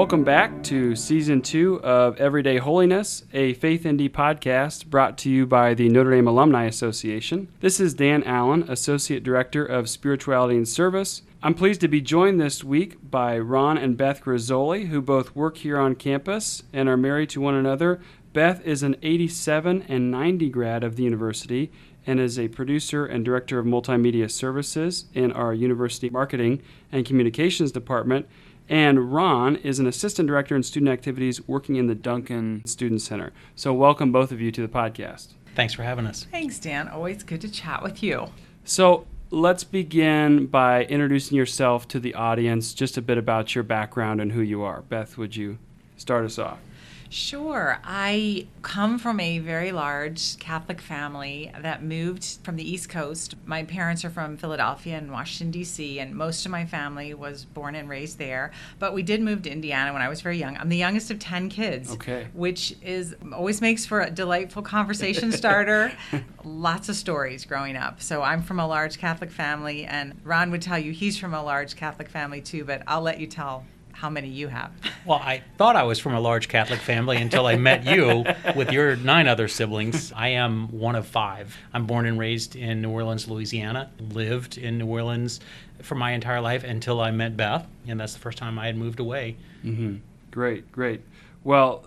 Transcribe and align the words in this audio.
Welcome 0.00 0.24
back 0.24 0.62
to 0.62 0.96
season 0.96 1.42
two 1.42 1.78
of 1.82 2.16
Everyday 2.16 2.56
Holiness, 2.56 3.22
a 3.34 3.52
Faith 3.52 3.86
ND 3.86 4.10
podcast 4.10 4.86
brought 4.86 5.18
to 5.18 5.30
you 5.30 5.46
by 5.46 5.74
the 5.74 5.90
Notre 5.90 6.12
Dame 6.12 6.26
Alumni 6.26 6.64
Association. 6.64 7.48
This 7.60 7.80
is 7.80 7.92
Dan 7.92 8.22
Allen, 8.24 8.64
Associate 8.66 9.22
Director 9.22 9.62
of 9.62 9.90
Spirituality 9.90 10.56
and 10.56 10.66
Service. 10.66 11.20
I'm 11.42 11.52
pleased 11.52 11.82
to 11.82 11.88
be 11.88 12.00
joined 12.00 12.40
this 12.40 12.64
week 12.64 13.10
by 13.10 13.38
Ron 13.38 13.76
and 13.76 13.98
Beth 13.98 14.24
Grizzoli, 14.24 14.88
who 14.88 15.02
both 15.02 15.36
work 15.36 15.58
here 15.58 15.78
on 15.78 15.94
campus 15.94 16.62
and 16.72 16.88
are 16.88 16.96
married 16.96 17.28
to 17.30 17.42
one 17.42 17.54
another. 17.54 18.00
Beth 18.32 18.64
is 18.64 18.82
an 18.82 18.96
87 19.02 19.84
and 19.86 20.10
90 20.10 20.48
grad 20.48 20.82
of 20.82 20.96
the 20.96 21.02
university 21.02 21.70
and 22.06 22.18
is 22.18 22.38
a 22.38 22.48
producer 22.48 23.04
and 23.04 23.22
director 23.22 23.58
of 23.58 23.66
multimedia 23.66 24.30
services 24.30 25.04
in 25.12 25.30
our 25.32 25.52
university 25.52 26.08
marketing 26.08 26.62
and 26.90 27.04
communications 27.04 27.70
department. 27.70 28.26
And 28.70 29.12
Ron 29.12 29.56
is 29.56 29.80
an 29.80 29.88
assistant 29.88 30.28
director 30.28 30.54
in 30.54 30.62
student 30.62 30.92
activities 30.92 31.46
working 31.48 31.74
in 31.74 31.88
the 31.88 31.94
Duncan 31.96 32.62
Student 32.64 33.02
Center. 33.02 33.32
So, 33.56 33.74
welcome 33.74 34.12
both 34.12 34.30
of 34.30 34.40
you 34.40 34.52
to 34.52 34.62
the 34.62 34.68
podcast. 34.68 35.32
Thanks 35.56 35.74
for 35.74 35.82
having 35.82 36.06
us. 36.06 36.28
Thanks, 36.30 36.60
Dan. 36.60 36.86
Always 36.86 37.24
good 37.24 37.40
to 37.40 37.50
chat 37.50 37.82
with 37.82 38.00
you. 38.00 38.28
So, 38.62 39.08
let's 39.30 39.64
begin 39.64 40.46
by 40.46 40.84
introducing 40.84 41.36
yourself 41.36 41.88
to 41.88 41.98
the 41.98 42.14
audience, 42.14 42.72
just 42.72 42.96
a 42.96 43.02
bit 43.02 43.18
about 43.18 43.56
your 43.56 43.64
background 43.64 44.20
and 44.20 44.30
who 44.30 44.40
you 44.40 44.62
are. 44.62 44.82
Beth, 44.82 45.18
would 45.18 45.34
you 45.34 45.58
start 45.96 46.24
us 46.24 46.38
off? 46.38 46.60
Sure. 47.10 47.80
I 47.82 48.46
come 48.62 48.96
from 48.98 49.18
a 49.18 49.40
very 49.40 49.72
large 49.72 50.38
Catholic 50.38 50.80
family 50.80 51.52
that 51.60 51.82
moved 51.82 52.38
from 52.44 52.54
the 52.54 52.68
East 52.68 52.88
Coast. 52.88 53.34
My 53.44 53.64
parents 53.64 54.04
are 54.04 54.10
from 54.10 54.36
Philadelphia 54.36 54.96
and 54.96 55.10
Washington, 55.10 55.50
D.C., 55.50 55.98
and 55.98 56.14
most 56.14 56.46
of 56.46 56.52
my 56.52 56.64
family 56.64 57.12
was 57.12 57.44
born 57.44 57.74
and 57.74 57.88
raised 57.88 58.18
there. 58.18 58.52
But 58.78 58.94
we 58.94 59.02
did 59.02 59.20
move 59.22 59.42
to 59.42 59.50
Indiana 59.50 59.92
when 59.92 60.02
I 60.02 60.08
was 60.08 60.20
very 60.20 60.38
young. 60.38 60.56
I'm 60.56 60.68
the 60.68 60.76
youngest 60.76 61.10
of 61.10 61.18
10 61.18 61.48
kids, 61.48 61.90
okay. 61.90 62.28
which 62.32 62.76
is 62.80 63.16
always 63.32 63.60
makes 63.60 63.84
for 63.84 64.00
a 64.00 64.10
delightful 64.10 64.62
conversation 64.62 65.32
starter. 65.32 65.92
Lots 66.44 66.88
of 66.88 66.94
stories 66.94 67.44
growing 67.44 67.74
up. 67.74 68.00
So 68.00 68.22
I'm 68.22 68.42
from 68.42 68.60
a 68.60 68.66
large 68.68 68.98
Catholic 68.98 69.32
family, 69.32 69.84
and 69.84 70.20
Ron 70.22 70.52
would 70.52 70.62
tell 70.62 70.78
you 70.78 70.92
he's 70.92 71.18
from 71.18 71.34
a 71.34 71.42
large 71.42 71.74
Catholic 71.74 72.08
family 72.08 72.40
too, 72.40 72.64
but 72.64 72.84
I'll 72.86 73.02
let 73.02 73.18
you 73.18 73.26
tell 73.26 73.64
how 74.00 74.08
many 74.08 74.28
you 74.28 74.48
have. 74.48 74.72
Well, 75.04 75.18
I 75.18 75.42
thought 75.58 75.76
I 75.76 75.82
was 75.82 75.98
from 75.98 76.14
a 76.14 76.20
large 76.20 76.48
Catholic 76.48 76.80
family 76.80 77.18
until 77.18 77.44
I 77.44 77.56
met 77.56 77.84
you 77.84 78.24
with 78.56 78.72
your 78.72 78.96
nine 78.96 79.28
other 79.28 79.46
siblings. 79.46 80.10
I 80.16 80.28
am 80.28 80.68
one 80.68 80.94
of 80.94 81.06
five. 81.06 81.54
I'm 81.74 81.84
born 81.84 82.06
and 82.06 82.18
raised 82.18 82.56
in 82.56 82.80
New 82.80 82.88
Orleans, 82.88 83.28
Louisiana, 83.28 83.90
lived 83.98 84.56
in 84.56 84.78
New 84.78 84.86
Orleans 84.86 85.40
for 85.82 85.96
my 85.96 86.12
entire 86.12 86.40
life 86.40 86.64
until 86.64 86.98
I 86.98 87.10
met 87.10 87.36
Beth, 87.36 87.66
and 87.86 88.00
that's 88.00 88.14
the 88.14 88.20
first 88.20 88.38
time 88.38 88.58
I 88.58 88.66
had 88.66 88.76
moved 88.78 89.00
away. 89.00 89.36
Mm-hmm. 89.62 89.96
Great, 90.30 90.72
great. 90.72 91.02
Well, 91.44 91.84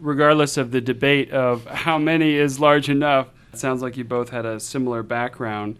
regardless 0.00 0.56
of 0.56 0.72
the 0.72 0.80
debate 0.80 1.30
of 1.30 1.64
how 1.66 1.96
many 1.96 2.34
is 2.34 2.58
large 2.58 2.88
enough, 2.88 3.28
it 3.52 3.60
sounds 3.60 3.82
like 3.82 3.96
you 3.96 4.02
both 4.02 4.30
had 4.30 4.44
a 4.44 4.58
similar 4.58 5.04
background. 5.04 5.78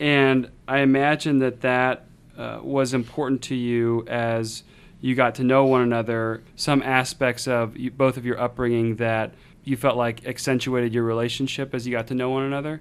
And 0.00 0.50
I 0.66 0.78
imagine 0.78 1.40
that 1.40 1.60
that 1.60 2.06
uh, 2.38 2.60
was 2.62 2.94
important 2.94 3.42
to 3.42 3.54
you 3.54 4.06
as 4.08 4.62
you 5.00 5.14
got 5.14 5.36
to 5.36 5.44
know 5.44 5.64
one 5.64 5.82
another, 5.82 6.42
some 6.56 6.82
aspects 6.82 7.46
of 7.46 7.76
you, 7.76 7.90
both 7.90 8.16
of 8.16 8.24
your 8.24 8.40
upbringing 8.40 8.96
that 8.96 9.34
you 9.64 9.76
felt 9.76 9.96
like 9.96 10.26
accentuated 10.26 10.92
your 10.92 11.04
relationship 11.04 11.74
as 11.74 11.86
you 11.86 11.92
got 11.92 12.06
to 12.08 12.14
know 12.14 12.30
one 12.30 12.42
another? 12.42 12.80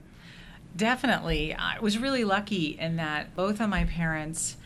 Definitely. 0.76 1.54
I 1.54 1.80
was 1.80 1.98
really 1.98 2.24
lucky 2.24 2.78
in 2.80 2.96
that 2.98 3.36
both 3.36 3.60
of 3.60 3.70
my 3.70 3.86
parents 3.86 4.58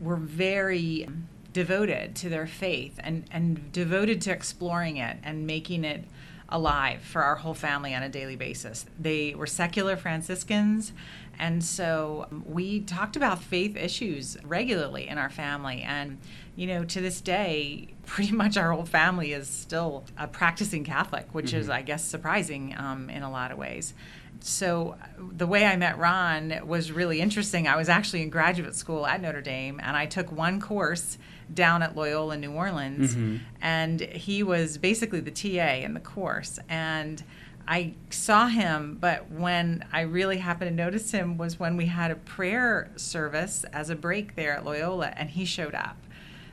were 0.00 0.16
very 0.16 1.08
devoted 1.52 2.14
to 2.14 2.28
their 2.28 2.46
faith 2.46 3.00
and, 3.02 3.24
and 3.30 3.72
devoted 3.72 4.20
to 4.22 4.30
exploring 4.30 4.98
it 4.98 5.16
and 5.22 5.46
making 5.46 5.84
it 5.84 6.04
alive 6.48 7.00
for 7.00 7.22
our 7.22 7.36
whole 7.36 7.54
family 7.54 7.94
on 7.94 8.02
a 8.02 8.08
daily 8.08 8.36
basis. 8.36 8.86
They 8.98 9.34
were 9.34 9.46
secular 9.46 9.96
Franciscans, 9.96 10.92
and 11.38 11.62
so 11.62 12.26
we 12.46 12.80
talked 12.80 13.16
about 13.16 13.42
faith 13.42 13.76
issues 13.76 14.36
regularly 14.44 15.08
in 15.08 15.18
our 15.18 15.30
family. 15.30 15.82
And, 15.82 16.18
you 16.54 16.66
know, 16.66 16.84
to 16.84 17.00
this 17.00 17.20
day, 17.20 17.88
pretty 18.06 18.32
much 18.32 18.56
our 18.56 18.72
whole 18.72 18.84
family 18.84 19.32
is 19.32 19.48
still 19.48 20.04
a 20.16 20.26
practicing 20.26 20.84
Catholic, 20.84 21.28
which 21.32 21.46
mm-hmm. 21.46 21.60
is, 21.60 21.70
I 21.70 21.82
guess, 21.82 22.04
surprising 22.04 22.74
um, 22.78 23.10
in 23.10 23.22
a 23.22 23.30
lot 23.30 23.50
of 23.50 23.58
ways. 23.58 23.94
So, 24.40 24.96
the 25.18 25.46
way 25.46 25.64
I 25.64 25.76
met 25.76 25.98
Ron 25.98 26.60
was 26.66 26.92
really 26.92 27.22
interesting. 27.22 27.66
I 27.66 27.76
was 27.76 27.88
actually 27.88 28.22
in 28.22 28.28
graduate 28.28 28.74
school 28.74 29.06
at 29.06 29.22
Notre 29.22 29.40
Dame, 29.40 29.80
and 29.82 29.96
I 29.96 30.04
took 30.04 30.30
one 30.30 30.60
course 30.60 31.16
down 31.52 31.82
at 31.82 31.96
Loyola 31.96 32.36
New 32.36 32.52
Orleans, 32.52 33.14
mm-hmm. 33.14 33.36
and 33.62 34.00
he 34.00 34.42
was 34.42 34.76
basically 34.76 35.20
the 35.20 35.30
TA 35.30 35.76
in 35.76 35.94
the 35.94 36.00
course. 36.00 36.58
And 36.68 37.22
I 37.68 37.94
saw 38.10 38.46
him, 38.46 38.98
but 39.00 39.30
when 39.30 39.84
I 39.92 40.02
really 40.02 40.38
happened 40.38 40.70
to 40.70 40.74
notice 40.74 41.10
him 41.10 41.36
was 41.36 41.58
when 41.58 41.76
we 41.76 41.86
had 41.86 42.10
a 42.10 42.16
prayer 42.16 42.90
service 42.96 43.64
as 43.72 43.90
a 43.90 43.96
break 43.96 44.36
there 44.36 44.52
at 44.52 44.64
Loyola, 44.64 45.12
and 45.16 45.30
he 45.30 45.44
showed 45.44 45.74
up. 45.74 45.96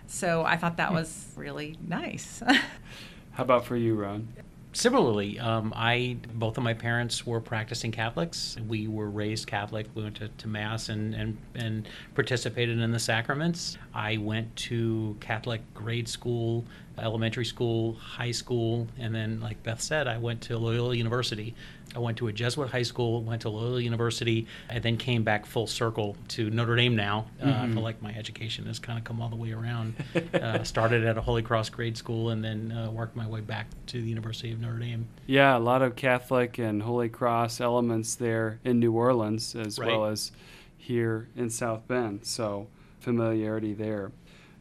So 0.08 0.44
I 0.44 0.58
thought 0.58 0.78
that 0.78 0.90
hmm. 0.90 0.96
was 0.96 1.28
really 1.36 1.78
nice. 1.88 2.42
How 3.34 3.44
about 3.44 3.66
for 3.66 3.76
you, 3.76 3.96
Ron? 3.96 4.28
Similarly, 4.76 5.40
um, 5.40 5.72
I 5.76 6.18
both 6.34 6.58
of 6.58 6.64
my 6.64 6.74
parents 6.74 7.28
were 7.28 7.40
practicing 7.40 7.92
Catholics. 7.92 8.58
We 8.68 8.88
were 8.88 9.08
raised 9.08 9.46
Catholic. 9.46 9.86
We 9.94 10.02
went 10.02 10.16
to, 10.16 10.30
to 10.30 10.48
mass 10.48 10.90
and, 10.90 11.14
and 11.14 11.38
and 11.54 11.88
participated 12.16 12.80
in 12.80 12.92
the 12.92 13.00
sacraments. 13.00 13.78
I 13.94 14.18
went 14.18 14.56
to 14.56 15.16
Catholic 15.20 15.62
grade 15.76 16.08
school, 16.08 16.66
elementary 16.98 17.46
school, 17.46 17.94
high 17.94 18.32
school, 18.32 18.88
and 18.98 19.14
then, 19.14 19.40
like 19.42 19.62
Beth 19.62 19.80
said, 19.80 20.08
I 20.08 20.18
went 20.18 20.42
to 20.42 20.58
Loyola 20.58 20.96
University. 20.96 21.54
I 21.96 22.00
went 22.00 22.18
to 22.18 22.28
a 22.28 22.34
Jesuit 22.34 22.70
high 22.70 22.84
school, 22.84 23.22
went 23.22 23.42
to 23.44 23.50
Loyola 23.50 23.82
University, 23.82 24.48
and 24.70 24.84
then 24.84 24.98
came 24.98 25.24
back 25.24 25.46
full 25.46 25.68
circle 25.68 26.16
to 26.30 26.50
Notre 26.50 26.76
Dame 26.76 26.96
now. 26.96 27.28
Uh, 27.42 27.46
mm-hmm. 27.46 27.62
I 27.64 27.74
feel 27.74 27.84
like 27.84 28.02
my 28.02 28.14
education 28.14 28.66
has 28.66 28.80
kind 28.80 28.98
of 28.98 29.06
come 29.06 29.22
all 29.22 29.30
the 29.30 29.36
way 29.36 29.52
around. 29.52 29.96
uh, 30.34 30.64
started 30.64 31.06
at 31.06 31.18
a 31.18 31.22
Holy 31.22 31.42
Cross 31.42 31.70
grade 31.70 31.98
school 31.98 32.30
and 32.30 32.44
then 32.44 32.72
uh, 32.72 32.92
worked 32.92 33.16
my 33.16 33.28
way 33.28 33.42
back 33.42 33.68
to 33.88 34.02
the 34.02 34.08
University 34.08 34.52
of 34.52 34.60
Notre 34.60 34.80
Dame. 34.80 35.08
Yeah, 35.28 35.58
a 35.58 35.60
lot 35.60 35.82
of 35.82 35.96
Catholic 35.96 36.58
and 36.58 36.82
Holy 36.82 37.10
Cross 37.10 37.62
elements 37.62 38.16
there 38.16 38.60
in 38.64 38.80
New 38.80 38.94
Orleans 38.94 39.56
as 39.56 39.80
right. 39.80 39.88
well 39.88 40.06
as 40.06 40.32
here 40.78 41.30
in 41.36 41.50
South 41.50 41.88
Bend. 41.88 42.26
So 42.26 42.68
familiarity 43.00 43.74
there. 43.74 44.12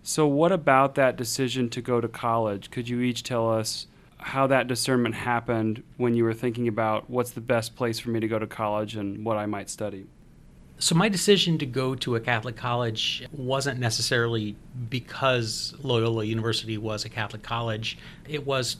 So, 0.03 0.26
what 0.26 0.50
about 0.50 0.97
that 0.97 1.16
decision 1.16 1.71
to 1.71 1.81
go 1.81 2.00
to 2.00 2.09
college? 2.09 2.71
Could 2.71 2.88
you 2.88 3.00
each 3.00 3.22
tell 3.22 3.48
us 3.48 3.87
how 4.22 4.47
that 4.47 4.69
discernment 4.69 5.15
happened 5.15 5.83
when 5.97 6.15
you 6.15 6.25
were 6.25 6.34
thinking 6.34 6.69
about 6.69 7.10
what's 7.10 7.33
the 7.33 7.41
best 7.41 7.75
place 7.75 7.99
for 7.99 8.10
me 8.10 8.21
to 8.21 8.28
go 8.28 8.38
to 8.38 8.47
college 8.47 8.97
and 8.97 9.25
what 9.25 9.37
I 9.37 9.47
might 9.47 9.69
study? 9.69 10.06
So, 10.78 10.94
my 10.94 11.09
decision 11.09 11.59
to 11.59 11.66
go 11.66 11.94
to 11.97 12.16
a 12.16 12.21
Catholic 12.21 12.56
college 12.56 13.25
wasn't 13.33 13.78
necessarily 13.78 14.56
because 14.91 15.75
Loyola 15.83 16.25
University 16.25 16.78
was 16.78 17.05
a 17.05 17.09
Catholic 17.09 17.43
college. 17.43 17.99
It 18.28 18.47
was 18.47 18.78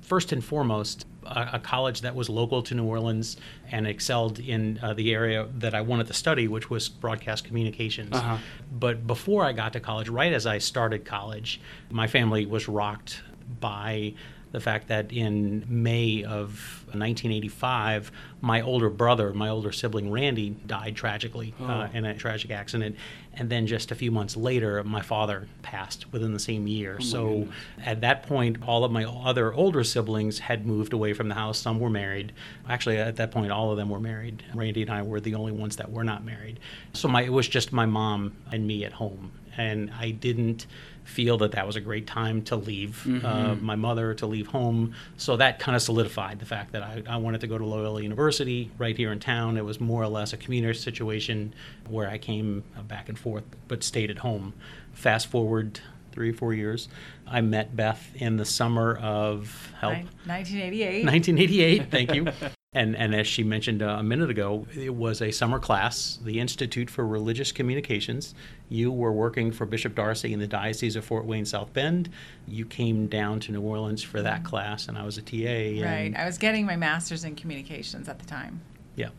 first 0.00 0.32
and 0.32 0.44
foremost 0.44 1.06
a, 1.26 1.50
a, 1.54 1.58
college 1.58 2.02
that 2.02 2.14
was 2.14 2.28
local 2.28 2.62
to 2.62 2.74
New 2.74 2.84
Orleans 2.84 3.36
and 3.70 3.86
excelled 3.86 4.38
in 4.38 4.78
uh, 4.82 4.94
the 4.94 5.12
area 5.12 5.48
that 5.56 5.74
I 5.74 5.80
wanted 5.80 6.06
to 6.08 6.14
study, 6.14 6.48
which 6.48 6.70
was 6.70 6.88
broadcast 6.88 7.44
communications. 7.44 8.14
Uh-huh. 8.14 8.38
But 8.72 9.06
before 9.06 9.44
I 9.44 9.52
got 9.52 9.72
to 9.74 9.80
college, 9.80 10.08
right 10.08 10.32
as 10.32 10.46
I 10.46 10.58
started 10.58 11.04
college, 11.04 11.60
my 11.90 12.06
family 12.06 12.46
was 12.46 12.68
rocked 12.68 13.22
by 13.60 14.14
the 14.54 14.60
fact 14.60 14.86
that 14.86 15.12
in 15.12 15.64
May 15.68 16.22
of 16.22 16.84
1985, 16.86 18.12
my 18.40 18.60
older 18.62 18.88
brother, 18.88 19.32
my 19.34 19.48
older 19.48 19.72
sibling 19.72 20.12
Randy, 20.12 20.50
died 20.50 20.94
tragically 20.94 21.52
uh, 21.60 21.64
oh. 21.64 21.66
uh, 21.66 21.88
in 21.92 22.04
a 22.04 22.14
tragic 22.14 22.52
accident. 22.52 22.94
And 23.32 23.50
then 23.50 23.66
just 23.66 23.90
a 23.90 23.96
few 23.96 24.12
months 24.12 24.36
later, 24.36 24.84
my 24.84 25.02
father 25.02 25.48
passed 25.62 26.12
within 26.12 26.32
the 26.32 26.38
same 26.38 26.68
year. 26.68 26.98
Oh 27.00 27.04
so 27.04 27.28
goodness. 27.30 27.54
at 27.84 28.00
that 28.02 28.22
point, 28.28 28.58
all 28.64 28.84
of 28.84 28.92
my 28.92 29.04
other 29.04 29.52
older 29.52 29.82
siblings 29.82 30.38
had 30.38 30.64
moved 30.64 30.92
away 30.92 31.14
from 31.14 31.28
the 31.28 31.34
house. 31.34 31.58
Some 31.58 31.80
were 31.80 31.90
married. 31.90 32.32
Actually, 32.68 32.98
at 32.98 33.16
that 33.16 33.32
point, 33.32 33.50
all 33.50 33.72
of 33.72 33.76
them 33.76 33.90
were 33.90 33.98
married. 33.98 34.44
Randy 34.54 34.82
and 34.82 34.90
I 34.92 35.02
were 35.02 35.18
the 35.18 35.34
only 35.34 35.50
ones 35.50 35.74
that 35.78 35.90
were 35.90 36.04
not 36.04 36.24
married. 36.24 36.60
So 36.92 37.08
my, 37.08 37.22
it 37.22 37.32
was 37.32 37.48
just 37.48 37.72
my 37.72 37.86
mom 37.86 38.36
and 38.52 38.68
me 38.68 38.84
at 38.84 38.92
home. 38.92 39.32
And 39.56 39.90
I 39.98 40.10
didn't 40.10 40.66
feel 41.04 41.36
that 41.38 41.52
that 41.52 41.66
was 41.66 41.76
a 41.76 41.80
great 41.80 42.06
time 42.06 42.42
to 42.42 42.56
leave 42.56 43.04
mm-hmm. 43.06 43.24
uh, 43.24 43.54
my 43.56 43.76
mother, 43.76 44.14
to 44.14 44.26
leave 44.26 44.46
home. 44.46 44.94
So 45.16 45.36
that 45.36 45.58
kind 45.58 45.76
of 45.76 45.82
solidified 45.82 46.38
the 46.38 46.46
fact 46.46 46.72
that 46.72 46.82
I, 46.82 47.02
I, 47.06 47.16
wanted 47.18 47.42
to 47.42 47.46
go 47.46 47.58
to 47.58 47.64
Loyola 47.64 48.02
University 48.02 48.70
right 48.78 48.96
here 48.96 49.12
in 49.12 49.20
town. 49.20 49.56
It 49.56 49.64
was 49.64 49.80
more 49.80 50.02
or 50.02 50.08
less 50.08 50.32
a 50.32 50.36
commuter 50.36 50.72
situation 50.72 51.54
where 51.88 52.08
I 52.08 52.16
came 52.16 52.64
uh, 52.76 52.82
back 52.82 53.08
and 53.08 53.18
forth 53.18 53.44
but 53.68 53.84
stayed 53.84 54.10
at 54.10 54.18
home. 54.18 54.54
Fast 54.94 55.26
forward 55.26 55.80
three 56.12 56.30
or 56.30 56.34
four 56.34 56.54
years. 56.54 56.88
I 57.26 57.40
met 57.42 57.76
Beth 57.76 58.10
in 58.14 58.36
the 58.36 58.44
summer 58.44 58.96
of 58.96 59.72
help. 59.80 59.94
1988. 60.26 61.04
1988, 61.04 61.90
thank 61.90 62.14
you. 62.14 62.28
And, 62.74 62.96
and 62.96 63.14
as 63.14 63.28
she 63.28 63.44
mentioned 63.44 63.82
uh, 63.82 63.96
a 64.00 64.02
minute 64.02 64.30
ago, 64.30 64.66
it 64.74 64.92
was 64.92 65.22
a 65.22 65.30
summer 65.30 65.60
class, 65.60 66.18
the 66.24 66.40
Institute 66.40 66.90
for 66.90 67.06
Religious 67.06 67.52
Communications. 67.52 68.34
You 68.68 68.90
were 68.90 69.12
working 69.12 69.52
for 69.52 69.64
Bishop 69.64 69.94
D'Arcy 69.94 70.32
in 70.32 70.40
the 70.40 70.48
Diocese 70.48 70.96
of 70.96 71.04
Fort 71.04 71.24
Wayne 71.24 71.44
South 71.44 71.72
Bend. 71.72 72.10
You 72.48 72.66
came 72.66 73.06
down 73.06 73.38
to 73.40 73.52
New 73.52 73.62
Orleans 73.62 74.02
for 74.02 74.22
that 74.22 74.42
class, 74.42 74.88
and 74.88 74.98
I 74.98 75.04
was 75.04 75.18
a 75.18 75.22
TA. 75.22 75.86
Right. 75.86 76.12
I 76.16 76.24
was 76.26 76.36
getting 76.36 76.66
my 76.66 76.74
master's 76.74 77.22
in 77.22 77.36
communications 77.36 78.08
at 78.08 78.18
the 78.18 78.26
time. 78.26 78.60
yeah. 78.96 79.10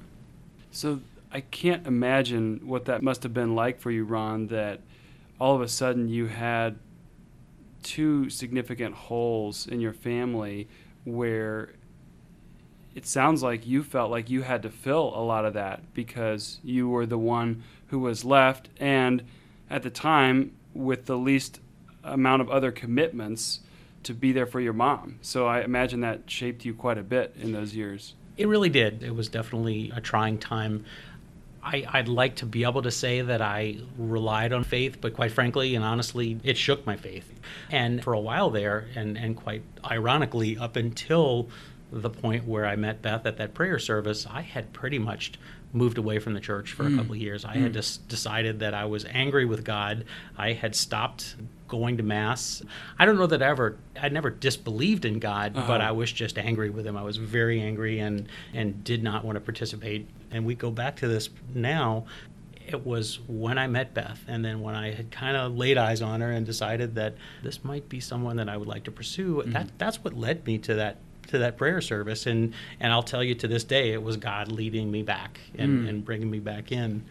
So 0.72 1.00
I 1.32 1.40
can't 1.40 1.88
imagine 1.88 2.60
what 2.66 2.86
that 2.86 3.02
must 3.02 3.24
have 3.24 3.34
been 3.34 3.56
like 3.56 3.80
for 3.80 3.92
you, 3.92 4.04
Ron, 4.04 4.48
that 4.48 4.82
all 5.40 5.56
of 5.56 5.62
a 5.62 5.70
sudden 5.70 6.10
you 6.10 6.28
had 6.28 6.78
two 7.84 8.30
significant 8.30 8.96
holes 8.96 9.68
in 9.68 9.80
your 9.80 9.94
family 9.94 10.68
where 11.06 11.74
it 12.96 13.06
sounds 13.06 13.44
like 13.44 13.68
you 13.68 13.84
felt 13.84 14.10
like 14.10 14.30
you 14.30 14.42
had 14.42 14.64
to 14.64 14.70
fill 14.70 15.14
a 15.14 15.20
lot 15.20 15.46
of 15.46 15.54
that 15.54 15.94
because 15.94 16.60
you 16.64 16.88
were 16.88 17.06
the 17.06 17.18
one 17.18 17.62
who 17.88 18.00
was 18.00 18.24
left 18.24 18.70
and 18.80 19.22
at 19.70 19.84
the 19.84 19.90
time 19.90 20.54
with 20.74 21.06
the 21.06 21.18
least 21.18 21.60
amount 22.04 22.42
of 22.42 22.50
other 22.50 22.72
commitments 22.72 23.60
to 24.04 24.14
be 24.14 24.32
there 24.32 24.46
for 24.46 24.62
your 24.62 24.74
mom. 24.74 25.20
So 25.22 25.46
I 25.46 25.62
imagine 25.62 26.00
that 26.02 26.30
shaped 26.30 26.64
you 26.64 26.74
quite 26.74 26.98
a 26.98 27.04
bit 27.04 27.36
in 27.40 27.52
those 27.52 27.76
years. 27.76 28.14
It 28.38 28.48
really 28.48 28.70
did. 28.70 29.04
It 29.04 29.14
was 29.16 29.28
definitely 29.28 29.92
a 29.94 30.00
trying 30.00 30.38
time. 30.38 30.86
I, 31.64 31.86
I'd 31.92 32.08
like 32.08 32.36
to 32.38 32.46
be 32.46 32.64
able 32.64 32.84
to 32.84 32.92
say 32.92 33.22
that 33.22 33.42
I 33.42 33.78
relied 33.98 34.54
on 34.54 34.64
faith, 34.64 35.02
but 35.02 35.16
quite 35.16 35.32
frankly 35.32 35.76
and 35.76 35.84
honestly, 35.84 36.40
it 36.44 36.58
shook 36.58 36.86
my 36.86 36.96
faith. 36.96 37.30
And 37.72 38.04
for 38.04 38.14
a 38.14 38.20
while 38.20 38.52
there, 38.52 38.88
and, 38.96 39.18
and 39.18 39.36
quite 39.36 39.64
ironically, 39.84 40.58
up 40.58 40.76
until 40.76 41.50
the 42.02 42.10
point 42.10 42.46
where 42.46 42.66
I 42.66 42.76
met 42.76 43.02
Beth 43.02 43.26
at 43.26 43.38
that 43.38 43.54
prayer 43.54 43.80
service, 43.80 44.28
I 44.30 44.42
had 44.42 44.74
pretty 44.74 45.00
much 45.00 45.34
moved 45.74 45.98
away 45.98 46.20
from 46.20 46.34
the 46.34 46.40
church 46.40 46.72
for 46.72 46.84
a 46.84 46.90
mm. 46.90 46.98
couple 46.98 47.14
of 47.14 47.18
years. 47.22 47.44
I 47.44 47.56
had 47.56 47.72
mm. 47.72 47.76
just 47.76 48.08
decided 48.08 48.60
that 48.60 48.74
I 48.74 48.86
was 48.86 49.06
angry 49.06 49.46
with 49.46 49.64
God. 49.64 50.06
I 50.38 50.54
had 50.54 50.76
stopped 50.76 51.36
going 51.68 51.98
to 51.98 52.04
mass. 52.04 52.64
I 52.98 53.06
don't 53.06 53.18
know 53.18 53.28
that 53.28 53.42
I 53.42 53.48
ever 53.48 53.78
I 54.02 54.10
never 54.10 54.30
disbelieved 54.30 55.04
in 55.06 55.20
God, 55.20 55.58
uh-huh. 55.58 55.68
but 55.68 55.82
Uh-huh. 55.82 55.90
I 55.90 55.92
was 55.92 56.12
just 56.12 56.38
angry 56.38 56.70
with 56.70 56.86
him. 56.86 56.96
I 56.96 57.04
was 57.04 57.18
very 57.18 57.62
angry 57.62 58.00
and 58.00 58.28
and 58.54 58.84
did 58.84 59.04
not 59.04 59.26
want 59.26 59.36
to 59.36 59.42
participate. 59.42 60.08
And 60.32 60.46
we 60.46 60.56
go 60.56 60.72
back 60.72 60.96
to 60.98 61.08
this 61.08 61.30
now. 61.54 62.06
It 62.68 62.84
was 62.84 63.20
when 63.28 63.60
I 63.60 63.68
met 63.68 63.94
Beth, 63.94 64.24
and 64.28 64.44
then 64.44 64.60
when 64.62 64.74
I 64.74 64.92
had 64.92 65.12
kind 65.12 65.38
of 65.38 65.56
laid 65.56 65.78
eyes 65.78 66.02
on 66.02 66.22
her 66.22 66.32
and 66.32 66.48
decided 66.48 66.96
that 66.96 67.14
this 67.44 67.64
might 67.64 67.88
be 67.90 68.00
someone 68.00 68.38
that 68.38 68.50
I 68.50 68.58
would 68.58 68.68
like 68.68 68.86
to 68.86 68.92
pursue. 68.92 69.44
Mm. 69.46 69.54
That 69.54 69.78
that's 69.78 70.04
what 70.04 70.14
led 70.16 70.48
me 70.48 70.58
to 70.60 70.74
that 70.76 70.98
to 71.28 71.38
that 71.40 71.58
prayer 71.58 71.82
service. 71.82 72.26
And 72.26 72.54
and 72.80 72.92
I'll 72.92 73.04
tell 73.04 73.24
you 73.24 73.36
to 73.36 73.48
this 73.48 73.64
day, 73.64 73.92
it 73.94 74.02
was 74.04 74.18
God 74.18 74.52
leading 74.52 74.92
me 74.92 75.04
back 75.04 75.40
and, 75.58 75.86
Mm. 75.86 75.90
and 75.90 76.06
bringing 76.06 76.30
me 76.30 76.40
back 76.40 76.72
in 76.72 77.04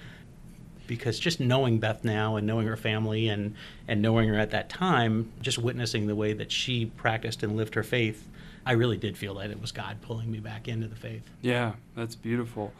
because 0.86 1.18
just 1.18 1.40
knowing 1.40 1.78
Beth 1.78 2.04
now 2.04 2.36
and 2.36 2.46
knowing 2.46 2.66
her 2.66 2.76
family 2.76 3.28
and 3.28 3.54
and 3.88 4.02
knowing 4.02 4.28
her 4.28 4.38
at 4.38 4.50
that 4.50 4.68
time, 4.68 5.32
just 5.40 5.58
witnessing 5.58 6.06
the 6.06 6.14
way 6.14 6.32
that 6.32 6.52
she 6.52 6.86
practiced 6.86 7.42
and 7.42 7.56
lived 7.56 7.74
her 7.74 7.82
faith, 7.82 8.26
I 8.66 8.72
really 8.72 8.96
did 8.96 9.16
feel 9.16 9.34
that 9.34 9.50
it 9.50 9.60
was 9.60 9.72
God 9.72 9.98
pulling 10.02 10.30
me 10.30 10.40
back 10.40 10.68
into 10.68 10.86
the 10.86 10.96
faith. 10.96 11.22
Yeah, 11.42 11.72
that's 11.96 12.14
beautiful. 12.14 12.72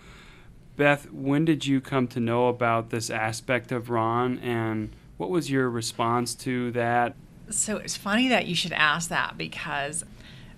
Beth, 0.77 1.11
when 1.13 1.45
did 1.45 1.67
you 1.67 1.81
come 1.81 2.09
to 2.09 2.21
know 2.21 2.49
about 2.49 2.91
this 2.91 3.09
aspect 3.09 3.71
of 3.71 3.91
Ron 3.91 4.39
and 4.41 4.91
what 5.17 5.31
was 5.31 5.49
your 5.51 5.71
response 5.71 6.35
to 6.37 6.73
that? 6.73 7.15
So 7.51 7.77
it's 7.77 7.97
funny 7.97 8.29
that 8.29 8.47
you 8.47 8.55
should 8.57 8.73
ask 8.73 9.09
that 9.11 9.39
because 9.39 10.05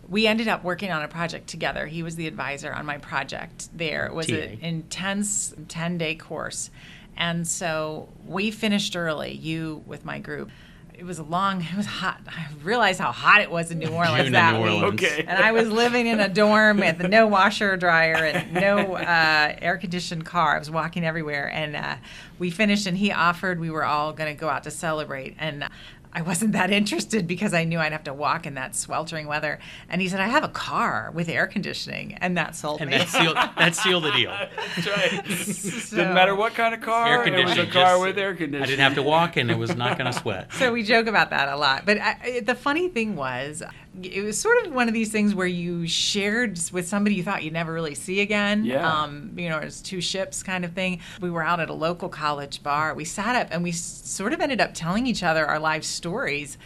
we 0.09 0.27
ended 0.27 0.49
up 0.49 0.63
working 0.63 0.91
on 0.91 1.03
a 1.03 1.09
project 1.09 1.49
together. 1.49 1.87
He 1.87 2.03
was 2.03 2.17
the 2.17 2.27
advisor 2.27 2.73
on 2.73 2.87
my 2.87 2.99
project 2.99 3.69
there. 3.75 4.07
It 4.07 4.15
was 4.15 4.29
an 4.29 4.59
intense 4.63 5.55
10 5.69 5.99
day 5.99 6.15
course. 6.15 6.71
And 7.17 7.47
so 7.47 8.09
we 8.27 8.51
finished 8.51 8.95
early, 8.95 9.33
you 9.33 9.83
with 9.87 10.05
my 10.05 10.19
group. 10.19 10.51
It 10.95 11.05
was 11.05 11.19
a 11.19 11.23
long, 11.23 11.61
it 11.73 11.77
was 11.77 11.87
hot. 11.87 12.21
I 12.27 12.47
realized 12.63 13.01
how 13.01 13.11
hot 13.11 13.41
it 13.41 13.51
was 13.51 13.71
in 13.71 13.79
New 13.79 13.89
Orleans 13.93 14.19
June 14.19 14.27
in 14.27 14.33
that 14.33 14.55
New 14.55 14.63
week. 14.63 14.83
Orleans. 14.83 15.03
Okay. 15.03 15.25
And 15.27 15.43
I 15.43 15.53
was 15.53 15.69
living 15.69 16.07
in 16.07 16.21
a 16.21 16.29
dorm 16.29 16.79
with 16.79 17.01
no 17.09 17.27
washer 17.27 17.77
dryer 17.77 18.15
and 18.15 18.55
no 18.55 18.95
uh, 18.97 19.57
air 19.61 19.77
conditioned 19.77 20.25
car. 20.25 20.57
I 20.57 20.59
was 20.59 20.71
walking 20.71 21.05
everywhere. 21.05 21.51
And 21.51 21.75
uh, 21.75 21.97
we 22.39 22.51
finished, 22.51 22.87
and 22.87 22.97
he 22.97 23.11
offered 23.11 23.59
we 23.59 23.71
were 23.71 23.85
all 23.85 24.13
going 24.13 24.35
to 24.35 24.39
go 24.39 24.49
out 24.49 24.63
to 24.65 24.71
celebrate. 24.71 25.37
And 25.39 25.69
I 26.17 26.23
wasn't 26.23 26.53
that 26.53 26.71
interested 26.71 27.27
because 27.27 27.53
I 27.53 27.65
knew 27.65 27.79
I'd 27.79 27.93
have 27.93 28.05
to 28.05 28.15
walk 28.15 28.47
in 28.47 28.55
that 28.55 28.75
sweltering 28.75 29.27
weather. 29.27 29.59
And 29.91 30.01
he 30.01 30.09
said, 30.09 30.19
I 30.19 30.29
have 30.29 30.45
a 30.45 30.49
car 30.49 31.11
with 31.13 31.29
air 31.29 31.47
conditioning. 31.47 32.15
And 32.15 32.39
that 32.39 32.57
sold 32.57 32.81
And 32.81 32.89
me. 32.91 32.97
that 32.97 33.09
sealed 33.11 33.37
that 33.37 33.77
sealed 33.77 34.05
the 34.05 34.13
deal. 34.13 34.31
That's 34.77 34.87
right. 34.89 35.27
So- 35.29 35.97
Didn't 35.97 36.15
matter 36.15 36.35
what 36.35 36.55
kind 36.55 36.73
of 36.75 36.81
car, 36.81 37.23
Air 37.27 37.35
it 37.35 37.45
was 37.45 37.59
a 37.59 37.67
car 37.67 37.83
just- 37.97 38.01
with 38.01 38.19
air 38.19 38.35
conditioning. 38.35 38.63
I 38.63 38.67
didn't 38.67 38.81
have 38.81 38.95
to 38.95 39.03
walk, 39.03 39.37
and 39.37 39.51
it 39.51 39.59
was 39.59 39.77
not 39.77 39.99
going 39.99 40.11
to 40.11 40.19
sweat. 40.19 40.53
so 40.55 40.73
we 40.73 40.83
joke 40.83 41.07
about 41.07 41.29
that 41.31 41.51
a 41.51 41.57
lot. 41.57 41.85
But 41.85 41.99
I, 42.01 42.41
the 42.43 42.55
funny 42.55 42.89
thing 42.89 43.15
was, 43.15 43.63
it 44.03 44.23
was 44.23 44.39
sort 44.39 44.67
of 44.67 44.73
one 44.73 44.89
of 44.89 44.95
these 44.95 45.11
things 45.11 45.35
where 45.35 45.47
you 45.47 45.87
shared 45.87 46.59
with 46.73 46.89
somebody 46.89 47.17
you 47.17 47.23
thought 47.23 47.43
you'd 47.43 47.53
never 47.53 47.73
really 47.73 47.95
see 47.95 48.21
again. 48.21 48.65
Yeah. 48.65 48.89
Um, 48.89 49.33
you 49.37 49.49
know, 49.49 49.59
it's 49.59 49.81
two 49.81 50.01
ships 50.01 50.43
kind 50.43 50.65
of 50.65 50.73
thing. 50.73 51.01
We 51.21 51.31
were 51.31 51.43
out 51.43 51.61
at 51.61 51.71
a 51.71 51.75
local 51.75 52.09
college 52.09 52.63
bar. 52.63 52.95
We 52.95 53.05
sat 53.05 53.37
up 53.37 53.49
and 53.51 53.63
we 53.63 53.73
sort 53.73 54.33
of 54.33 54.41
ended 54.41 54.61
up 54.61 54.73
telling 54.75 55.07
each 55.07 55.23
other 55.23 55.47
our 55.47 55.59
life 55.59 55.85
stories. 55.85 56.59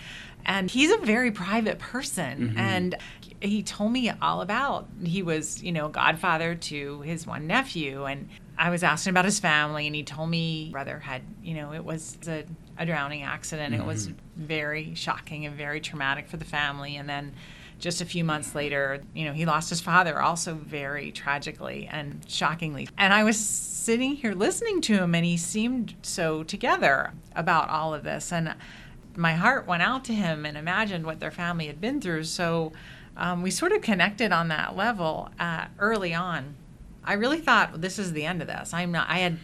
And 0.44 0.70
he's 0.70 0.90
a 0.90 0.98
very 0.98 1.30
private 1.30 1.78
person. 1.78 2.54
And 2.56 2.96
he 3.40 3.62
told 3.62 3.92
me 3.92 4.10
all 4.20 4.42
about 4.42 4.86
he 5.02 5.22
was 5.22 5.62
you 5.62 5.72
know 5.72 5.88
godfather 5.88 6.54
to 6.54 7.00
his 7.00 7.26
one 7.26 7.46
nephew 7.46 8.04
and 8.04 8.28
i 8.58 8.68
was 8.68 8.82
asking 8.82 9.10
about 9.10 9.24
his 9.24 9.40
family 9.40 9.86
and 9.86 9.96
he 9.96 10.02
told 10.02 10.28
me 10.28 10.68
brother 10.70 10.98
had 10.98 11.22
you 11.42 11.54
know 11.54 11.72
it 11.72 11.84
was 11.84 12.18
a, 12.28 12.44
a 12.80 12.86
drowning 12.86 13.22
accident 13.22 13.74
it 13.74 13.84
was 13.84 14.06
very 14.36 14.94
shocking 14.94 15.46
and 15.46 15.54
very 15.54 15.80
traumatic 15.80 16.26
for 16.26 16.36
the 16.36 16.44
family 16.44 16.96
and 16.96 17.08
then 17.08 17.32
just 17.78 18.00
a 18.00 18.04
few 18.04 18.24
months 18.24 18.54
later 18.54 19.00
you 19.14 19.24
know 19.24 19.32
he 19.32 19.46
lost 19.46 19.70
his 19.70 19.80
father 19.80 20.20
also 20.20 20.54
very 20.54 21.12
tragically 21.12 21.88
and 21.92 22.24
shockingly 22.28 22.88
and 22.98 23.14
i 23.14 23.22
was 23.22 23.38
sitting 23.38 24.16
here 24.16 24.32
listening 24.32 24.80
to 24.80 24.94
him 24.94 25.14
and 25.14 25.24
he 25.24 25.36
seemed 25.36 25.94
so 26.02 26.42
together 26.42 27.12
about 27.36 27.68
all 27.68 27.94
of 27.94 28.02
this 28.02 28.32
and 28.32 28.54
my 29.16 29.34
heart 29.34 29.66
went 29.66 29.82
out 29.82 30.04
to 30.04 30.14
him 30.14 30.46
and 30.46 30.56
imagined 30.56 31.04
what 31.04 31.20
their 31.20 31.30
family 31.30 31.66
had 31.66 31.80
been 31.80 32.00
through. 32.00 32.24
So 32.24 32.72
um, 33.16 33.42
we 33.42 33.50
sort 33.50 33.72
of 33.72 33.82
connected 33.82 34.32
on 34.32 34.48
that 34.48 34.76
level 34.76 35.30
uh, 35.38 35.66
early 35.78 36.14
on. 36.14 36.54
I 37.04 37.14
really 37.14 37.40
thought 37.40 37.72
well, 37.72 37.80
this 37.80 37.98
is 37.98 38.12
the 38.12 38.24
end 38.24 38.42
of 38.42 38.48
this. 38.48 38.72
I'm 38.72 38.92
not. 38.92 39.08
I 39.08 39.18
had. 39.18 39.38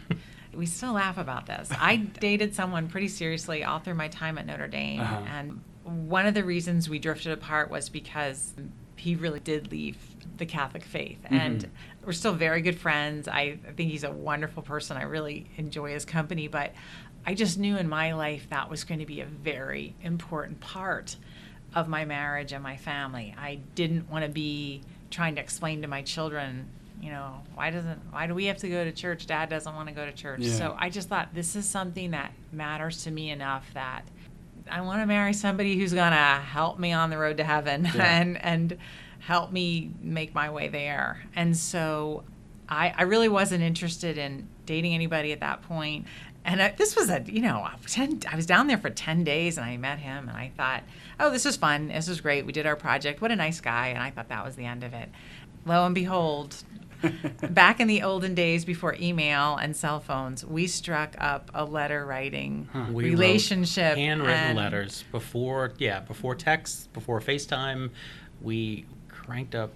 We 0.56 0.66
still 0.66 0.92
laugh 0.94 1.18
about 1.18 1.46
this. 1.46 1.68
I 1.70 1.96
dated 2.20 2.54
someone 2.54 2.88
pretty 2.88 3.08
seriously 3.08 3.62
all 3.64 3.78
through 3.78 3.94
my 3.94 4.08
time 4.08 4.38
at 4.38 4.46
Notre 4.46 4.68
Dame, 4.68 5.00
Uh-huh. 5.00 5.22
and 5.30 5.60
one 5.84 6.26
of 6.26 6.34
the 6.34 6.42
reasons 6.44 6.88
we 6.88 6.98
drifted 6.98 7.32
apart 7.32 7.70
was 7.70 7.88
because 7.88 8.54
he 8.96 9.14
really 9.14 9.40
did 9.40 9.70
leave 9.70 9.96
the 10.38 10.46
Catholic 10.46 10.82
faith, 10.84 11.18
and 11.26 11.68
we're 12.04 12.12
still 12.12 12.32
very 12.34 12.60
good 12.62 12.78
friends. 12.78 13.28
I, 13.28 13.58
I 13.66 13.72
think 13.76 13.90
he's 13.90 14.04
a 14.04 14.10
wonderful 14.10 14.62
person. 14.62 14.96
I 14.96 15.02
really 15.02 15.46
enjoy 15.56 15.92
his 15.92 16.04
company, 16.04 16.48
but 16.48 16.72
I 17.25 17.34
just 17.34 17.58
knew 17.58 17.76
in 17.76 17.88
my 17.88 18.12
life 18.14 18.48
that 18.50 18.68
was 18.70 18.84
going 18.84 19.00
to 19.00 19.06
be 19.06 19.20
a 19.20 19.26
very 19.26 19.94
important 20.02 20.60
part 20.60 21.16
of 21.75 21.88
my 21.88 22.04
marriage 22.04 22.52
and 22.52 22.62
my 22.62 22.76
family. 22.76 23.34
I 23.38 23.56
didn't 23.75 24.10
want 24.10 24.25
to 24.25 24.30
be 24.30 24.82
trying 25.10 25.34
to 25.36 25.40
explain 25.40 25.82
to 25.82 25.88
my 25.88 26.02
children, 26.02 26.68
you 27.06 27.12
know, 27.12 27.40
why 27.54 27.70
doesn't 27.70 28.00
why 28.10 28.26
do 28.26 28.34
we 28.34 28.46
have 28.46 28.56
to 28.58 28.68
go 28.68 28.82
to 28.82 28.90
church? 28.90 29.26
Dad 29.26 29.48
doesn't 29.48 29.72
want 29.76 29.88
to 29.88 29.94
go 29.94 30.04
to 30.04 30.10
church. 30.10 30.40
Yeah. 30.40 30.52
So 30.54 30.76
I 30.76 30.90
just 30.90 31.08
thought 31.08 31.28
this 31.32 31.54
is 31.54 31.64
something 31.64 32.10
that 32.10 32.32
matters 32.50 33.04
to 33.04 33.12
me 33.12 33.30
enough 33.30 33.64
that 33.75 34.02
I 34.68 34.80
want 34.80 35.02
to 35.02 35.06
marry 35.06 35.32
somebody 35.32 35.78
who's 35.78 35.94
going 35.94 36.10
to 36.10 36.16
help 36.16 36.80
me 36.80 36.92
on 36.92 37.10
the 37.10 37.16
road 37.16 37.36
to 37.36 37.44
heaven 37.44 37.84
Yeah. 37.94 38.02
and 38.20 38.42
and 38.44 38.78
help 39.20 39.52
me 39.52 39.92
make 40.02 40.34
my 40.34 40.50
way 40.50 40.66
there. 40.66 41.22
And 41.36 41.56
so 41.56 42.25
I, 42.68 42.92
I 42.96 43.02
really 43.02 43.28
wasn't 43.28 43.62
interested 43.62 44.18
in 44.18 44.48
dating 44.66 44.92
anybody 44.92 45.30
at 45.30 45.38
that 45.40 45.62
point. 45.62 46.06
And 46.44 46.60
I, 46.60 46.72
this 46.76 46.96
was 46.96 47.08
a, 47.08 47.22
you 47.26 47.40
know, 47.40 47.68
10, 47.86 48.20
I 48.30 48.34
was 48.36 48.46
down 48.46 48.66
there 48.66 48.78
for 48.78 48.90
10 48.90 49.22
days 49.22 49.58
and 49.58 49.64
I 49.66 49.76
met 49.76 49.98
him 50.00 50.28
and 50.28 50.36
I 50.36 50.50
thought, 50.56 50.82
oh, 51.20 51.30
this 51.30 51.46
is 51.46 51.56
fun. 51.56 51.88
This 51.88 52.08
is 52.08 52.20
great. 52.20 52.46
We 52.46 52.52
did 52.52 52.66
our 52.66 52.76
project. 52.76 53.20
What 53.20 53.30
a 53.30 53.36
nice 53.36 53.60
guy. 53.60 53.88
And 53.88 53.98
I 54.02 54.10
thought 54.10 54.28
that 54.28 54.44
was 54.44 54.56
the 54.56 54.64
end 54.64 54.82
of 54.84 54.92
it. 54.92 55.08
Lo 55.64 55.84
and 55.84 55.94
behold, 55.94 56.62
back 57.50 57.80
in 57.80 57.88
the 57.88 58.02
olden 58.02 58.34
days 58.34 58.64
before 58.64 58.96
email 59.00 59.56
and 59.56 59.76
cell 59.76 60.00
phones, 60.00 60.44
we 60.44 60.66
struck 60.66 61.14
up 61.18 61.50
a 61.54 61.64
letter 61.64 62.04
writing 62.06 62.68
We 62.74 62.80
wrote 62.80 62.94
relationship. 63.10 63.96
handwritten 63.96 64.34
and- 64.48 64.56
letters 64.58 65.04
before, 65.12 65.72
yeah, 65.78 66.00
before 66.00 66.34
text, 66.34 66.92
before 66.92 67.20
FaceTime. 67.20 67.90
We 68.40 68.84
cranked 69.08 69.54
up 69.54 69.72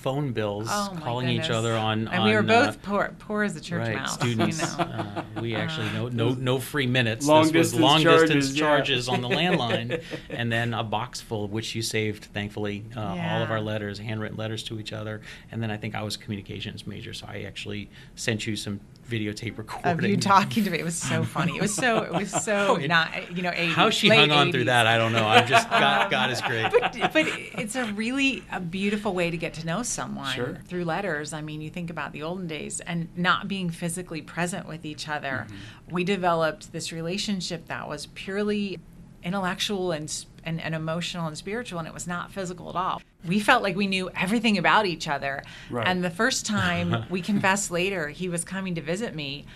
phone 0.00 0.32
bills, 0.32 0.66
Oh, 0.70 0.92
my 0.94 1.00
calling 1.00 1.28
each 1.28 1.50
other 1.50 1.74
on. 1.74 2.08
And 2.08 2.24
we 2.24 2.32
were 2.32 2.42
both 2.42 2.76
uh, 2.76 2.78
poor, 2.82 3.14
poor 3.18 3.42
as 3.42 3.54
a 3.54 3.60
church 3.60 3.86
right, 3.86 3.96
mouse. 3.96 4.14
students. 4.14 4.60
You 4.60 4.78
know. 4.78 4.84
uh, 4.84 5.24
we 5.40 5.54
actually 5.54 5.90
no 5.92 6.08
no 6.08 6.30
no 6.30 6.58
free 6.58 6.86
minutes. 6.86 7.26
Long 7.26 7.44
this 7.44 7.52
was 7.52 7.72
distance 7.72 7.82
long 7.82 8.02
distance 8.02 8.30
charges, 8.30 8.56
yeah. 8.56 8.60
charges 8.60 9.08
on 9.08 9.20
the 9.20 9.28
landline, 9.40 10.02
and 10.30 10.50
then 10.50 10.72
a 10.72 10.82
box 10.82 11.20
full 11.20 11.44
of 11.44 11.52
which 11.52 11.74
you 11.74 11.82
saved, 11.82 12.24
thankfully, 12.26 12.84
uh, 12.96 13.00
all 13.00 13.42
of 13.42 13.50
our 13.50 13.60
letters, 13.60 13.98
handwritten 13.98 14.38
letters 14.38 14.62
to 14.64 14.80
each 14.80 14.92
other. 14.92 15.20
And 15.52 15.62
then 15.62 15.70
I 15.70 15.76
think 15.76 15.94
I 15.94 16.02
was 16.02 16.16
a 16.16 16.18
communications 16.18 16.86
major, 16.86 17.12
so 17.12 17.26
I 17.28 17.42
actually 17.42 17.90
sent 18.14 18.46
you 18.46 18.56
some 18.56 18.80
videotape 19.10 19.58
recording 19.58 19.90
of 19.92 20.02
you 20.04 20.16
talking 20.16 20.64
to 20.64 20.70
me. 20.70 20.78
It 20.78 20.84
was 20.84 20.96
so 20.96 21.24
funny. 21.36 21.56
It 21.56 21.60
was 21.60 21.74
so 21.74 22.02
it 22.02 22.12
was 22.12 22.30
so 22.30 22.76
it- 22.76 22.88
not 22.88 23.36
you 23.36 23.42
know 23.42 23.50
80s, 23.50 23.68
How 23.72 23.90
she 23.90 24.08
hung 24.08 24.30
on 24.30 24.52
through 24.52 24.64
that, 24.64 24.86
I 24.86 24.96
don't 24.96 25.12
know. 25.12 25.26
I'm 25.26 25.46
just 25.46 25.68
God. 25.68 26.10
God 26.10 26.30
is 26.30 26.40
great. 26.40 26.70
But, 26.70 27.12
but 27.12 27.26
it's 27.26 27.74
a 27.76 27.84
really 27.92 28.42
a 28.52 28.60
beautiful 28.60 29.12
way 29.14 29.30
to 29.30 29.36
get 29.36 29.54
to 29.54 29.66
know 29.66 29.82
someone 29.82 30.32
Sure. 30.34 30.58
through 30.66 30.84
letters. 30.84 31.32
I 31.32 31.40
mean, 31.42 31.60
you 31.60 31.70
think 31.70 31.90
about 31.90 32.12
the 32.12 32.22
olden 32.22 32.46
days 32.46 32.80
and 32.80 33.08
not 33.16 33.48
being 33.48 33.70
physically 33.70 34.22
present 34.22 34.68
with 34.68 34.84
each 34.84 35.08
other. 35.08 35.46
Mm-hmm. 35.48 35.94
We 35.94 36.04
developed 36.04 36.72
this 36.72 36.92
relationship 36.92 37.66
that 37.66 37.88
was 37.88 38.06
purely 38.06 38.78
intellectual 39.22 39.92
and, 39.92 40.12
and 40.44 40.60
and 40.60 40.74
emotional 40.74 41.26
and 41.26 41.36
spiritual, 41.36 41.78
and 41.78 41.88
it 41.88 41.94
was 41.94 42.06
not 42.06 42.32
physical 42.32 42.68
at 42.70 42.76
all. 42.76 43.02
We 43.26 43.40
felt 43.40 43.62
like 43.62 43.76
we 43.76 43.86
knew 43.86 44.10
everything 44.16 44.56
about 44.58 44.86
each 44.86 45.08
other. 45.08 45.42
Right. 45.70 45.86
And 45.86 46.02
the 46.02 46.10
first 46.10 46.46
time 46.46 47.04
we 47.10 47.20
confessed 47.20 47.70
later 47.70 48.08
he 48.08 48.28
was 48.28 48.44
coming 48.44 48.74
to 48.76 48.80
visit 48.80 49.14
me. 49.14 49.46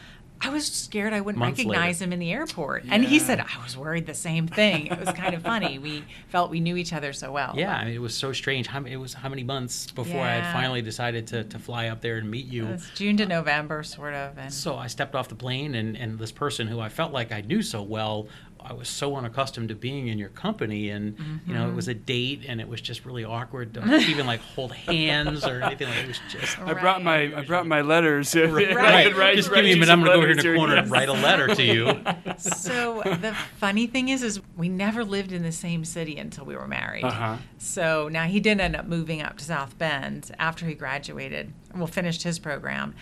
I 0.40 0.50
was 0.50 0.66
scared 0.66 1.14
I 1.14 1.22
wouldn't 1.22 1.38
Months 1.38 1.58
later. 1.58 1.70
recognize 1.70 2.02
him 2.02 2.12
in 2.12 2.18
the 2.18 2.30
airport. 2.32 2.84
And 2.90 3.02
he 3.04 3.18
said, 3.18 3.40
I 3.40 3.62
was 3.62 3.78
worried 3.78 4.04
the 4.04 4.14
same 4.14 4.46
thing. 4.46 4.88
It 4.88 4.98
was 4.98 5.08
kind 5.12 5.32
of 5.34 5.42
funny. 5.42 5.78
We 5.78 6.04
felt 6.28 6.50
we 6.50 6.60
knew 6.60 6.76
each 6.76 6.92
other 6.92 7.14
so 7.14 7.32
well. 7.32 7.54
Yeah, 7.56 7.74
I 7.74 7.86
mean, 7.86 7.94
it 7.94 8.00
was 8.00 8.14
so 8.14 8.32
strange. 8.32 8.66
How, 8.66 8.82
it 8.84 8.96
was 8.96 9.14
how 9.14 9.30
many 9.30 9.44
months 9.44 9.90
before 9.92 10.20
I 10.20 10.34
had 10.34 10.52
finally 10.52 10.82
decided 10.82 11.28
to, 11.28 11.44
to 11.44 11.58
fly 11.58 11.86
up 11.86 12.02
there 12.02 12.16
and 12.16 12.30
meet 12.30 12.46
you. 12.46 12.66
It 12.66 12.72
was 12.72 12.90
June 12.94 13.16
to 13.18 13.26
November, 13.26 13.82
sort 13.84 14.12
of. 14.12 14.36
And 14.36 14.52
So 14.52 14.74
I 14.76 14.88
stepped 14.88 15.14
off 15.14 15.28
the 15.28 15.34
plane, 15.36 15.76
and, 15.76 15.96
and 15.96 16.18
this 16.18 16.32
person 16.32 16.66
who 16.66 16.78
I 16.80 16.90
felt 16.90 17.12
like 17.12 17.32
I 17.32 17.40
knew 17.40 17.62
so 17.62 17.80
well, 17.82 18.26
I 18.64 18.72
was 18.72 18.88
so 18.88 19.16
unaccustomed 19.16 19.68
to 19.68 19.74
being 19.74 20.08
in 20.08 20.18
your 20.18 20.30
company, 20.30 20.88
and 20.90 21.16
you 21.46 21.54
know, 21.54 21.68
it 21.68 21.74
was 21.74 21.88
a 21.88 21.94
date, 21.94 22.42
and 22.48 22.60
it 22.60 22.68
was 22.68 22.80
just 22.80 23.04
really 23.04 23.24
awkward 23.24 23.74
to 23.74 23.96
even 24.08 24.26
like 24.26 24.40
hold 24.40 24.72
hands 24.72 25.44
or 25.44 25.60
anything. 25.62 25.88
Like 25.88 25.98
it 25.98 26.08
was 26.08 26.20
just. 26.30 26.58
I 26.60 26.72
brought 26.74 27.02
my 27.02 27.36
I 27.36 27.44
brought 27.44 27.66
my 27.66 27.82
letters. 27.82 28.34
Right, 28.34 28.74
right. 28.74 29.14
Write, 29.14 29.36
just 29.36 29.52
give 29.52 29.64
me 29.64 29.72
a 29.72 29.76
minute. 29.76 29.90
I'm 29.90 30.00
gonna 30.00 30.14
go 30.14 30.20
here 30.20 30.30
in 30.30 30.36
letters 30.36 30.42
the 30.44 30.48
here. 30.50 30.56
corner 30.56 30.76
and 30.76 30.90
write 30.90 31.08
a 31.08 31.12
letter 31.12 31.54
to 31.54 31.62
you. 31.62 31.86
so 32.38 33.02
the 33.04 33.34
funny 33.58 33.86
thing 33.86 34.08
is, 34.08 34.22
is 34.22 34.40
we 34.56 34.68
never 34.68 35.04
lived 35.04 35.32
in 35.32 35.42
the 35.42 35.52
same 35.52 35.84
city 35.84 36.16
until 36.16 36.44
we 36.44 36.56
were 36.56 36.68
married. 36.68 37.04
Uh-huh. 37.04 37.36
So 37.58 38.08
now 38.08 38.24
he 38.24 38.40
did 38.40 38.60
end 38.60 38.76
up 38.76 38.86
moving 38.86 39.22
up 39.22 39.36
to 39.38 39.44
South 39.44 39.78
Bend 39.78 40.30
after 40.38 40.66
he 40.66 40.74
graduated. 40.74 41.52
Well, 41.74 41.86
finished 41.88 42.22
his 42.22 42.38
program, 42.38 42.94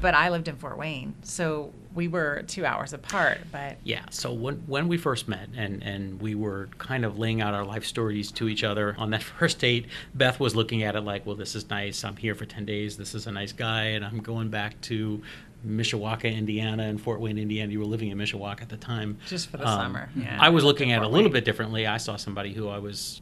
but 0.00 0.14
I 0.14 0.28
lived 0.30 0.48
in 0.48 0.56
Fort 0.56 0.78
Wayne, 0.78 1.14
so 1.22 1.72
we 1.94 2.06
were 2.08 2.42
two 2.46 2.64
hours 2.64 2.92
apart. 2.92 3.38
But 3.50 3.78
Yeah. 3.84 4.04
So 4.10 4.32
when 4.32 4.56
when 4.66 4.88
we 4.88 4.96
first 4.96 5.26
met 5.28 5.48
and 5.56 5.82
and 5.82 6.20
we 6.20 6.34
were 6.34 6.68
kind 6.78 7.04
of 7.04 7.18
laying 7.18 7.40
out 7.40 7.54
our 7.54 7.64
life 7.64 7.84
stories 7.84 8.30
to 8.32 8.48
each 8.48 8.62
other 8.64 8.94
on 8.98 9.10
that 9.10 9.22
first 9.38 9.58
date, 9.58 9.86
Beth 10.14 10.38
was 10.38 10.54
looking 10.54 10.82
at 10.82 10.94
it 10.96 11.00
like, 11.02 11.26
well, 11.26 11.36
this 11.36 11.54
is 11.54 11.68
nice. 11.70 12.04
I'm 12.04 12.16
here 12.16 12.34
for 12.34 12.44
ten 12.44 12.64
days. 12.64 12.96
This 12.96 13.14
is 13.14 13.26
a 13.26 13.32
nice 13.32 13.52
guy, 13.52 13.84
and 13.86 14.04
I'm 14.04 14.18
going 14.20 14.48
back 14.48 14.80
to 14.82 15.22
Mishawaka, 15.66 16.32
Indiana, 16.32 16.84
and 16.84 17.00
Fort 17.00 17.20
Wayne, 17.20 17.36
Indiana. 17.38 17.72
You 17.72 17.80
were 17.80 17.84
living 17.84 18.10
in 18.10 18.18
Mishawaka 18.18 18.62
at 18.62 18.68
the 18.68 18.76
time. 18.76 19.18
just 19.26 19.50
for 19.50 19.56
the 19.56 19.66
Um, 19.68 19.78
summer, 19.80 20.08
yeah. 20.16 20.38
I 20.40 20.50
was 20.50 20.62
looking 20.62 20.92
at 20.92 21.02
it 21.02 21.04
a 21.04 21.08
little 21.08 21.30
bit 21.30 21.44
differently. 21.44 21.86
I 21.86 21.96
saw 21.96 22.14
somebody 22.16 22.52
who 22.54 22.68
I 22.68 22.78
was 22.78 23.20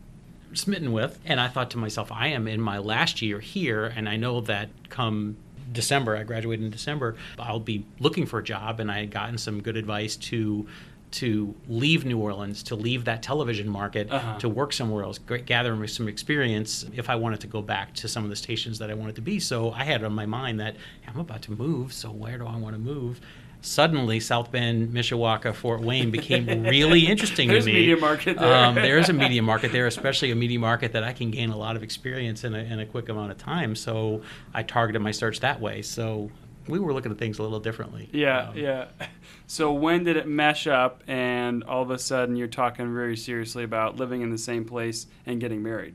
smitten 0.52 0.92
with, 0.92 1.18
and 1.24 1.40
I 1.40 1.48
thought 1.48 1.70
to 1.70 1.78
myself, 1.78 2.12
I 2.12 2.28
am 2.28 2.46
in 2.46 2.60
my 2.60 2.76
last 2.78 3.22
year 3.22 3.40
here, 3.40 3.86
and 3.86 4.06
I 4.08 4.16
know 4.16 4.42
that 4.42 4.68
come 4.90 5.36
December, 5.72 6.16
I 6.16 6.22
graduated 6.22 6.64
in 6.64 6.70
December, 6.70 7.16
I'll 7.38 7.60
be 7.60 7.84
looking 7.98 8.26
for 8.26 8.38
a 8.38 8.44
job, 8.44 8.80
and 8.80 8.90
I 8.90 9.00
had 9.00 9.10
gotten 9.10 9.38
some 9.38 9.60
good 9.62 9.76
advice 9.76 10.16
to 10.16 10.66
to 11.12 11.54
leave 11.68 12.04
New 12.04 12.18
Orleans, 12.18 12.64
to 12.64 12.74
leave 12.74 13.04
that 13.04 13.22
television 13.22 13.68
market, 13.68 14.10
Uh-huh. 14.10 14.38
to 14.40 14.48
work 14.48 14.72
somewhere 14.72 15.04
else, 15.04 15.18
gather 15.46 15.86
some 15.86 16.08
experience 16.08 16.84
if 16.94 17.08
I 17.08 17.14
wanted 17.14 17.40
to 17.40 17.46
go 17.46 17.62
back 17.62 17.94
to 17.94 18.08
some 18.08 18.24
of 18.24 18.28
the 18.28 18.36
stations 18.36 18.80
that 18.80 18.90
I 18.90 18.94
wanted 18.94 19.14
to 19.14 19.22
be. 19.22 19.38
So 19.38 19.70
I 19.70 19.84
had 19.84 20.02
on 20.04 20.12
my 20.12 20.26
mind 20.26 20.58
that 20.60 20.76
I'm 21.06 21.18
about 21.20 21.42
to 21.42 21.52
move, 21.52 21.92
so 21.92 22.10
where 22.10 22.36
do 22.38 22.46
I 22.46 22.56
want 22.56 22.74
to 22.74 22.80
move? 22.80 23.20
Suddenly, 23.60 24.20
South 24.20 24.52
Bend, 24.52 24.92
Mishawaka, 24.92 25.54
Fort 25.54 25.80
Wayne 25.80 26.10
became 26.10 26.46
really 26.64 27.06
interesting 27.06 27.48
to 27.48 27.54
me. 27.54 27.60
There's 27.60 27.66
a 27.66 27.72
media 27.72 27.96
market 27.96 28.38
there. 28.38 28.54
Um, 28.54 28.74
there 28.74 28.98
is 28.98 29.08
a 29.08 29.12
media 29.12 29.42
market 29.52 29.72
there, 29.72 29.86
especially 29.86 30.30
a 30.30 30.36
media 30.36 30.58
market 30.58 30.92
that 30.92 31.02
I 31.02 31.12
can 31.12 31.30
gain 31.30 31.50
a 31.50 31.56
lot 31.56 31.76
of 31.76 31.82
experience 31.82 32.44
in 32.44 32.54
a, 32.54 32.58
in 32.58 32.78
a 32.80 32.86
quick 32.86 33.08
amount 33.08 33.32
of 33.32 33.38
time. 33.38 33.74
So 33.74 34.22
I 34.54 34.62
targeted 34.62 35.02
my 35.02 35.10
search 35.10 35.40
that 35.40 35.60
way. 35.60 35.82
So 35.82 36.30
we 36.68 36.78
were 36.78 36.92
looking 36.92 37.12
at 37.12 37.18
things 37.18 37.38
a 37.38 37.42
little 37.42 37.60
differently. 37.60 38.08
Yeah, 38.12 38.48
Um, 38.48 38.56
yeah. 38.56 38.86
So 39.46 39.72
when 39.72 40.02
did 40.04 40.16
it 40.16 40.26
mesh 40.26 40.66
up, 40.66 41.02
and 41.06 41.62
all 41.64 41.82
of 41.82 41.90
a 41.90 41.98
sudden 41.98 42.34
you're 42.34 42.48
talking 42.48 42.92
very 42.92 43.16
seriously 43.16 43.62
about 43.62 43.96
living 43.96 44.22
in 44.22 44.30
the 44.30 44.38
same 44.38 44.64
place 44.64 45.06
and 45.24 45.40
getting 45.40 45.62
married? 45.62 45.94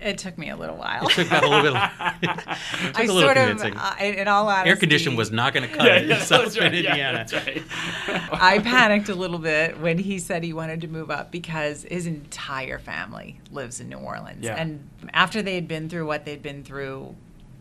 It 0.00 0.18
took 0.18 0.36
me 0.38 0.50
a 0.50 0.56
little 0.56 0.76
while. 0.76 1.06
It 1.08 1.12
took 1.14 1.28
that 1.28 1.42
a 1.44 1.48
little 1.48 1.72
bit. 1.72 1.74
it 2.22 2.36
took 2.36 2.98
I 2.98 3.02
a 3.02 3.06
little 3.06 3.20
sort 3.20 3.36
of, 3.36 3.48
convincing. 3.48 3.76
uh, 3.76 3.94
in 4.00 4.14
in 4.14 4.28
all 4.28 4.48
honesty, 4.48 4.70
Air 4.70 4.76
condition 4.76 5.16
was 5.16 5.30
not 5.30 5.52
going 5.54 5.68
to 5.68 5.74
cut 5.74 5.86
it 5.86 6.10
in 6.10 6.18
South 6.20 6.42
that's 6.44 6.56
Bend, 6.56 6.74
right, 6.74 6.82
yeah, 6.84 6.90
Indiana. 6.90 7.18
that's 7.18 7.32
right. 7.34 7.62
I 8.32 8.58
panicked 8.60 9.08
a 9.08 9.14
little 9.14 9.38
bit 9.38 9.78
when 9.80 9.98
he 9.98 10.18
said 10.18 10.42
he 10.44 10.52
wanted 10.52 10.80
to 10.82 10.88
move 10.88 11.10
up 11.10 11.30
because 11.30 11.84
his 11.84 12.06
entire 12.06 12.78
family 12.78 13.40
lives 13.50 13.80
in 13.80 13.88
New 13.88 13.98
Orleans. 13.98 14.44
Yeah. 14.44 14.54
And 14.56 14.88
after 15.12 15.42
they 15.42 15.54
had 15.54 15.68
been 15.68 15.88
through 15.88 16.06
what 16.06 16.24
they'd 16.24 16.42
been 16.42 16.64
through, 16.64 17.14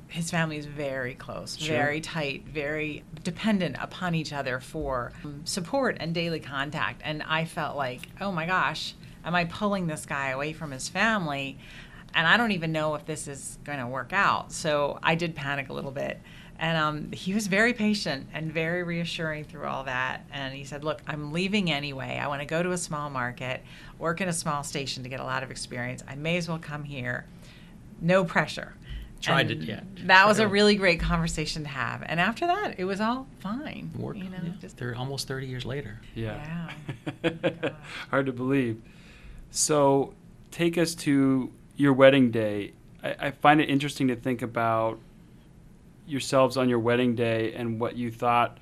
his 0.08 0.32
family 0.32 0.58
is 0.58 0.66
very 0.66 1.16
close, 1.16 1.58
Sure. 1.58 1.76
very 1.76 2.00
tight, 2.02 2.46
very 2.48 3.04
dependent 3.24 3.76
upon 3.80 4.16
each 4.16 4.32
other 4.32 4.60
for 4.60 5.12
support 5.44 5.98
and 6.00 6.14
daily 6.14 6.40
contact. 6.40 7.02
And 7.04 7.22
I 7.24 7.46
felt 7.46 7.76
like, 7.76 8.08
oh 8.22 8.32
my 8.32 8.46
gosh, 8.46 8.94
am 9.26 9.36
I 9.36 9.44
pulling 9.46 9.88
this 9.88 10.06
guy 10.06 10.30
away 10.30 10.54
from 10.54 10.72
his 10.72 10.88
family? 10.88 11.58
And 12.18 12.26
I 12.26 12.36
don't 12.36 12.52
even 12.52 12.72
know 12.72 12.96
if 12.96 13.06
this 13.06 13.28
is 13.28 13.60
going 13.64 13.78
to 13.78 13.86
work 13.86 14.12
out. 14.12 14.52
So 14.52 14.98
I 15.04 15.14
did 15.14 15.36
panic 15.36 15.70
a 15.70 15.74
little 15.74 15.92
bit. 15.92 16.20
And 16.58 16.76
um, 16.76 17.12
he 17.12 17.36
was 17.36 17.46
very 17.46 17.74
patient 17.74 18.28
and 18.34 18.52
very 18.52 18.82
reassuring 18.82 19.44
through 19.44 19.68
all 19.68 19.84
that. 19.84 20.26
And 20.34 20.56
he 20.56 20.64
said, 20.64 20.84
Look, 20.84 21.04
I'm 21.06 21.32
leaving 21.32 21.72
anyway. 21.72 22.20
I 22.20 22.26
want 22.26 22.42
to 22.42 22.48
go 22.48 22.64
to 22.64 22.72
a 22.72 22.78
small 22.78 23.12
market, 23.12 23.62
work 24.00 24.20
in 24.20 24.30
a 24.30 24.34
small 24.34 24.64
station 24.64 25.04
to 25.04 25.10
get 25.10 25.20
a 25.20 25.24
lot 25.24 25.44
of 25.44 25.52
experience. 25.52 26.04
I 26.08 26.16
may 26.16 26.38
as 26.38 26.50
well 26.50 26.58
come 26.58 26.84
here. 26.84 27.28
No 28.02 28.26
pressure. 28.26 28.74
Tried 29.22 29.52
And 29.52 29.62
it, 29.62 29.68
yeah. 29.68 29.82
That 30.06 30.28
was 30.28 30.40
a 30.40 30.48
really 30.48 30.74
great 30.76 31.00
conversation 31.00 31.62
to 31.64 31.70
have. 31.70 32.02
And 32.04 32.20
after 32.20 32.48
that, 32.48 32.80
it 32.80 32.86
was 32.86 33.00
all 33.00 33.28
fine. 33.40 33.92
Worked, 33.96 34.20
You 34.20 34.30
know, 34.32 34.38
yeah. 34.44 34.52
just, 34.60 34.78
They're 34.78 34.96
almost 34.96 35.28
30 35.28 35.46
years 35.46 35.66
later. 35.66 36.02
Yeah. 36.16 36.72
Yeah. 37.24 37.30
Hard 38.10 38.26
to 38.26 38.32
believe. 38.32 38.82
So, 39.52 40.16
take 40.50 40.80
us 40.80 40.96
to 40.96 41.52
your 41.78 41.94
wedding 41.94 42.32
day. 42.32 42.74
I, 43.04 43.16
I 43.20 43.32
find 43.32 43.62
it 43.62 43.70
interesting 43.70 44.08
to 44.10 44.16
think 44.16 44.42
about 44.42 45.00
yourselves 46.06 46.58
on 46.58 46.68
your 46.68 46.80
wedding 46.80 47.16
day 47.16 47.54
and 47.54 47.80
what 47.80 47.96
you 47.96 48.12
thought 48.12 48.58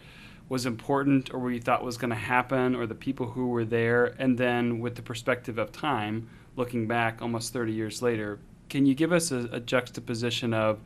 was 0.50 0.66
important 0.66 1.34
or 1.34 1.40
what 1.40 1.50
you 1.50 1.60
thought 1.60 1.84
was 1.84 1.98
going 1.98 2.10
to 2.10 2.16
happen 2.16 2.76
or 2.76 2.86
the 2.86 2.96
people 2.96 3.28
who 3.28 3.48
were 3.48 3.66
there. 3.66 4.14
And 4.20 4.38
then, 4.38 4.80
with 4.80 4.96
the 4.96 5.02
perspective 5.02 5.58
of 5.58 5.72
time, 5.72 6.30
looking 6.56 6.88
back 6.88 7.22
almost 7.22 7.54
30 7.54 7.74
years 7.74 8.02
later, 8.02 8.40
can 8.70 8.86
you 8.86 8.94
give 8.94 9.12
us 9.12 9.32
a, 9.32 9.50
a 9.52 9.60
juxtaposition 9.60 10.54
of 10.54 10.80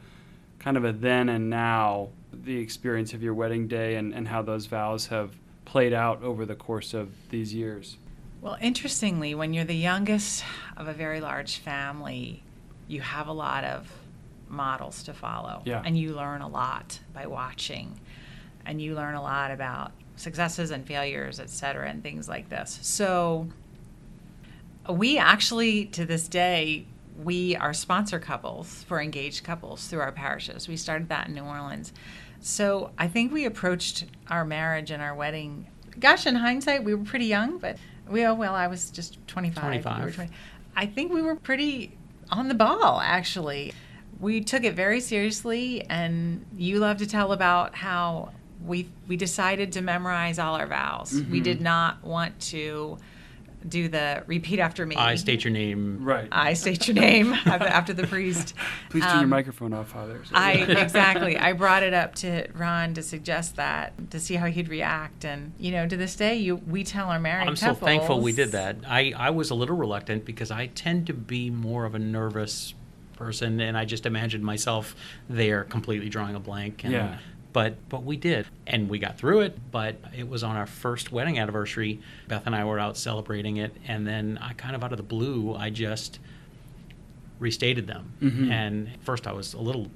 kind 0.60 0.78
of 0.78 0.86
a 0.86 0.92
then 0.92 1.30
and 1.30 1.50
now, 1.50 2.10
the 2.32 2.58
experience 2.58 3.14
of 3.14 3.24
your 3.24 3.34
wedding 3.34 3.68
day 3.68 3.96
and, 3.96 4.14
and 4.14 4.28
how 4.28 4.42
those 4.42 4.66
vows 4.66 5.08
have 5.08 5.36
played 5.66 5.94
out 5.94 6.22
over 6.22 6.46
the 6.46 6.56
course 6.56 6.94
of 6.94 7.10
these 7.30 7.54
years? 7.54 7.98
Well, 8.42 8.58
interestingly, 8.62 9.36
when 9.36 9.54
you're 9.54 9.66
the 9.66 9.76
youngest 9.76 10.44
of 10.78 10.88
a 10.88 10.94
very 10.94 11.20
large 11.20 11.58
family, 11.58 12.42
you 12.88 13.02
have 13.02 13.28
a 13.28 13.34
lot 13.34 13.64
of 13.64 13.92
models 14.48 15.04
to 15.04 15.14
follow. 15.14 15.62
Yeah. 15.66 15.82
And 15.86 15.98
you 15.98 16.14
learn 16.14 16.42
a 16.42 16.48
lot 16.48 17.00
by 17.14 17.28
watching. 17.28 18.00
And 18.66 18.82
you 18.82 18.96
learn 18.96 19.16
a 19.16 19.22
lot 19.22 19.52
about 19.52 19.92
successes 20.16 20.72
and 20.72 20.86
failures, 20.86 21.40
et 21.40 21.50
cetera, 21.50 21.90
and 21.90 22.02
things 22.02 22.28
like 22.28 22.50
this. 22.50 22.80
So 22.82 23.48
we 24.90 25.18
actually, 25.18 25.86
to 25.88 26.06
this 26.06 26.28
day, 26.28 26.86
we 27.22 27.56
are 27.58 27.74
sponsor 27.74 28.20
couples 28.20 28.84
for 28.84 29.02
engaged 29.02 29.44
couples 29.44 29.88
through 29.88 30.00
our 30.00 30.12
parishes. 30.12 30.68
We 30.68 30.78
started 30.78 31.10
that 31.10 31.28
in 31.28 31.36
New 31.36 31.44
Orleans. 31.44 31.92
So 32.40 32.92
I 32.98 33.08
think 33.08 33.34
we 33.34 33.46
approached 33.46 34.06
our 34.30 34.46
marriage 34.46 34.92
and 34.92 35.02
our 35.02 35.14
wedding. 35.14 35.68
Gosh, 36.00 36.26
in 36.26 36.36
hindsight, 36.36 36.86
we 36.86 36.96
were 36.96 37.04
pretty 37.04 37.26
young, 37.26 37.58
but 37.58 37.78
we, 38.10 38.26
oh, 38.26 38.34
well, 38.34 38.56
I 38.56 38.68
was 38.68 38.90
just 38.92 39.26
25. 39.28 39.64
we 39.64 39.82
25. 39.82 40.16
20. 40.16 40.32
I 40.76 40.86
think 40.86 41.12
we 41.14 41.22
were 41.22 41.36
pretty 41.36 41.98
on 42.32 42.48
the 42.48 42.54
ball, 42.56 43.00
actually. 43.04 43.74
We 44.20 44.42
took 44.42 44.64
it 44.64 44.74
very 44.76 45.00
seriously, 45.00 45.86
and 45.90 46.46
you 46.58 46.80
love 46.80 46.98
to 46.98 47.08
tell 47.08 47.32
about 47.32 47.76
how 47.76 48.32
we 48.66 48.90
we 49.08 49.16
decided 49.16 49.72
to 49.74 49.82
memorize 49.82 50.38
all 50.38 50.56
our 50.56 50.68
vows. 50.68 51.14
We 51.14 51.40
Mhm. 51.40 51.44
did 51.44 51.62
not 51.62 52.04
want 52.04 52.38
to 52.52 52.98
do 53.68 53.88
the 53.90 54.24
repeat 54.28 54.60
after 54.60 54.86
me. 54.86 54.96
I 54.96 55.16
state 55.16 55.44
your 55.44 55.52
name. 55.52 56.04
Right. 56.04 56.28
I 56.32 56.54
state 56.54 56.88
your 56.88 56.96
name 56.96 57.34
after 57.46 57.94
the 57.94 58.08
priest. 58.08 58.54
Please 58.90 59.04
turn 59.04 59.16
your 59.16 59.24
Um, 59.24 59.30
microphone 59.30 59.74
off, 59.74 59.90
Father. 59.90 60.22
So- 60.26 60.32
I 60.36 60.52
exactly. 60.54 61.38
I 61.38 61.54
brought 61.64 61.84
it 61.84 61.94
up 61.94 62.16
to 62.16 62.48
Ron 62.54 62.94
to 62.94 63.04
suggest 63.04 63.58
that 63.58 64.12
to 64.12 64.20
see 64.20 64.36
how 64.36 64.46
he'd 64.48 64.70
react, 64.70 65.26
and 65.26 65.52
you 65.60 65.72
know, 65.72 65.88
to 65.88 65.98
this 65.98 66.16
day, 66.16 66.36
you 66.36 66.56
we 66.56 66.84
tell 66.84 67.10
our 67.10 67.20
married 67.20 67.48
I'm 67.48 67.56
so 67.56 67.74
thankful 67.74 68.22
we 68.22 68.32
did 68.32 68.52
that. 68.54 68.78
I, 68.88 69.14
I 69.18 69.30
was 69.32 69.50
a 69.50 69.56
little 69.56 69.76
reluctant 69.76 70.26
because 70.26 70.52
I 70.52 70.68
tend 70.68 71.08
to 71.08 71.14
be 71.14 71.50
more 71.50 71.86
of 71.86 71.96
a 71.96 72.00
nervous 72.00 72.74
person, 73.18 73.60
and 73.60 73.78
I 73.78 73.84
just 73.86 74.06
imagined 74.06 74.44
myself 74.46 74.96
there 75.30 75.66
completely 75.66 76.08
drawing 76.08 76.36
a 76.36 76.40
blank. 76.40 76.84
And, 76.86 76.94
Yeah. 76.94 77.18
But 77.52 77.90
but 77.90 78.04
we 78.04 78.16
did, 78.18 78.46
and 78.68 78.90
we 78.90 79.00
got 79.00 79.18
through 79.18 79.42
it. 79.42 79.58
But 79.72 79.96
it 80.16 80.28
was 80.30 80.44
on 80.44 80.56
our 80.56 80.68
first 80.68 81.12
wedding 81.12 81.40
anniversary. 81.40 82.00
Beth 82.28 82.44
and 82.46 82.56
I 82.56 82.64
were 82.66 82.80
out 82.80 82.96
celebrating 82.98 83.58
it, 83.58 83.76
and 83.88 84.06
then 84.06 84.38
I 84.42 84.54
kind 84.54 84.76
of 84.76 84.84
out 84.84 84.92
of 84.92 84.98
the 84.98 85.04
blue, 85.04 85.56
I 85.56 85.70
just 85.72 86.20
restated 87.40 87.88
them. 87.88 88.12
Mhm. 88.22 88.52
And 88.52 88.90
first, 89.02 89.26
I 89.28 89.32
was 89.32 89.54
a 89.54 89.60
little 89.60 89.90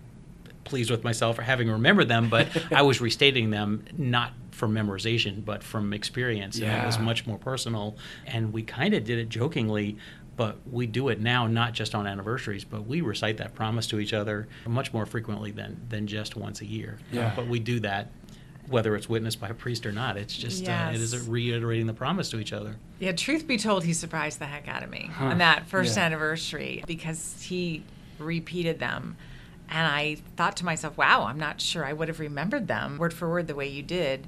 pleased 0.64 0.90
with 0.90 1.04
myself 1.04 1.36
for 1.36 1.42
having 1.42 1.70
remembered 1.70 2.08
them, 2.08 2.30
but 2.30 2.48
I 2.72 2.82
was 2.84 3.02
restating 3.02 3.50
them 3.50 3.84
not 3.98 4.32
from 4.52 4.74
memorization, 4.74 5.44
but 5.44 5.62
from 5.62 5.94
experience. 5.94 6.58
And 6.60 6.84
it 6.84 6.86
was 6.86 6.98
much 7.00 7.28
more 7.28 7.38
personal. 7.38 7.98
And 8.26 8.54
we 8.54 8.64
kind 8.64 8.94
of 8.94 9.04
did 9.04 9.18
it 9.20 9.28
jokingly, 9.28 9.98
but 10.36 10.58
we 10.72 10.88
do 10.88 11.10
it 11.10 11.20
now, 11.22 11.48
not 11.48 11.74
just 11.74 11.94
on 11.94 12.08
anniversaries, 12.08 12.64
but 12.64 12.88
we 12.88 13.02
recite 13.02 13.38
that 13.38 13.54
promise 13.54 13.88
to 13.88 14.00
each 14.00 14.14
other 14.14 14.48
much 14.66 14.94
more 14.94 15.06
frequently 15.06 15.52
than, 15.52 15.80
than 15.90 16.08
just 16.08 16.36
once 16.36 16.62
a 16.62 16.66
year. 16.66 16.98
Yeah. 17.12 17.34
but 17.36 17.48
we 17.48 17.60
do 17.60 17.80
that. 17.82 18.12
Whether 18.70 18.96
it's 18.96 19.10
witnessed 19.10 19.42
by 19.42 19.50
a 19.50 19.54
priest 19.54 19.86
or 19.86 19.92
not, 19.92 20.16
it's 20.16 20.36
just 20.38 20.68
uh, 20.68 20.90
it 20.94 21.02
is 21.02 21.28
reiterating 21.28 21.86
the 21.86 21.94
promise 21.94 22.30
to 22.30 22.40
each 22.40 22.54
other. 22.54 22.78
Yeah, 22.98 23.12
truth 23.12 23.46
be 23.46 23.58
told, 23.58 23.84
he 23.84 23.92
surprised 23.94 24.40
the 24.40 24.46
heck 24.46 24.70
out 24.70 24.84
of 24.84 24.90
me 24.90 25.10
Huh. 25.14 25.26
on 25.26 25.40
that 25.40 25.68
first 25.68 25.98
Yeah. 25.98 26.06
anniversary 26.06 26.82
because 26.88 27.44
he 27.44 27.84
repeated 28.20 28.80
them. 28.80 29.18
And 29.70 29.86
I 29.86 30.16
thought 30.38 30.56
to 30.58 30.66
myself, 30.66 30.98
wow, 30.98 31.24
I'm 31.26 31.38
not 31.40 31.60
sure 31.60 31.84
I 31.86 31.92
would 31.92 32.08
have 32.08 32.22
remembered 32.22 32.68
them 32.70 32.98
word 32.98 33.14
for 33.14 33.30
word 33.30 33.48
the 33.48 33.56
way 33.56 33.68
you 33.68 33.84
did. 33.84 34.28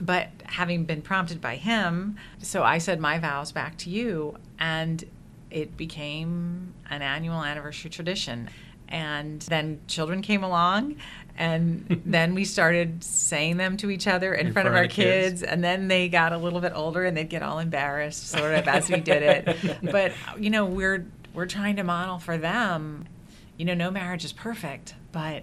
But 0.00 0.28
having 0.44 0.84
been 0.84 1.02
prompted 1.02 1.40
by 1.40 1.56
him, 1.56 2.16
so 2.40 2.62
I 2.62 2.78
said 2.78 3.00
my 3.00 3.18
vows 3.18 3.52
back 3.52 3.76
to 3.78 3.90
you, 3.90 4.36
and 4.58 5.04
it 5.50 5.76
became 5.76 6.74
an 6.90 7.02
annual 7.02 7.42
anniversary 7.42 7.90
tradition. 7.90 8.48
And 8.90 9.42
then 9.42 9.80
children 9.86 10.22
came 10.22 10.42
along, 10.42 10.96
and 11.36 12.02
then 12.06 12.34
we 12.34 12.46
started 12.46 13.04
saying 13.04 13.58
them 13.58 13.76
to 13.78 13.90
each 13.90 14.06
other 14.06 14.32
in, 14.32 14.52
front, 14.54 14.66
of 14.66 14.74
our 14.74 14.86
kids. 14.88 15.42
And 15.42 15.62
then 15.62 15.88
they 15.88 16.08
got 16.08 16.32
a 16.32 16.38
little 16.38 16.60
bit 16.60 16.72
older, 16.74 17.04
and 17.04 17.14
they'd 17.14 17.28
get 17.28 17.42
all 17.42 17.58
embarrassed, 17.58 18.28
sort 18.30 18.54
of 18.54 18.66
as 18.66 18.88
we 18.90 19.00
did 19.00 19.22
it. 19.22 19.80
But 19.92 20.12
you 20.38 20.48
know, 20.48 20.64
we're 20.64 21.06
we're 21.34 21.46
trying 21.46 21.76
to 21.76 21.84
model 21.84 22.18
for 22.18 22.38
them. 22.38 23.06
You 23.58 23.66
know, 23.66 23.74
no 23.74 23.90
marriage 23.90 24.24
is 24.24 24.32
perfect, 24.32 24.94
but 25.12 25.42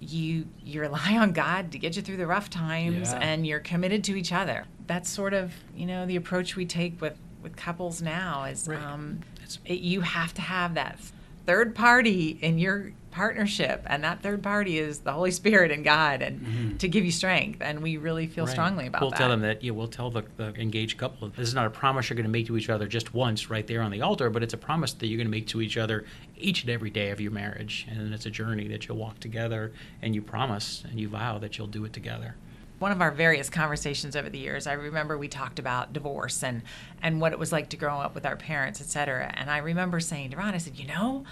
you 0.00 0.46
you 0.62 0.80
rely 0.82 1.16
on 1.16 1.32
God 1.32 1.72
to 1.72 1.78
get 1.78 1.96
you 1.96 2.02
through 2.02 2.16
the 2.18 2.26
rough 2.26 2.50
times, 2.50 3.12
Yeah. 3.12 3.18
and 3.20 3.46
you're 3.46 3.60
committed 3.60 4.04
to 4.04 4.16
each 4.16 4.32
other. 4.32 4.66
That's 4.86 5.08
sort 5.08 5.32
of 5.32 5.54
you 5.74 5.86
know 5.86 6.04
the 6.04 6.16
approach 6.16 6.56
we 6.56 6.66
take 6.66 7.00
with 7.00 7.16
with 7.42 7.56
couples 7.56 8.00
now. 8.02 8.44
Is 8.44 8.68
Right. 8.68 8.80
um, 8.82 9.20
it, 9.64 9.80
you 9.80 10.00
have 10.02 10.32
to 10.34 10.40
have 10.42 10.74
that 10.74 10.98
third 11.46 11.74
party 11.74 12.38
in 12.40 12.58
your 12.58 12.92
partnership, 13.10 13.82
and 13.86 14.04
that 14.04 14.22
third 14.22 14.40
party 14.40 14.78
is 14.78 15.00
the 15.00 15.10
Holy 15.10 15.32
Spirit 15.32 15.72
and 15.72 15.82
God, 15.82 16.22
and 16.22 16.40
Mhm. 16.46 16.78
to 16.78 16.86
give 16.86 17.04
you 17.04 17.10
strength. 17.10 17.60
And 17.60 17.82
we 17.82 17.96
really 17.96 18.28
feel 18.28 18.44
Right. 18.44 18.52
strongly 18.52 18.86
about 18.86 19.00
that. 19.00 19.04
we'll 19.04 19.10
tell 19.10 19.28
them 19.30 19.40
that 19.40 19.64
yeah 19.64 19.72
we'll 19.72 19.88
tell 19.88 20.10
the, 20.10 20.22
the 20.36 20.54
engaged 20.60 20.96
couple 20.96 21.28
this 21.30 21.48
is 21.48 21.54
not 21.54 21.66
a 21.66 21.70
promise 21.70 22.08
you're 22.08 22.14
going 22.16 22.24
to 22.24 22.30
make 22.30 22.46
to 22.46 22.56
each 22.56 22.70
other 22.70 22.86
just 22.86 23.12
once 23.12 23.50
right 23.50 23.66
there 23.66 23.82
on 23.82 23.90
the 23.90 24.00
altar 24.00 24.30
but 24.30 24.42
it's 24.44 24.54
a 24.54 24.56
promise 24.56 24.92
that 24.92 25.06
you're 25.08 25.16
going 25.16 25.26
to 25.26 25.30
make 25.30 25.46
to 25.48 25.60
each 25.60 25.76
other 25.76 26.04
each 26.38 26.62
and 26.62 26.70
every 26.70 26.90
day 26.90 27.10
of 27.10 27.20
your 27.20 27.32
marriage 27.32 27.86
and 27.90 28.14
it's 28.14 28.26
a 28.26 28.30
journey 28.30 28.68
that 28.68 28.86
you'll 28.86 28.96
walk 28.96 29.18
together 29.18 29.72
and 30.02 30.14
you 30.14 30.22
promise 30.22 30.84
and 30.88 31.00
you 31.00 31.08
vow 31.08 31.36
that 31.38 31.58
you'll 31.58 31.66
do 31.66 31.84
it 31.84 31.92
together 31.92 32.36
one 32.80 32.90
of 32.90 33.00
our 33.00 33.10
various 33.12 33.48
conversations 33.48 34.16
over 34.16 34.28
the 34.28 34.38
years 34.38 34.66
i 34.66 34.72
remember 34.72 35.16
we 35.16 35.28
talked 35.28 35.58
about 35.60 35.92
divorce 35.92 36.42
and 36.42 36.62
and 37.02 37.20
what 37.20 37.32
it 37.32 37.38
was 37.38 37.52
like 37.52 37.68
to 37.68 37.76
grow 37.76 37.98
up 37.98 38.14
with 38.14 38.26
our 38.26 38.36
parents 38.36 38.80
et 38.80 38.86
cetera. 38.88 39.32
And 39.36 39.48
i 39.50 39.58
remember 39.58 40.00
saying 40.00 40.30
to 40.30 40.36
ron 40.36 40.54
i 40.54 40.58
said 40.58 40.76
you 40.78 40.86
know 40.88 41.24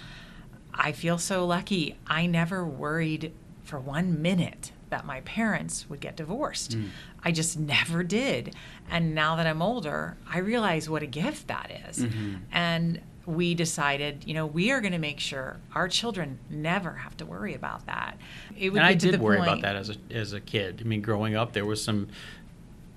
i 0.73 0.91
feel 0.93 1.17
so 1.17 1.45
lucky. 1.45 1.97
I 2.07 2.25
never 2.27 2.63
worried 2.65 3.33
for 3.63 3.79
one 3.79 4.21
minute 4.21 4.71
that 4.89 5.05
my 5.05 5.21
parents 5.21 5.87
would 5.89 5.99
get 5.99 6.15
divorced. 6.15 6.75
I 7.23 7.31
just 7.31 7.59
never 7.59 8.01
did. 8.01 8.55
And 8.89 9.13
now 9.13 9.35
that 9.35 9.45
i'm 9.47 9.61
older 9.61 10.15
i 10.31 10.37
realize 10.37 10.89
what 10.89 11.03
a 11.03 11.07
gift 11.07 11.47
that 11.47 11.69
is. 11.89 11.99
Mhm. 12.05 12.39
and 12.51 13.01
we 13.29 13.53
decided, 13.53 14.23
you 14.25 14.33
know, 14.33 14.47
we 14.47 14.71
are 14.71 14.81
going 14.81 14.91
to 14.91 14.97
make 14.97 15.19
sure 15.19 15.57
our 15.75 15.87
children 15.87 16.39
never 16.49 16.93
have 16.93 17.15
to 17.17 17.25
worry 17.27 17.53
about 17.53 17.85
that. 17.85 18.17
It 18.57 18.71
would 18.71 18.79
and 18.79 18.87
I 18.87 18.95
did 18.95 19.19
worry 19.21 19.37
point, 19.37 19.49
about 19.49 19.61
that 19.61 19.75
as 19.75 19.91
a 19.91 19.95
as 20.11 20.33
a 20.33 20.39
kid. 20.41 20.81
I 20.83 20.87
mean, 20.87 21.01
growing 21.01 21.35
up, 21.35 21.53
there 21.53 21.65
was 21.65 21.83
some 21.83 22.07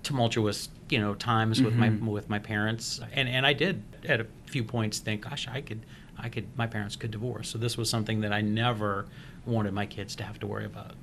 tumultuous, 0.02 0.68
you 0.88 0.98
know, 0.98 1.14
times 1.14 1.62
with 1.62 1.74
Mhm. 1.74 2.00
my 2.00 2.10
with 2.10 2.28
my 2.30 2.38
parents, 2.38 3.00
and 3.12 3.28
and 3.28 3.46
I 3.46 3.52
did 3.52 3.82
at 4.08 4.20
a 4.20 4.26
few 4.46 4.64
points 4.64 4.98
think, 5.00 5.22
gosh, 5.22 5.46
I 5.48 5.60
could, 5.60 5.80
I 6.18 6.28
could, 6.30 6.46
my 6.56 6.66
parents 6.66 6.96
could 6.96 7.10
divorce. 7.10 7.48
So 7.50 7.58
this 7.58 7.76
was 7.76 7.88
something 7.90 8.20
that 8.22 8.32
I 8.32 8.40
never 8.40 9.06
wanted 9.44 9.74
my 9.74 9.86
kids 9.86 10.16
to 10.16 10.24
have 10.24 10.38
to 10.40 10.46
worry 10.46 10.64
about. 10.64 10.94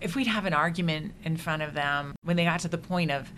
if 0.00 0.16
we'd 0.16 0.26
have 0.26 0.46
an 0.46 0.52
argument 0.52 1.14
in 1.22 1.36
front 1.36 1.62
of 1.62 1.74
them 1.74 2.12
when 2.24 2.34
they 2.36 2.42
got 2.44 2.58
to 2.58 2.66
the 2.66 2.76
point 2.76 3.08
of 3.12 3.30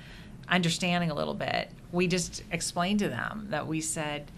understanding 0.49 1.11
a 1.11 1.15
little 1.15 1.35
bit, 1.35 1.71
we 1.93 2.07
just 2.07 2.43
explained 2.51 2.99
to 3.01 3.07
them 3.09 3.47
that 3.51 3.67
we 3.67 3.83
said, 3.83 4.31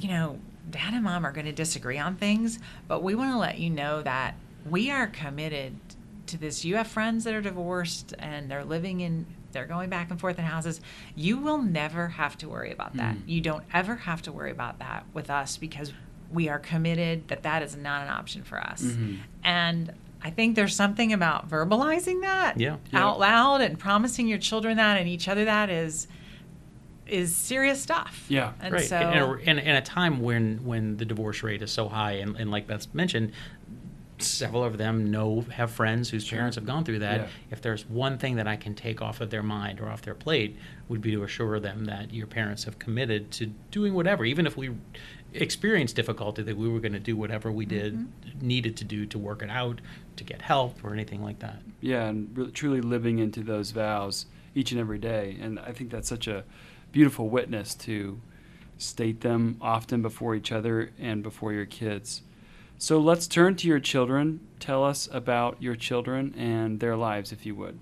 you 0.00 0.08
know, 0.08 0.38
dad 0.70 0.94
and 0.94 1.04
mom 1.04 1.24
are 1.26 1.32
going 1.32 1.46
to 1.46 1.52
disagree 1.52 1.98
on 1.98 2.16
things, 2.16 2.58
but 2.88 3.02
we 3.02 3.14
want 3.14 3.32
to 3.32 3.38
let 3.38 3.58
you 3.58 3.70
know 3.70 4.02
that 4.02 4.34
we 4.68 4.90
are 4.90 5.06
committed 5.06 5.76
to 6.26 6.36
this. 6.38 6.64
You 6.64 6.76
have 6.76 6.86
friends 6.86 7.24
that 7.24 7.34
are 7.34 7.40
divorced 7.40 8.14
and 8.18 8.50
they're 8.50 8.64
living 8.64 9.00
in, 9.00 9.26
they're 9.52 9.66
going 9.66 9.90
back 9.90 10.10
and 10.10 10.20
forth 10.20 10.38
in 10.38 10.44
houses. 10.44 10.80
You 11.16 11.38
will 11.38 11.58
never 11.58 12.08
have 12.08 12.38
to 12.38 12.48
worry 12.48 12.72
about 12.72 12.94
that. 12.96 13.16
Mm. 13.16 13.22
You 13.26 13.40
don't 13.40 13.64
ever 13.74 13.96
have 13.96 14.22
to 14.22 14.32
worry 14.32 14.50
about 14.52 14.78
that 14.78 15.04
with 15.12 15.28
us 15.28 15.56
because 15.56 15.92
we 16.32 16.48
are 16.48 16.60
committed 16.60 17.26
that 17.28 17.42
that 17.42 17.62
is 17.62 17.76
not 17.76 18.02
an 18.02 18.08
option 18.08 18.44
for 18.44 18.58
us. 18.60 18.82
Mhm. 18.82 19.18
And 19.42 19.92
I 20.22 20.30
think 20.30 20.54
there's 20.54 20.76
something 20.76 21.12
about 21.12 21.50
verbalizing 21.50 22.20
that 22.20 22.60
Yeah. 22.60 22.76
Yeah. 22.92 23.04
out 23.04 23.18
loud 23.18 23.60
and 23.62 23.76
promising 23.78 24.28
your 24.28 24.38
children 24.38 24.76
that 24.76 24.98
and 24.98 25.08
each 25.08 25.26
other 25.26 25.44
that 25.46 25.68
is 25.70 26.06
is 27.10 27.34
serious 27.34 27.80
stuff. 27.82 28.24
Yeah. 28.28 28.52
And 28.60 28.74
right. 28.74 28.84
so 28.84 28.98
in, 28.98 29.18
a, 29.18 29.32
in, 29.34 29.58
in 29.58 29.76
a 29.76 29.82
time 29.82 30.20
when 30.20 30.64
when 30.64 30.96
the 30.96 31.04
divorce 31.04 31.42
rate 31.42 31.62
is 31.62 31.70
so 31.70 31.88
high, 31.88 32.12
and, 32.12 32.36
and 32.36 32.50
like 32.50 32.66
Beth 32.66 32.86
mentioned, 32.94 33.32
several 34.18 34.62
of 34.64 34.76
them 34.76 35.10
know 35.10 35.40
have 35.52 35.70
friends 35.70 36.10
whose 36.10 36.24
Sure. 36.24 36.36
parents 36.38 36.56
have 36.56 36.66
gone 36.66 36.84
through 36.84 36.98
that. 37.00 37.20
Yeah. 37.20 37.26
If 37.50 37.62
there's 37.62 37.88
one 37.88 38.18
thing 38.18 38.36
that 38.36 38.46
I 38.46 38.56
can 38.56 38.74
take 38.74 39.00
off 39.00 39.20
of 39.20 39.30
their 39.30 39.42
mind 39.42 39.80
or 39.80 39.88
off 39.88 40.02
their 40.02 40.14
plate, 40.14 40.56
would 40.88 41.00
be 41.00 41.10
to 41.12 41.22
assure 41.22 41.58
them 41.58 41.86
that 41.86 42.12
your 42.12 42.26
parents 42.26 42.64
have 42.64 42.78
committed 42.78 43.30
to 43.32 43.46
doing 43.70 43.94
whatever, 43.94 44.24
even 44.24 44.46
if 44.46 44.56
we 44.58 44.70
experienced 45.32 45.96
difficulty, 45.96 46.42
that 46.42 46.56
we 46.56 46.68
were 46.68 46.80
going 46.80 46.92
to 46.92 46.98
do 47.00 47.16
whatever 47.16 47.50
we 47.50 47.64
did 47.64 47.94
Mm-hmm. 47.94 48.46
needed 48.46 48.76
to 48.76 48.84
do 48.84 49.06
to 49.06 49.18
work 49.18 49.42
it 49.42 49.50
out, 49.50 49.80
to 50.16 50.24
get 50.24 50.42
help 50.42 50.84
or 50.84 50.92
anything 50.92 51.22
like 51.22 51.38
that. 51.38 51.62
Yeah, 51.80 52.06
and 52.06 52.28
really, 52.36 52.50
truly 52.52 52.80
living 52.80 53.18
into 53.20 53.40
those 53.42 53.70
vows 53.70 54.26
each 54.54 54.70
and 54.72 54.80
every 54.80 54.98
day. 54.98 55.36
And 55.40 55.58
I 55.60 55.72
think 55.72 55.90
that's 55.90 56.08
such 56.08 56.26
a 56.26 56.44
beautiful 56.92 57.28
witness 57.28 57.74
to 57.74 58.20
state 58.78 59.20
them 59.20 59.56
often 59.60 60.02
before 60.02 60.34
each 60.34 60.52
other 60.52 60.90
and 60.98 61.22
before 61.22 61.52
your 61.52 61.66
kids. 61.66 62.22
So 62.78 62.98
let's 62.98 63.26
turn 63.26 63.56
to 63.56 63.68
your 63.68 63.80
children. 63.80 64.40
Tell 64.58 64.82
us 64.84 65.08
about 65.12 65.62
your 65.62 65.76
children 65.76 66.34
and 66.36 66.80
their 66.80 66.96
lives, 66.96 67.30
if 67.30 67.44
you 67.44 67.54
would. 67.56 67.78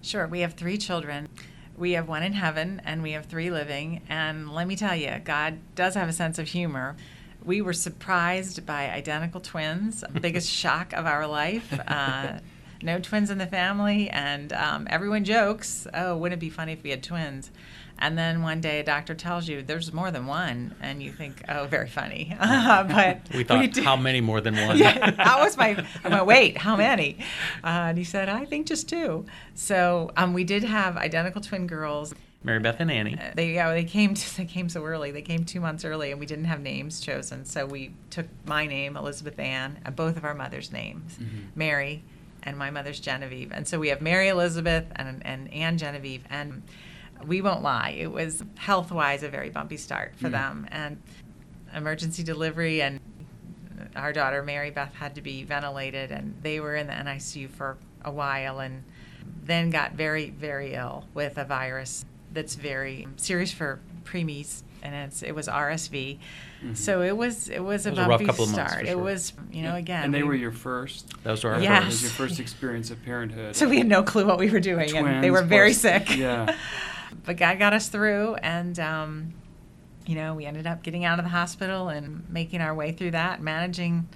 Sure, 0.00 0.26
we 0.26 0.40
have 0.40 0.54
three 0.54 0.78
children. 0.78 1.28
We 1.76 1.92
have 1.92 2.08
one 2.08 2.22
in 2.22 2.32
heaven 2.32 2.80
and 2.84 3.02
we 3.02 3.12
have 3.12 3.26
three 3.26 3.50
living. 3.50 4.02
And 4.08 4.52
let 4.52 4.68
me 4.68 4.76
tell 4.76 4.94
you, 4.94 5.20
God 5.24 5.58
does 5.74 5.94
have 5.94 6.08
a 6.08 6.12
sense 6.12 6.38
of 6.38 6.48
humor. 6.48 6.96
We 7.44 7.62
were 7.62 7.72
surprised 7.72 8.64
by 8.64 8.90
identical 8.90 9.40
twins, 9.40 10.04
biggest 10.20 10.48
shock 10.48 10.92
of 10.92 11.06
our 11.06 11.26
life. 11.26 11.72
Uh, 11.88 12.38
no 12.82 12.98
twins 12.98 13.30
in 13.30 13.38
the 13.38 13.46
family, 13.46 14.10
and 14.10 14.52
um, 14.52 14.86
everyone 14.90 15.24
jokes, 15.24 15.86
"Oh, 15.94 16.16
wouldn't 16.16 16.40
it 16.40 16.44
be 16.44 16.50
funny 16.50 16.72
if 16.72 16.82
we 16.82 16.90
had 16.90 17.02
twins?" 17.02 17.50
And 18.04 18.18
then 18.18 18.42
one 18.42 18.60
day, 18.60 18.80
a 18.80 18.82
doctor 18.82 19.14
tells 19.14 19.48
you 19.48 19.62
there's 19.62 19.92
more 19.92 20.10
than 20.10 20.26
one, 20.26 20.74
and 20.82 21.00
you 21.00 21.12
think, 21.12 21.42
"Oh, 21.48 21.66
very 21.66 21.88
funny." 21.88 22.34
but 22.40 23.20
We 23.34 23.44
thought, 23.44 23.72
do- 23.72 23.82
how 23.84 23.96
many 23.96 24.20
more 24.20 24.40
than 24.40 24.56
one? 24.56 24.76
yeah, 24.76 25.10
that 25.12 25.38
was 25.38 25.56
my. 25.56 25.86
I 26.04 26.08
went, 26.08 26.26
wait, 26.26 26.58
how 26.58 26.74
many? 26.76 27.18
Uh, 27.62 27.90
and 27.90 27.96
he 27.98 28.02
said, 28.04 28.28
I 28.28 28.44
think 28.44 28.66
just 28.66 28.88
two. 28.88 29.24
So 29.54 30.10
um, 30.16 30.32
we 30.34 30.42
did 30.42 30.64
have 30.64 30.96
identical 30.96 31.40
twin 31.40 31.68
girls. 31.68 32.12
Mary 32.44 32.58
Beth 32.58 32.80
and 32.80 32.90
Annie. 32.90 33.16
Uh, 33.16 33.30
They 33.36 33.54
yeah, 33.54 33.72
they 33.72 33.84
came 33.84 34.14
to, 34.14 34.36
they 34.36 34.46
came 34.46 34.68
so 34.68 34.84
early. 34.84 35.12
They 35.12 35.22
came 35.22 35.44
two 35.44 35.60
months 35.60 35.84
early, 35.84 36.10
and 36.10 36.18
we 36.18 36.26
didn't 36.26 36.46
have 36.46 36.60
names 36.60 37.00
chosen. 37.00 37.44
So 37.44 37.66
we 37.66 37.94
took 38.10 38.26
my 38.46 38.66
name, 38.66 38.96
Elizabeth 38.96 39.38
Ann, 39.38 39.78
and 39.84 39.94
both 39.94 40.16
of 40.16 40.24
our 40.24 40.34
mothers' 40.34 40.72
names, 40.72 41.18
Mhm. 41.20 41.54
Mary, 41.54 42.02
and 42.42 42.58
my 42.58 42.70
mother's 42.70 42.98
Genevieve. 42.98 43.52
And 43.52 43.68
so 43.68 43.78
we 43.78 43.90
have 43.90 44.00
Mary 44.00 44.26
Elizabeth 44.26 44.86
and 44.96 45.24
and 45.24 45.52
Ann 45.54 45.78
Genevieve. 45.78 46.24
And 46.28 46.64
we 47.26 47.40
won't 47.40 47.62
lie, 47.62 47.90
it 47.98 48.10
was 48.10 48.42
health 48.56 48.90
wise 48.90 49.22
a 49.22 49.28
very 49.28 49.50
bumpy 49.50 49.76
start 49.76 50.12
for 50.16 50.28
Mm. 50.28 50.32
them. 50.32 50.66
And 50.70 51.02
emergency 51.74 52.22
delivery, 52.22 52.82
and 52.82 53.00
our 53.96 54.12
daughter 54.12 54.42
Mary 54.42 54.70
Beth 54.70 54.94
had 54.94 55.14
to 55.14 55.20
be 55.22 55.44
ventilated, 55.44 56.10
and 56.12 56.34
they 56.42 56.60
were 56.60 56.76
in 56.76 56.86
the 56.86 56.92
NICU 56.92 57.48
for 57.48 57.76
a 58.04 58.10
while 58.10 58.58
and 58.60 58.82
then 59.44 59.70
got 59.70 59.92
very, 59.92 60.30
very 60.30 60.74
ill 60.74 61.06
with 61.14 61.38
a 61.38 61.44
virus 61.44 62.04
that's 62.32 62.54
very 62.54 63.06
serious 63.16 63.52
for 63.52 63.78
preemies, 64.04 64.62
and 64.82 64.94
it's, 64.94 65.22
it 65.22 65.32
was 65.34 65.46
RSV. 65.48 66.18
Mhm. 66.64 66.76
So 66.76 67.02
it 67.02 67.16
was 67.16 67.48
it 67.48 67.60
was 67.60 67.86
a 67.86 67.90
It 67.90 67.92
was 67.92 67.98
a 67.98 68.00
rough 68.02 68.08
bumpy 68.10 68.24
couple 68.26 68.44
of 68.44 68.50
months, 68.52 68.72
start. 68.72 68.86
for 68.86 68.90
It 68.92 68.98
was 68.98 69.32
you 69.50 69.62
know 69.62 69.74
again. 69.76 70.04
And 70.04 70.14
they 70.14 70.22
we- 70.22 70.28
were 70.28 70.34
your 70.34 70.52
first. 70.52 71.12
Those 71.24 71.42
were 71.44 71.54
our 71.54 71.60
Yes. 71.60 71.82
It 71.82 71.86
was 71.86 71.94
first. 72.00 72.02
your 72.02 72.10
first 72.28 72.40
experience 72.40 72.90
of 72.90 73.02
parenthood. 73.04 73.56
so 73.56 73.68
we 73.68 73.78
had 73.78 73.86
no 73.88 74.02
clue 74.02 74.24
what 74.26 74.38
we 74.38 74.48
were 74.50 74.60
doing, 74.60 74.96
and 74.96 75.22
they 75.24 75.30
were 75.30 75.42
very 75.42 75.70
plus- 75.70 75.78
sick. 75.80 76.16
Yeah. 76.16 76.54
but 77.24 77.36
God 77.36 77.58
got 77.58 77.72
us 77.72 77.88
through, 77.88 78.34
and 78.36 78.78
um, 78.78 79.34
you 80.06 80.14
know 80.14 80.34
we 80.34 80.44
ended 80.46 80.66
up 80.66 80.82
getting 80.82 81.04
out 81.04 81.18
of 81.18 81.24
the 81.24 81.30
hospital 81.30 81.88
and 81.88 82.28
making 82.30 82.60
our 82.60 82.74
way 82.74 82.92
through 82.92 83.12
that, 83.12 83.40
managing 83.42 84.08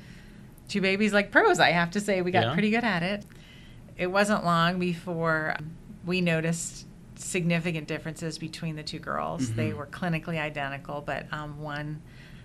two 0.68 0.80
babies 0.80 1.12
like 1.12 1.30
pros. 1.30 1.60
I 1.60 1.70
have 1.70 1.90
to 1.92 2.00
say 2.00 2.22
we 2.22 2.30
got 2.32 2.44
Yeah. 2.46 2.52
pretty 2.52 2.70
good 2.70 2.84
at 2.84 3.02
it. 3.02 3.24
It 3.96 4.08
wasn't 4.08 4.44
long 4.44 4.78
before 4.78 5.56
we 6.04 6.20
noticed 6.20 6.86
significant 7.14 7.88
differences 7.88 8.36
between 8.38 8.76
the 8.76 8.82
two 8.82 8.98
girls. 8.98 9.52
They 9.54 9.70
Mhm. 9.70 9.76
were 9.76 9.86
clinically 9.86 10.38
identical, 10.38 11.00
but 11.00 11.26
um, 11.32 11.60
one 11.62 12.02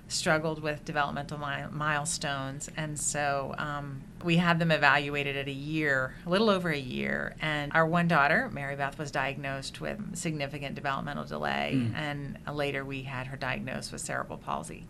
struggled 0.07 0.61
with 0.61 0.85
developmental 0.85 1.37
mi- 1.37 1.67
milestones, 1.71 2.69
and 2.77 2.97
so 2.99 3.53
um, 3.57 4.01
we 4.23 4.37
had 4.37 4.59
them 4.59 4.71
evaluated 4.71 5.35
at 5.37 5.47
a 5.47 5.51
year, 5.51 6.13
a 6.25 6.29
little 6.29 6.49
over 6.49 6.69
a 6.69 6.77
year. 6.77 7.35
And 7.41 7.71
our 7.73 7.85
one 7.85 8.07
daughter, 8.07 8.49
Mary 8.51 8.75
Beth, 8.75 8.97
was 8.99 9.11
diagnosed 9.11 9.81
with 9.81 10.15
significant 10.15 10.75
developmental 10.75 11.25
delay, 11.25 11.71
Mm. 11.75 11.95
and 11.95 12.37
later 12.57 12.83
we 12.85 13.03
had 13.03 13.27
her 13.27 13.37
diagnosed 13.37 13.91
with 13.91 14.01
cerebral 14.01 14.37
palsy. 14.37 14.85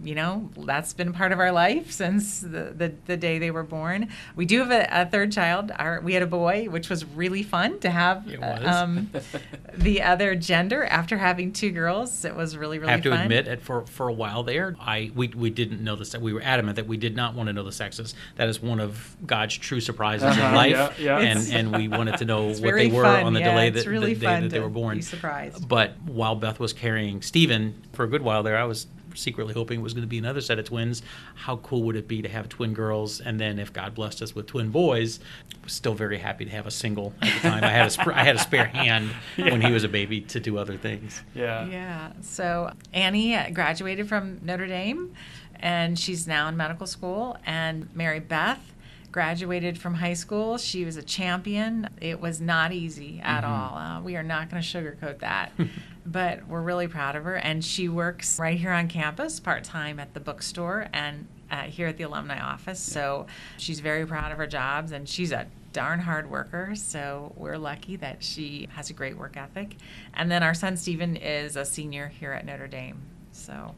You 0.00 0.14
know, 0.14 0.48
that's 0.56 0.92
been 0.92 1.12
part 1.12 1.32
of 1.32 1.40
our 1.40 1.50
life 1.50 1.90
since 1.90 2.38
the, 2.38 2.72
the, 2.76 2.94
the 3.06 3.16
day 3.16 3.40
they 3.40 3.50
were 3.50 3.64
born. 3.64 4.10
We 4.36 4.46
do 4.46 4.60
have 4.60 4.70
a, 4.70 4.86
a 4.92 5.06
third 5.06 5.32
child. 5.32 5.72
Our, 5.76 6.00
we 6.00 6.14
had 6.14 6.22
a 6.22 6.26
boy, 6.28 6.66
which 6.70 6.88
was 6.88 7.04
really 7.04 7.42
fun 7.42 7.80
to 7.80 7.90
have 7.90 8.28
It 8.28 8.40
uh, 8.40 8.60
um, 8.84 9.10
the 9.76 10.02
other 10.02 10.36
gender 10.36 10.84
after 10.84 11.18
having 11.18 11.52
two 11.52 11.72
girls. 11.72 12.24
It 12.24 12.36
was 12.36 12.56
really, 12.56 12.78
really 12.78 12.90
I 12.90 12.94
have 12.94 13.02
to 13.02 13.12
admit, 13.22 13.60
for 13.62 13.86
for 13.86 14.06
a 14.06 14.12
while 14.12 14.44
there, 14.44 14.76
I 14.80 15.10
we, 15.16 15.28
we 15.28 15.50
didn't 15.50 15.82
know 15.82 15.96
the 15.96 16.04
se- 16.04 16.18
we 16.18 16.32
were 16.32 16.42
adamant 16.42 16.76
that 16.76 16.86
we 16.86 16.96
did 16.96 17.16
not 17.16 17.34
want 17.34 17.48
to 17.48 17.52
know 17.52 17.64
the 17.64 17.72
sexes. 17.72 18.14
That 18.36 18.48
is 18.48 18.62
one 18.68 18.80
of 18.80 19.16
God's 19.26 19.56
true 19.56 19.80
surprises 19.80 20.24
Uh-huh, 20.28 20.48
in 20.48 20.54
life, 20.54 20.98
yeah, 21.00 21.18
yeah. 21.20 21.26
and 21.30 21.52
and 21.52 21.76
we 21.76 21.88
wanted 21.88 22.18
to 22.18 22.24
know 22.24 22.48
what 22.48 22.60
they 22.60 22.88
were 22.88 23.02
fun, 23.04 23.24
on 23.24 23.32
the 23.32 23.40
yeah, 23.40 23.50
delay 23.50 23.70
that 23.70 23.86
really 23.86 24.14
the 24.14 24.20
day 24.26 24.40
that 24.42 24.50
they 24.50 24.60
were 24.60 24.68
born. 24.68 24.96
be 24.98 25.02
surprised. 25.02 25.66
But 25.68 25.94
while 26.06 26.34
Beth 26.36 26.60
was 26.60 26.72
carrying 26.72 27.22
Stephen 27.22 27.82
for 27.92 28.04
a 28.04 28.08
good 28.08 28.22
while 28.22 28.42
there, 28.42 28.56
I 28.58 28.64
was 28.64 28.86
secretly 29.14 29.52
hoping 29.52 29.80
it 29.80 29.82
was 29.82 29.94
going 29.94 30.02
to 30.04 30.08
be 30.08 30.18
another 30.18 30.40
set 30.40 30.60
of 30.60 30.64
twins. 30.66 31.02
How 31.34 31.56
cool 31.56 31.82
would 31.84 31.96
it 31.96 32.06
be 32.06 32.22
to 32.22 32.28
have 32.28 32.48
twin 32.48 32.72
girls? 32.72 33.20
And 33.20 33.40
then 33.40 33.58
if 33.58 33.72
God 33.72 33.92
blessed 33.94 34.22
us 34.22 34.32
with 34.34 34.46
twin 34.46 34.70
boys, 34.70 35.18
I 35.52 35.64
was 35.64 35.72
still 35.72 35.94
very 35.94 36.18
happy 36.18 36.44
to 36.44 36.50
have 36.52 36.66
a 36.68 36.70
single 36.70 37.12
at 37.20 37.32
the 37.42 37.48
time. 37.48 37.64
I 37.64 37.70
had 37.70 37.86
a 37.86 37.90
sp- 37.90 38.14
I 38.14 38.22
had 38.22 38.36
a 38.36 38.38
spare 38.38 38.66
hand 38.66 39.10
when 39.36 39.60
he 39.60 39.72
was 39.72 39.82
a 39.82 39.88
baby 39.88 40.20
to 40.20 40.38
do 40.38 40.56
other 40.58 40.76
things. 40.76 41.20
Yeah. 41.34 41.66
Yeah. 41.66 42.12
So 42.20 42.72
Annie 42.92 43.34
uh, 43.34 43.50
graduated 43.50 44.08
from 44.08 44.38
Notre 44.44 44.68
Dame, 44.68 45.12
and 45.60 45.98
she's 45.98 46.26
now 46.26 46.48
in 46.48 46.56
medical 46.56 46.86
school. 46.86 47.36
And 47.46 47.88
Mary 47.94 48.20
Beth 48.20 48.74
graduated 49.10 49.78
from 49.78 49.94
high 49.94 50.12
school. 50.14 50.58
She 50.58 50.84
was 50.84 50.96
a 50.96 51.02
champion. 51.02 51.88
It 52.00 52.20
was 52.20 52.40
not 52.40 52.72
easy 52.72 53.20
at 53.24 53.42
Mhm. 53.42 53.48
all. 53.48 53.76
Uh, 53.78 54.00
we 54.02 54.16
are 54.16 54.22
not 54.22 54.50
going 54.50 54.62
to 54.62 54.68
sugarcoat 54.68 55.20
that, 55.20 55.52
but 56.06 56.46
we're 56.46 56.60
really 56.62 56.88
proud 56.88 57.16
of 57.16 57.24
her. 57.24 57.36
And 57.36 57.64
she 57.64 57.88
works 57.88 58.38
right 58.38 58.58
here 58.58 58.70
on 58.72 58.86
campus 58.88 59.40
part 59.40 59.64
time 59.64 59.98
at 59.98 60.12
the 60.14 60.20
bookstore 60.20 60.88
and 60.92 61.26
uh, 61.50 61.62
here 61.62 61.86
at 61.88 61.96
the 61.96 62.02
alumni 62.04 62.38
office. 62.38 62.78
So 62.80 63.26
she's 63.56 63.80
very 63.80 64.04
proud 64.06 64.30
of 64.30 64.36
her 64.38 64.46
jobs, 64.46 64.92
and 64.92 65.08
she's 65.08 65.32
a 65.32 65.46
darn 65.72 66.00
hard 66.00 66.30
worker. 66.30 66.72
So 66.74 67.32
we're 67.36 67.56
lucky 67.56 67.96
that 67.96 68.22
she 68.22 68.68
has 68.74 68.90
a 68.90 68.92
great 68.92 69.16
work 69.16 69.38
ethic. 69.38 69.76
And 70.12 70.30
then 70.30 70.42
our 70.42 70.52
son 70.52 70.76
Stephen 70.76 71.16
is 71.16 71.56
a 71.56 71.64
senior 71.64 72.08
here 72.08 72.32
at 72.32 72.44
Notre 72.44 72.68
Dame. 72.68 73.00
So 73.32 73.74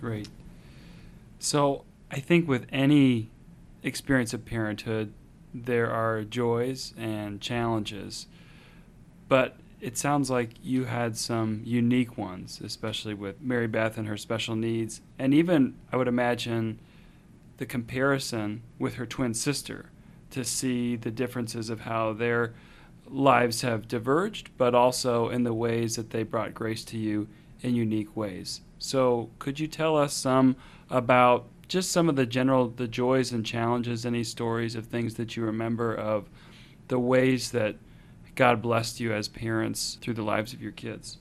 Great. 0.00 0.28
So 1.38 1.84
I 2.10 2.20
think 2.20 2.48
with 2.48 2.66
any 2.70 3.30
experience 3.82 4.34
of 4.34 4.44
parenthood, 4.44 5.12
there 5.54 5.90
are 5.90 6.24
joys 6.24 6.94
and 6.98 7.40
challenges. 7.40 8.26
But 9.28 9.56
it 9.80 9.96
sounds 9.96 10.30
like 10.30 10.50
you 10.62 10.84
had 10.84 11.16
some 11.16 11.62
unique 11.64 12.18
ones, 12.18 12.60
especially 12.62 13.14
with 13.14 13.40
Mary 13.40 13.68
Beth 13.68 13.96
and 13.96 14.08
her 14.08 14.16
special 14.16 14.56
needs. 14.56 15.00
And 15.18 15.32
even, 15.32 15.76
I 15.92 15.96
would 15.96 16.08
imagine, 16.08 16.80
the 17.58 17.66
comparison 17.66 18.62
with 18.78 18.94
her 18.94 19.06
twin 19.06 19.34
sister 19.34 19.90
to 20.30 20.44
see 20.44 20.96
the 20.96 21.10
differences 21.10 21.70
of 21.70 21.80
how 21.80 22.12
their 22.12 22.54
lives 23.06 23.62
have 23.62 23.88
diverged, 23.88 24.50
but 24.58 24.74
also 24.74 25.28
in 25.28 25.44
the 25.44 25.54
ways 25.54 25.96
that 25.96 26.10
they 26.10 26.22
brought 26.22 26.54
grace 26.54 26.84
to 26.84 26.98
you 26.98 27.28
in 27.62 27.74
unique 27.74 28.16
ways. 28.16 28.60
So, 28.78 29.30
could 29.38 29.58
you 29.58 29.66
tell 29.66 29.96
us 29.96 30.14
some 30.14 30.56
about 30.90 31.46
just 31.68 31.92
some 31.92 32.08
of 32.08 32.16
the 32.16 32.26
general 32.26 32.68
the 32.68 32.88
joys 32.88 33.32
and 33.32 33.44
challenges, 33.44 34.06
any 34.06 34.24
stories 34.24 34.74
of 34.74 34.86
things 34.86 35.14
that 35.14 35.36
you 35.36 35.44
remember 35.44 35.94
of 35.94 36.28
the 36.88 36.98
ways 36.98 37.50
that 37.50 37.76
God 38.34 38.62
blessed 38.62 39.00
you 39.00 39.12
as 39.12 39.28
parents 39.28 39.98
through 40.00 40.14
the 40.14 40.22
lives 40.22 40.52
of 40.52 40.62
your 40.62 40.72
kids? 40.72 41.18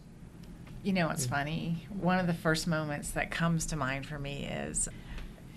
You 0.84 0.94
know 0.94 1.08
what's 1.08 1.26
funny? 1.26 1.88
One 2.00 2.20
of 2.20 2.28
the 2.28 2.34
first 2.34 2.68
moments 2.68 3.12
that 3.12 3.32
comes 3.32 3.66
to 3.68 3.76
mind 3.76 4.06
for 4.06 4.18
me 4.20 4.46
is 4.46 4.88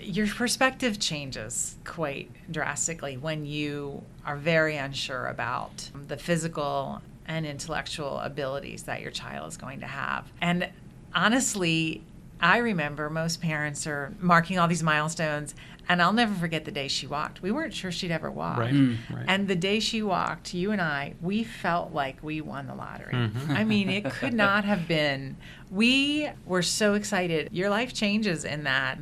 your 0.01 0.27
perspective 0.27 0.99
changes 0.99 1.77
quite 1.85 2.31
drastically 2.51 3.17
when 3.17 3.45
you 3.45 4.03
are 4.25 4.37
very 4.37 4.77
unsure 4.77 5.27
about 5.27 5.91
the 6.09 6.17
physical 6.17 7.03
and 7.27 7.47
intellectual 7.47 8.19
abilities 8.19 8.85
that 8.85 9.03
your 9.03 9.11
child 9.11 9.49
is 9.49 9.57
going 9.57 9.81
to 9.81 9.87
have. 9.87 10.33
And 10.41 10.69
honestly, 11.15 12.03
I 12.41 12.59
remember 12.59 13.11
most 13.11 13.41
parents 13.43 13.87
are 13.87 14.15
marking 14.21 14.59
all 14.59 14.67
these 14.69 14.83
milestones, 14.83 15.55
and 15.89 16.01
I'll 16.01 16.13
never 16.13 16.35
forget 16.35 16.65
the 16.65 16.71
day 16.71 16.89
she 16.89 17.07
walked. 17.07 17.43
We 17.43 17.51
weren't 17.51 17.75
sure 17.75 17.91
she'd 17.93 18.11
ever 18.13 18.31
walk. 18.31 18.59
Right. 18.59 18.73
Mm. 18.73 18.97
right. 19.13 19.25
And 19.29 19.49
the 19.49 19.57
day 19.57 19.81
she 19.81 20.03
walked, 20.03 20.55
you 20.55 20.71
and 20.71 20.81
I, 20.81 21.15
we 21.21 21.43
felt 21.45 21.93
like 21.93 22.23
we 22.23 22.41
won 22.41 22.67
the 22.67 22.75
lottery. 22.75 23.13
Mhm. 23.13 23.51
I 23.51 23.65
mean, 23.65 23.91
it 23.91 24.05
could 24.05 24.33
not 24.35 24.65
have 24.65 24.87
been. 24.89 25.37
We 25.71 26.31
were 26.47 26.63
so 26.63 26.95
excited. 26.95 27.49
Your 27.53 27.71
life 27.71 27.93
changes 27.93 28.45
in 28.45 28.65
that. 28.65 28.99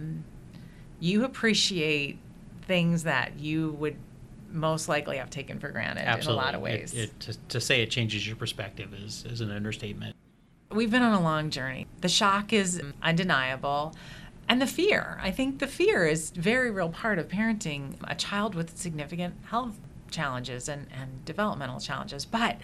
You 1.01 1.25
appreciate 1.25 2.19
things 2.67 3.05
that 3.05 3.39
you 3.39 3.73
would 3.79 3.97
most 4.51 4.89
likely 4.89 5.19
have 5.19 5.31
taken 5.31 5.59
for 5.61 5.69
granted 5.69 6.09
Absolutely. 6.09 6.33
in 6.33 6.43
a 6.43 6.45
lot 6.47 6.55
of 6.55 6.61
It- 6.61 6.65
ways. 6.81 6.95
It, 6.95 7.21
to, 7.21 7.39
to 7.51 7.61
say 7.61 7.83
it 7.83 7.91
changes 7.91 8.27
your 8.27 8.37
perspective 8.37 8.95
is, 8.95 9.25
is 9.27 9.41
an 9.43 9.51
understatement. 9.53 10.17
We've 10.71 10.91
been 10.91 11.03
on 11.03 11.15
a 11.15 11.21
long 11.21 11.49
journey. 11.49 11.87
The 12.03 12.11
shock 12.11 12.53
is 12.53 12.83
undeniable. 13.03 13.95
And 14.51 14.61
the 14.61 14.67
fear. 14.67 15.19
I 15.23 15.31
think 15.31 15.59
the 15.59 15.67
fear 15.67 16.07
is 16.07 16.31
very 16.31 16.71
real 16.71 16.91
part 16.91 17.19
of 17.19 17.29
parenting 17.29 17.95
a 18.05 18.15
child 18.15 18.55
with 18.55 18.77
significant 18.77 19.35
health 19.45 19.79
challenges 20.11 20.69
and, 20.69 20.87
and 20.93 21.25
developmental 21.25 21.81
challenges. 21.81 22.25
But 22.25 22.59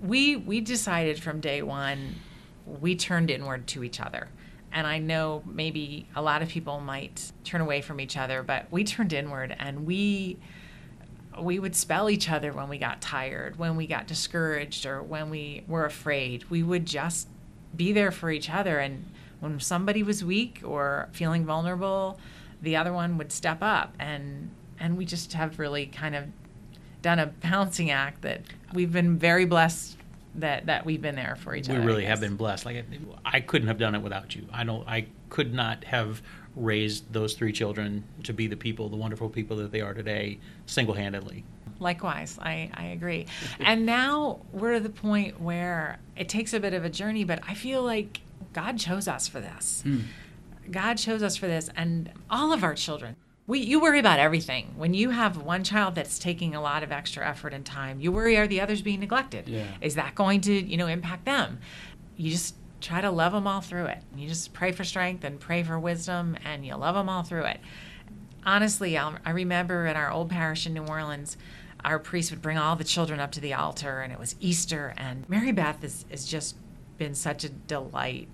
we 0.00 0.36
we 0.36 0.60
decided 0.60 1.20
from 1.20 1.40
day 1.40 1.62
one 1.62 2.16
we 2.66 2.94
turned 2.94 3.30
inward 3.30 3.66
to 3.68 3.82
each 3.82 4.00
other. 4.00 4.28
And 4.72 4.86
I 4.86 4.98
know 4.98 5.42
maybe 5.46 6.06
a 6.14 6.22
lot 6.22 6.42
of 6.42 6.48
people 6.48 6.80
might 6.80 7.32
turn 7.42 7.60
away 7.60 7.80
from 7.80 8.00
each 8.00 8.16
other, 8.16 8.42
but 8.42 8.70
we 8.70 8.84
turned 8.84 9.12
inward 9.12 9.56
and 9.58 9.86
we 9.86 10.38
we 11.40 11.58
would 11.58 11.76
spell 11.76 12.10
each 12.10 12.30
other 12.30 12.52
when 12.52 12.68
we 12.68 12.78
got 12.78 13.00
tired, 13.00 13.58
when 13.58 13.76
we 13.76 13.86
got 13.86 14.06
discouraged, 14.06 14.86
or 14.86 15.02
when 15.02 15.30
we 15.30 15.64
were 15.68 15.84
afraid. 15.84 16.44
We 16.50 16.62
would 16.62 16.86
just 16.86 17.28
be 17.76 17.92
there 17.92 18.10
for 18.10 18.30
each 18.30 18.50
other. 18.50 18.78
And 18.78 19.04
when 19.40 19.60
somebody 19.60 20.02
was 20.02 20.24
weak 20.24 20.60
or 20.64 21.08
feeling 21.12 21.44
vulnerable, 21.44 22.18
the 22.62 22.76
other 22.76 22.92
one 22.92 23.18
would 23.18 23.32
step 23.32 23.58
up. 23.60 23.94
And 23.98 24.50
and 24.80 24.96
we 24.96 25.04
just 25.04 25.32
have 25.32 25.58
really 25.58 25.86
kind 25.86 26.14
of 26.14 26.24
done 27.02 27.18
a 27.18 27.26
balancing 27.26 27.90
act 27.90 28.22
that 28.22 28.42
we've 28.72 28.92
been 28.92 29.18
very 29.18 29.44
blessed 29.44 29.96
that 30.36 30.66
that 30.66 30.84
we've 30.84 31.02
been 31.02 31.16
there 31.16 31.36
for 31.40 31.54
each 31.54 31.68
we 31.68 31.74
other. 31.74 31.82
We 31.82 31.86
really 31.86 32.04
have 32.04 32.20
been 32.20 32.36
blessed. 32.36 32.64
Like 32.64 32.84
I 33.24 33.40
couldn't 33.40 33.68
have 33.68 33.78
done 33.78 33.94
it 33.94 34.02
without 34.02 34.34
you. 34.34 34.46
I 34.52 34.64
don't. 34.64 34.86
I 34.88 35.06
could 35.30 35.52
not 35.52 35.84
have 35.84 36.22
raised 36.58 37.12
those 37.12 37.34
three 37.34 37.52
children 37.52 38.04
to 38.24 38.32
be 38.32 38.46
the 38.46 38.56
people, 38.56 38.88
the 38.88 38.96
wonderful 38.96 39.28
people 39.28 39.56
that 39.58 39.72
they 39.72 39.80
are 39.80 39.94
today, 39.94 40.38
single-handedly. 40.66 41.44
Likewise, 41.80 42.38
I, 42.40 42.70
I 42.74 42.86
agree. 42.86 43.26
and 43.60 43.86
now 43.86 44.40
we're 44.52 44.74
at 44.74 44.82
the 44.82 44.90
point 44.90 45.40
where 45.40 45.98
it 46.16 46.28
takes 46.28 46.52
a 46.52 46.60
bit 46.60 46.74
of 46.74 46.84
a 46.84 46.90
journey, 46.90 47.24
but 47.24 47.40
I 47.46 47.54
feel 47.54 47.82
like 47.82 48.20
God 48.52 48.78
chose 48.78 49.06
us 49.06 49.28
for 49.28 49.40
this. 49.40 49.82
Mm. 49.86 50.02
God 50.70 50.94
chose 50.94 51.22
us 51.22 51.36
for 51.36 51.46
this, 51.46 51.70
and 51.76 52.10
all 52.28 52.52
of 52.52 52.64
our 52.64 52.74
children 52.74 53.16
we, 53.48 53.60
you 53.60 53.80
worry 53.80 53.98
about 53.98 54.20
everything. 54.20 54.74
When 54.76 54.92
you 54.92 55.08
have 55.08 55.38
one 55.38 55.64
child 55.64 55.94
that's 55.94 56.18
taking 56.18 56.54
a 56.54 56.60
lot 56.60 56.82
of 56.82 56.92
extra 56.92 57.26
effort 57.26 57.54
and 57.54 57.64
time, 57.64 57.98
you 57.98 58.12
worry 58.12 58.36
are 58.36 58.46
the 58.46 58.60
others 58.60 58.82
being 58.82 59.00
neglected? 59.00 59.48
Yeah. 59.48 59.64
Is 59.80 59.94
that 59.94 60.14
going 60.14 60.42
to, 60.42 60.52
you 60.52 60.76
know, 60.76 60.86
impact 60.86 61.24
them? 61.24 61.58
You 62.18 62.30
just 62.30 62.54
try 62.80 63.00
to 63.00 63.10
love 63.10 63.32
them 63.32 63.46
all 63.46 63.60
through 63.60 63.86
it. 63.86 63.98
You 64.16 64.28
just 64.28 64.52
pray 64.52 64.72
for 64.72 64.84
strength 64.84 65.24
and 65.24 65.40
pray 65.40 65.62
for 65.62 65.78
wisdom, 65.78 66.36
and 66.44 66.64
you 66.64 66.74
love 66.76 66.94
them 66.94 67.08
all 67.08 67.22
through 67.22 67.44
it. 67.44 67.60
Honestly, 68.44 68.96
I'll, 68.96 69.18
I 69.24 69.30
remember 69.30 69.86
in 69.86 69.96
our 69.96 70.10
old 70.10 70.30
parish 70.30 70.66
in 70.66 70.74
New 70.74 70.84
Orleans, 70.84 71.36
our 71.84 71.98
priest 71.98 72.30
would 72.30 72.42
bring 72.42 72.58
all 72.58 72.76
the 72.76 72.84
children 72.84 73.20
up 73.20 73.32
to 73.32 73.40
the 73.40 73.54
altar, 73.54 74.00
and 74.00 74.12
it 74.12 74.18
was 74.18 74.36
Easter. 74.40 74.94
And 74.96 75.28
Mary 75.28 75.52
Beth 75.52 75.82
has 75.82 76.24
just 76.24 76.56
been 76.96 77.14
such 77.14 77.44
a 77.44 77.48
delight 77.48 78.28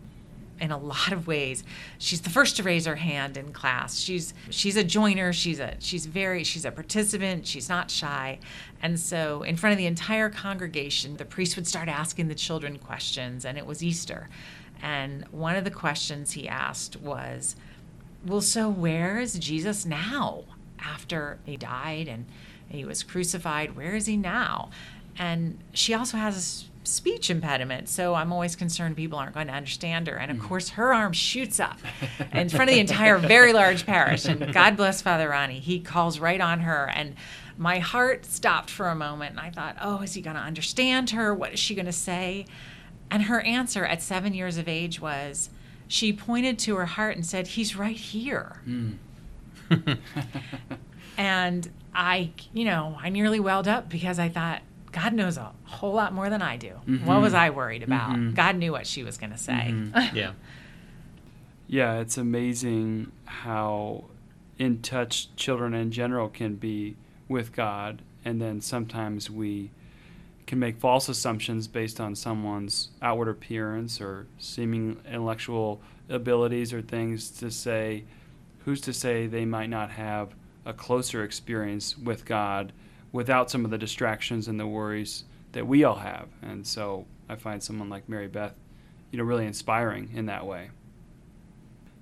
in 0.60 0.70
a 0.70 0.78
lot 0.78 1.12
of 1.12 1.26
ways. 1.26 1.64
She's 1.98 2.20
the 2.20 2.30
first 2.30 2.56
to 2.56 2.62
raise 2.62 2.86
her 2.86 2.96
hand 2.96 3.36
in 3.36 3.52
class. 3.52 3.98
She's 3.98 4.34
she's 4.50 4.76
a 4.76 4.84
joiner. 4.84 5.32
She's 5.32 5.60
a 5.60 5.74
she's 5.78 6.06
very 6.06 6.44
she's 6.44 6.64
a 6.64 6.70
participant. 6.70 7.46
She's 7.46 7.68
not 7.68 7.90
shy. 7.90 8.38
And 8.82 8.98
so 8.98 9.42
in 9.42 9.56
front 9.56 9.72
of 9.72 9.78
the 9.78 9.86
entire 9.86 10.30
congregation, 10.30 11.16
the 11.16 11.24
priest 11.24 11.56
would 11.56 11.66
start 11.66 11.88
asking 11.88 12.28
the 12.28 12.34
children 12.34 12.78
questions 12.78 13.44
and 13.44 13.58
it 13.58 13.66
was 13.66 13.82
Easter. 13.82 14.28
And 14.82 15.24
one 15.28 15.56
of 15.56 15.64
the 15.64 15.70
questions 15.70 16.32
he 16.32 16.48
asked 16.48 16.96
was, 16.96 17.56
"Well, 18.24 18.40
so 18.40 18.68
where 18.68 19.18
is 19.18 19.38
Jesus 19.38 19.84
now 19.84 20.44
after 20.78 21.38
he 21.44 21.56
died 21.56 22.08
and 22.08 22.26
he 22.68 22.84
was 22.84 23.02
crucified? 23.02 23.76
Where 23.76 23.94
is 23.94 24.06
he 24.06 24.16
now?" 24.16 24.70
And 25.16 25.58
she 25.72 25.94
also 25.94 26.16
has 26.16 26.66
speech 26.84 27.30
impediment. 27.30 27.88
So 27.88 28.14
I'm 28.14 28.32
always 28.32 28.56
concerned 28.56 28.96
people 28.96 29.18
aren't 29.18 29.34
going 29.34 29.48
to 29.48 29.52
understand 29.52 30.06
her. 30.06 30.16
And 30.16 30.30
of 30.30 30.38
course, 30.38 30.70
her 30.70 30.94
arm 30.94 31.12
shoots 31.12 31.58
up 31.58 31.78
in 32.32 32.48
front 32.48 32.70
of 32.70 32.74
the 32.74 32.80
entire 32.80 33.18
very 33.18 33.52
large 33.52 33.86
parish. 33.86 34.26
And 34.26 34.52
God 34.52 34.76
bless 34.76 35.02
Father 35.02 35.28
Ronnie. 35.28 35.60
He 35.60 35.80
calls 35.80 36.18
right 36.18 36.40
on 36.40 36.60
her. 36.60 36.90
And 36.94 37.16
my 37.56 37.78
heart 37.78 38.26
stopped 38.26 38.70
for 38.70 38.88
a 38.88 38.94
moment. 38.94 39.32
And 39.32 39.40
I 39.40 39.50
thought, 39.50 39.76
oh, 39.80 40.02
is 40.02 40.14
he 40.14 40.22
going 40.22 40.36
to 40.36 40.42
understand 40.42 41.10
her? 41.10 41.34
What 41.34 41.54
is 41.54 41.60
she 41.60 41.74
going 41.74 41.86
to 41.86 41.92
say? 41.92 42.46
And 43.10 43.24
her 43.24 43.40
answer 43.40 43.84
at 43.84 44.02
seven 44.02 44.34
years 44.34 44.58
of 44.58 44.68
age 44.68 45.00
was, 45.00 45.50
she 45.86 46.12
pointed 46.12 46.58
to 46.60 46.76
her 46.76 46.86
heart 46.86 47.16
and 47.16 47.24
said, 47.24 47.48
He's 47.48 47.76
right 47.76 47.96
here. 47.96 48.60
Mm. 48.66 48.96
and 51.16 51.70
I, 51.94 52.30
you 52.52 52.64
know, 52.64 52.98
I 53.00 53.10
nearly 53.10 53.40
welled 53.40 53.68
up 53.68 53.88
because 53.88 54.18
I 54.18 54.28
thought, 54.28 54.62
God 54.94 55.12
knows 55.12 55.36
a 55.36 55.52
whole 55.64 55.92
lot 55.92 56.12
more 56.12 56.30
than 56.30 56.40
I 56.40 56.56
do. 56.56 56.68
Mm-hmm. 56.86 57.04
What 57.04 57.20
was 57.20 57.34
I 57.34 57.50
worried 57.50 57.82
about? 57.82 58.10
Mm-hmm. 58.10 58.34
God 58.34 58.54
knew 58.54 58.70
what 58.70 58.86
she 58.86 59.02
was 59.02 59.18
going 59.18 59.32
to 59.32 59.38
say. 59.38 59.72
Mm-hmm. 59.72 60.16
yeah. 60.16 60.32
Yeah, 61.66 61.98
it's 61.98 62.16
amazing 62.16 63.10
how 63.24 64.04
in 64.56 64.82
touch 64.82 65.34
children 65.34 65.74
in 65.74 65.90
general 65.90 66.28
can 66.28 66.54
be 66.54 66.94
with 67.28 67.52
God, 67.52 68.02
and 68.24 68.40
then 68.40 68.60
sometimes 68.60 69.28
we 69.28 69.72
can 70.46 70.60
make 70.60 70.78
false 70.78 71.08
assumptions 71.08 71.66
based 71.66 71.98
on 71.98 72.14
someone's 72.14 72.90
outward 73.02 73.28
appearance 73.28 74.00
or 74.00 74.28
seeming 74.38 75.00
intellectual 75.08 75.80
abilities 76.08 76.72
or 76.72 76.82
things 76.82 77.30
to 77.30 77.50
say, 77.50 78.04
who's 78.64 78.80
to 78.82 78.92
say 78.92 79.26
they 79.26 79.44
might 79.44 79.70
not 79.70 79.90
have 79.90 80.36
a 80.64 80.72
closer 80.72 81.24
experience 81.24 81.98
with 81.98 82.24
God 82.24 82.72
without 83.14 83.48
some 83.48 83.64
of 83.64 83.70
the 83.70 83.78
distractions 83.78 84.48
and 84.48 84.58
the 84.58 84.66
worries 84.66 85.22
that 85.52 85.64
we 85.64 85.84
all 85.84 85.94
have. 85.94 86.26
And 86.42 86.66
so 86.66 87.06
I 87.28 87.36
find 87.36 87.62
someone 87.62 87.88
like 87.88 88.08
Mary 88.08 88.26
Beth, 88.26 88.54
you 89.12 89.18
know, 89.18 89.24
really 89.24 89.46
inspiring 89.46 90.10
in 90.12 90.26
that 90.26 90.44
way. 90.44 90.70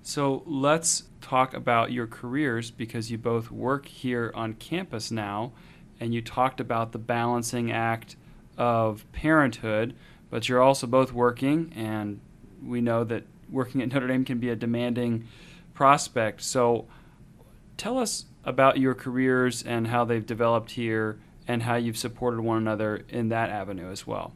So 0.00 0.42
let's 0.46 1.02
talk 1.20 1.52
about 1.52 1.92
your 1.92 2.06
careers 2.06 2.70
because 2.70 3.10
you 3.10 3.18
both 3.18 3.50
work 3.50 3.84
here 3.84 4.32
on 4.34 4.54
campus 4.54 5.10
now 5.10 5.52
and 6.00 6.14
you 6.14 6.22
talked 6.22 6.60
about 6.60 6.92
the 6.92 6.98
balancing 6.98 7.70
act 7.70 8.16
of 8.56 9.04
parenthood, 9.12 9.94
but 10.30 10.48
you're 10.48 10.62
also 10.62 10.86
both 10.86 11.12
working 11.12 11.74
and 11.76 12.20
we 12.64 12.80
know 12.80 13.04
that 13.04 13.24
working 13.50 13.82
at 13.82 13.92
Notre 13.92 14.06
Dame 14.06 14.24
can 14.24 14.38
be 14.38 14.48
a 14.48 14.56
demanding 14.56 15.28
prospect. 15.74 16.40
So 16.40 16.86
tell 17.76 17.98
us 17.98 18.24
about 18.44 18.78
your 18.78 18.94
careers 18.94 19.62
and 19.62 19.86
how 19.86 20.04
they've 20.04 20.26
developed 20.26 20.72
here 20.72 21.18
and 21.46 21.62
how 21.62 21.76
you've 21.76 21.98
supported 21.98 22.40
one 22.40 22.58
another 22.58 23.04
in 23.08 23.28
that 23.28 23.50
avenue 23.50 23.90
as 23.90 24.06
well. 24.06 24.32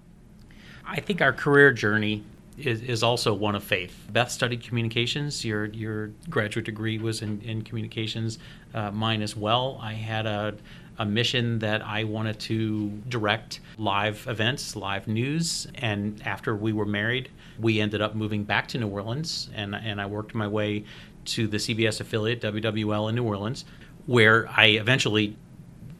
I 0.85 1.01
think 1.01 1.21
our 1.21 1.33
career 1.33 1.73
journey 1.73 2.25
is, 2.59 2.83
is 2.83 3.03
also 3.03 3.35
one 3.35 3.55
of 3.55 3.65
faith. 3.65 4.07
Beth 4.13 4.31
studied 4.31 4.63
communications. 4.63 5.45
Your 5.45 5.67
your 5.67 6.13
graduate 6.31 6.65
degree 6.65 6.99
was 6.99 7.23
in, 7.23 7.41
in 7.43 7.63
communications. 7.63 8.39
Uh, 8.75 8.91
mine 8.91 9.23
as 9.23 9.37
well. 9.37 9.79
I 9.83 9.93
had 9.93 10.27
a, 10.27 10.57
a 10.99 11.05
mission 11.05 11.59
that 11.59 11.83
I 11.83 12.05
wanted 12.05 12.39
to 12.41 12.89
direct 13.09 13.61
live 13.79 14.27
events, 14.29 14.77
live 14.77 15.07
news. 15.07 15.67
And 15.77 16.23
after 16.25 16.57
we 16.57 16.73
were 16.73 16.87
married, 16.87 17.31
we 17.59 17.81
ended 17.81 18.01
up 18.01 18.15
moving 18.15 18.45
back 18.45 18.69
to 18.69 18.79
New 18.79 18.89
Orleans, 18.89 19.51
and 19.55 19.75
and 19.75 20.01
I 20.01 20.07
worked 20.07 20.35
my 20.35 20.49
way 20.49 20.85
to 21.27 21.49
the 21.49 21.57
CBS 21.57 22.01
affiliate 22.01 22.41
WWL 22.41 23.09
in 23.09 23.17
New 23.17 23.25
Orleans 23.25 23.65
where 24.07 24.49
I 24.49 24.67
eventually 24.67 25.37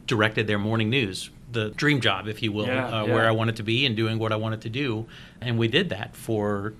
directed 0.05 0.47
their 0.47 0.59
morning 0.59 0.89
news, 0.89 1.29
the 1.51 1.69
dream 1.69 2.01
job, 2.01 2.27
if 2.27 2.41
you 2.41 2.51
will, 2.51 2.67
yeah, 2.67 2.87
uh, 2.87 3.05
yeah. 3.05 3.13
where 3.13 3.27
I 3.27 3.31
wanted 3.31 3.57
to 3.57 3.63
be 3.63 3.85
and 3.85 3.95
doing 3.95 4.19
what 4.19 4.31
I 4.31 4.35
wanted 4.35 4.61
to 4.61 4.69
do. 4.69 5.05
And 5.41 5.57
we 5.57 5.67
did 5.67 5.89
that 5.89 6.15
for 6.15 6.73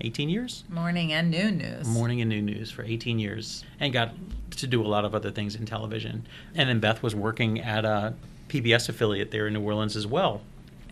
18 0.00 0.28
years. 0.28 0.64
Morning 0.68 1.12
and 1.12 1.30
noon 1.30 1.58
news. 1.58 1.86
Morning 1.86 2.20
and 2.20 2.28
noon 2.28 2.46
news 2.46 2.70
for 2.70 2.82
18 2.82 3.18
years, 3.18 3.64
and 3.80 3.92
got 3.92 4.12
to 4.52 4.66
do 4.66 4.82
a 4.82 4.86
lot 4.86 5.04
of 5.04 5.14
other 5.14 5.30
things 5.30 5.54
in 5.54 5.66
television. 5.66 6.26
And 6.54 6.68
then 6.68 6.80
Beth 6.80 7.02
was 7.02 7.14
working 7.14 7.60
at 7.60 7.84
a 7.84 8.14
PBS 8.48 8.88
affiliate 8.88 9.30
there 9.30 9.46
in 9.46 9.54
New 9.54 9.62
Orleans 9.62 9.96
as 9.96 10.06
well. 10.06 10.42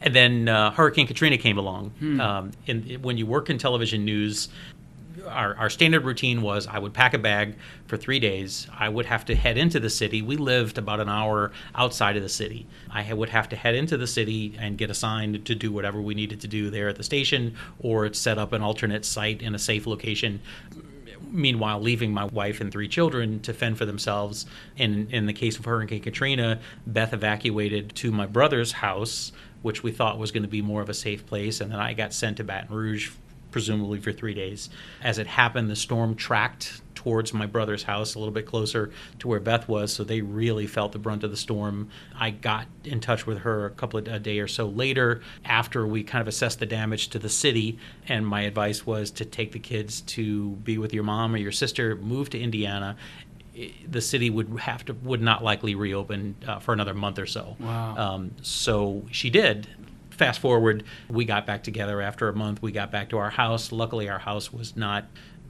And 0.01 0.15
then 0.15 0.49
uh, 0.49 0.73
Hurricane 0.73 1.07
Katrina 1.07 1.39
came 1.39 1.59
along. 1.59 1.91
Hmm. 1.99 2.21
Um, 2.21 2.51
and 2.67 3.05
when 3.05 3.19
you 3.19 3.27
work 3.27 3.51
in 3.51 3.59
television 3.59 4.05
news, 4.05 4.49
our, 5.29 5.57
our 5.57 5.71
standard 5.71 6.05
routine 6.05 6.43
was 6.43 6.67
I 6.67 6.79
would 6.79 6.93
pack 6.93 7.15
a 7.15 7.19
bag 7.19 7.57
for 7.87 7.97
three 7.97 8.19
days. 8.19 8.67
I 8.77 8.89
would 8.89 9.07
have 9.07 9.25
to 9.27 9.35
head 9.35 9.57
into 9.57 9.81
the 9.81 9.91
city. 9.91 10.23
We 10.23 10.37
lived 10.37 10.79
about 10.79 11.01
an 11.01 11.09
hour 11.09 11.53
outside 11.75 12.17
of 12.17 12.23
the 12.23 12.29
city. 12.29 12.67
I 12.91 13.13
would 13.13 13.31
have 13.31 13.49
to 13.51 13.57
head 13.57 13.75
into 13.75 13.97
the 13.97 14.07
city 14.07 14.57
and 14.59 14.79
get 14.79 14.91
assigned 14.91 15.45
to 15.47 15.55
do 15.55 15.73
whatever 15.73 16.01
we 16.01 16.15
needed 16.15 16.41
to 16.43 16.49
do 16.49 16.71
there 16.71 16.89
at 16.89 16.97
the 16.97 17.03
station 17.03 17.57
or 17.81 18.13
set 18.13 18.39
up 18.39 18.53
an 18.53 18.63
alternate 18.63 19.05
site 19.05 19.43
in 19.43 19.55
a 19.55 19.59
safe 19.59 19.87
location 19.87 20.41
meanwhile 21.33 21.81
leaving 21.81 22.13
my 22.13 22.27
wife 22.27 22.61
and 22.61 22.71
three 22.71 22.89
children 22.89 23.41
to 23.41 23.53
fend 23.53 23.79
for 23.79 23.87
themselves. 23.87 24.47
In 24.77 25.09
in 25.11 25.27
the 25.27 25.33
case 25.33 25.59
of 25.59 25.65
Hurricane 25.65 26.03
Katrina, 26.03 26.61
Beth 26.87 27.13
evacuated 27.13 27.95
to 27.97 28.13
my 28.13 28.27
brother's 28.27 28.73
house, 28.73 29.33
which 29.63 29.83
we 29.83 29.93
thought 29.93 30.19
was 30.19 30.31
going 30.31 30.43
to 30.43 30.49
be 30.49 30.63
more 30.63 30.83
of 30.83 30.89
a 30.89 30.95
safe 30.95 31.27
place, 31.27 31.61
and 31.61 31.73
then 31.73 31.81
I 31.81 31.95
got 31.95 32.13
sent 32.13 32.37
to 32.37 32.45
Baton 32.45 32.75
Rouge 32.75 33.11
presumably 33.53 34.01
for 34.01 34.13
three 34.13 34.35
days. 34.35 34.71
As 35.03 35.19
it 35.19 35.27
happened, 35.29 35.71
the 35.71 35.77
storm 35.77 36.17
tracked 36.17 36.81
towards 36.95 37.35
my 37.35 37.47
brother's 37.47 37.83
house 37.83 38.15
a 38.15 38.19
little 38.19 38.33
bit 38.33 38.47
closer 38.47 38.93
to 39.19 39.29
where 39.29 39.41
Beth 39.41 39.69
was, 39.69 39.93
so 39.93 40.05
they 40.05 40.21
really 40.21 40.67
felt 40.67 40.93
the 40.93 40.99
brunt 40.99 41.25
of 41.25 41.31
the 41.31 41.37
storm. 41.37 41.89
I 42.19 42.31
got 42.31 42.67
in 42.85 43.01
touch 43.01 43.27
with 43.27 43.39
her 43.39 43.67
a 43.67 43.71
couple 43.71 43.99
of 43.99 44.09
a 44.09 44.19
day 44.19 44.39
or 44.39 44.49
so 44.49 44.67
later 44.67 45.21
after 45.45 45.87
we 45.87 46.03
kind 46.05 46.23
of 46.23 46.29
assessed 46.29 46.61
the 46.61 46.67
damage 46.67 47.09
to 47.09 47.19
the 47.19 47.29
city, 47.29 47.79
and 48.09 48.27
my 48.27 48.43
advice 48.43 48.87
was 48.87 49.11
to 49.13 49.25
take 49.25 49.53
the 49.53 49.59
kids 49.59 50.01
to 50.03 50.51
be 50.51 50.79
with 50.79 50.95
your 50.95 51.05
mom 51.05 51.35
or 51.35 51.39
your 51.39 51.53
sister, 51.53 51.97
move 51.97 52.31
to 52.31 52.41
Indiana, 52.41 52.97
the 53.89 54.01
city 54.01 54.31
would 54.31 54.61
have 54.61 54.85
to 54.87 54.95
would 54.95 55.21
not 55.21 55.45
likely 55.45 55.75
reopen 55.75 56.37
uh, 56.47 56.59
for 56.59 56.73
another 56.73 56.95
month 56.95 57.19
or 57.19 57.27
so. 57.27 57.57
Wow. 57.61 57.97
Um, 57.97 58.31
so 58.41 59.03
she 59.11 59.29
did 59.29 59.69
fast 60.23 60.41
forward, 60.41 60.85
we 61.09 61.25
got 61.25 61.47
back 61.47 61.65
together 61.65 62.01
after 62.01 62.29
a 62.29 62.35
month. 62.35 62.63
We 62.63 62.71
got 62.73 62.93
back 62.93 63.09
to 63.11 63.19
our 63.19 63.31
house. 63.31 63.73
Luckily, 63.73 64.09
our 64.09 64.21
house 64.21 64.53
was 64.53 64.77
not 64.77 65.07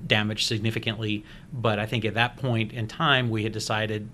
damaged 0.06 0.46
significantly. 0.46 1.24
But 1.52 1.78
I 1.78 1.86
think 1.86 2.04
at 2.04 2.14
that 2.14 2.38
point 2.38 2.72
in 2.72 2.88
time, 2.88 3.28
we 3.28 3.42
had 3.42 3.52
decided 3.52 4.08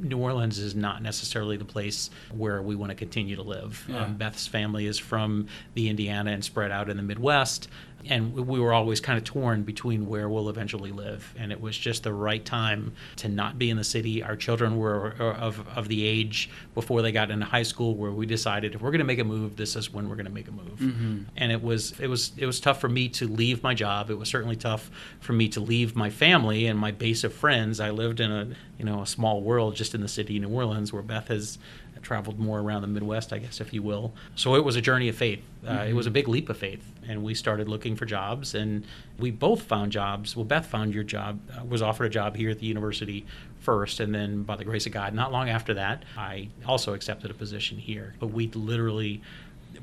New 0.00 0.18
Orleans 0.18 0.58
is 0.58 0.74
not 0.74 1.02
necessarily 1.02 1.56
the 1.56 1.64
place 1.64 2.10
where 2.32 2.60
we 2.60 2.74
want 2.74 2.90
to 2.90 2.96
continue 2.96 3.36
to 3.36 3.42
live. 3.42 3.84
Yeah. 3.88 4.04
Um, 4.04 4.16
Beth's 4.16 4.46
family 4.46 4.86
is 4.86 4.98
from 4.98 5.46
the 5.74 5.88
Indiana 5.88 6.32
and 6.32 6.44
spread 6.44 6.70
out 6.70 6.90
in 6.90 6.96
the 6.96 7.02
Midwest 7.02 7.68
and 8.08 8.34
we 8.34 8.60
were 8.60 8.72
always 8.72 9.00
kind 9.00 9.18
of 9.18 9.24
torn 9.24 9.62
between 9.62 10.06
where 10.06 10.28
we'll 10.28 10.48
eventually 10.48 10.92
live 10.92 11.34
and 11.38 11.52
it 11.52 11.60
was 11.60 11.76
just 11.76 12.02
the 12.02 12.12
right 12.12 12.44
time 12.44 12.92
to 13.16 13.28
not 13.28 13.58
be 13.58 13.70
in 13.70 13.76
the 13.76 13.84
city. 13.84 14.22
Our 14.22 14.36
children 14.36 14.76
were 14.76 15.12
of, 15.18 15.66
of 15.76 15.88
the 15.88 16.06
age 16.06 16.50
before 16.74 17.02
they 17.02 17.12
got 17.12 17.30
into 17.30 17.46
high 17.46 17.62
school 17.62 17.94
where 17.94 18.10
we 18.10 18.26
decided 18.26 18.74
if 18.74 18.80
we're 18.80 18.90
going 18.90 19.00
to 19.00 19.04
make 19.04 19.18
a 19.18 19.24
move 19.24 19.56
this 19.56 19.76
is 19.76 19.92
when 19.92 20.08
we're 20.08 20.16
going 20.16 20.26
to 20.26 20.32
make 20.32 20.48
a 20.48 20.52
move. 20.52 20.78
Mm-hmm. 20.78 21.18
and 21.36 21.52
it 21.52 21.62
was 21.62 21.98
it 22.00 22.08
was 22.08 22.32
it 22.36 22.46
was 22.46 22.60
tough 22.60 22.80
for 22.80 22.88
me 22.88 23.08
to 23.10 23.28
leave 23.28 23.62
my 23.62 23.74
job. 23.74 24.10
It 24.10 24.18
was 24.18 24.28
certainly 24.28 24.56
tough 24.56 24.90
for 25.20 25.32
me 25.32 25.48
to 25.50 25.60
leave 25.60 25.94
my 25.94 26.10
family 26.10 26.66
and 26.66 26.78
my 26.78 26.90
base 26.90 27.24
of 27.24 27.32
friends. 27.32 27.80
I 27.80 27.90
lived 27.90 28.20
in 28.20 28.30
a 28.30 28.48
you 28.78 28.84
know 28.84 29.02
a 29.02 29.06
small 29.06 29.42
world 29.42 29.76
just 29.76 29.94
in 29.94 30.00
the 30.00 30.08
city 30.08 30.36
of 30.36 30.42
new 30.42 30.48
orleans 30.48 30.92
where 30.92 31.02
beth 31.02 31.28
has 31.28 31.58
traveled 32.02 32.38
more 32.38 32.60
around 32.60 32.82
the 32.82 32.88
midwest 32.88 33.32
i 33.32 33.38
guess 33.38 33.60
if 33.60 33.72
you 33.72 33.82
will 33.82 34.12
so 34.34 34.54
it 34.56 34.64
was 34.64 34.76
a 34.76 34.80
journey 34.80 35.08
of 35.08 35.16
faith 35.16 35.40
Uh, 35.66 35.84
It 35.88 35.94
was 35.94 36.06
a 36.08 36.10
big 36.10 36.26
leap 36.26 36.48
of 36.48 36.56
faith, 36.58 36.84
and 37.06 37.22
we 37.22 37.34
started 37.34 37.68
looking 37.68 37.94
for 37.94 38.04
jobs, 38.04 38.52
and 38.56 38.84
we 39.18 39.30
both 39.30 39.62
found 39.62 39.92
jobs. 39.92 40.34
Well, 40.34 40.44
Beth 40.44 40.66
found 40.66 40.92
your 40.92 41.04
job, 41.04 41.38
uh, 41.56 41.64
was 41.64 41.80
offered 41.82 42.06
a 42.06 42.10
job 42.10 42.34
here 42.34 42.50
at 42.50 42.58
the 42.58 42.66
university 42.66 43.24
first, 43.60 44.00
and 44.00 44.12
then 44.12 44.42
by 44.42 44.56
the 44.56 44.64
grace 44.64 44.86
of 44.86 44.92
God, 44.92 45.14
not 45.14 45.30
long 45.30 45.48
after 45.48 45.72
that, 45.74 46.02
I 46.18 46.48
also 46.66 46.94
accepted 46.94 47.30
a 47.30 47.34
position 47.34 47.78
here. 47.78 48.14
But 48.18 48.28
we 48.38 48.48
literally 48.48 49.22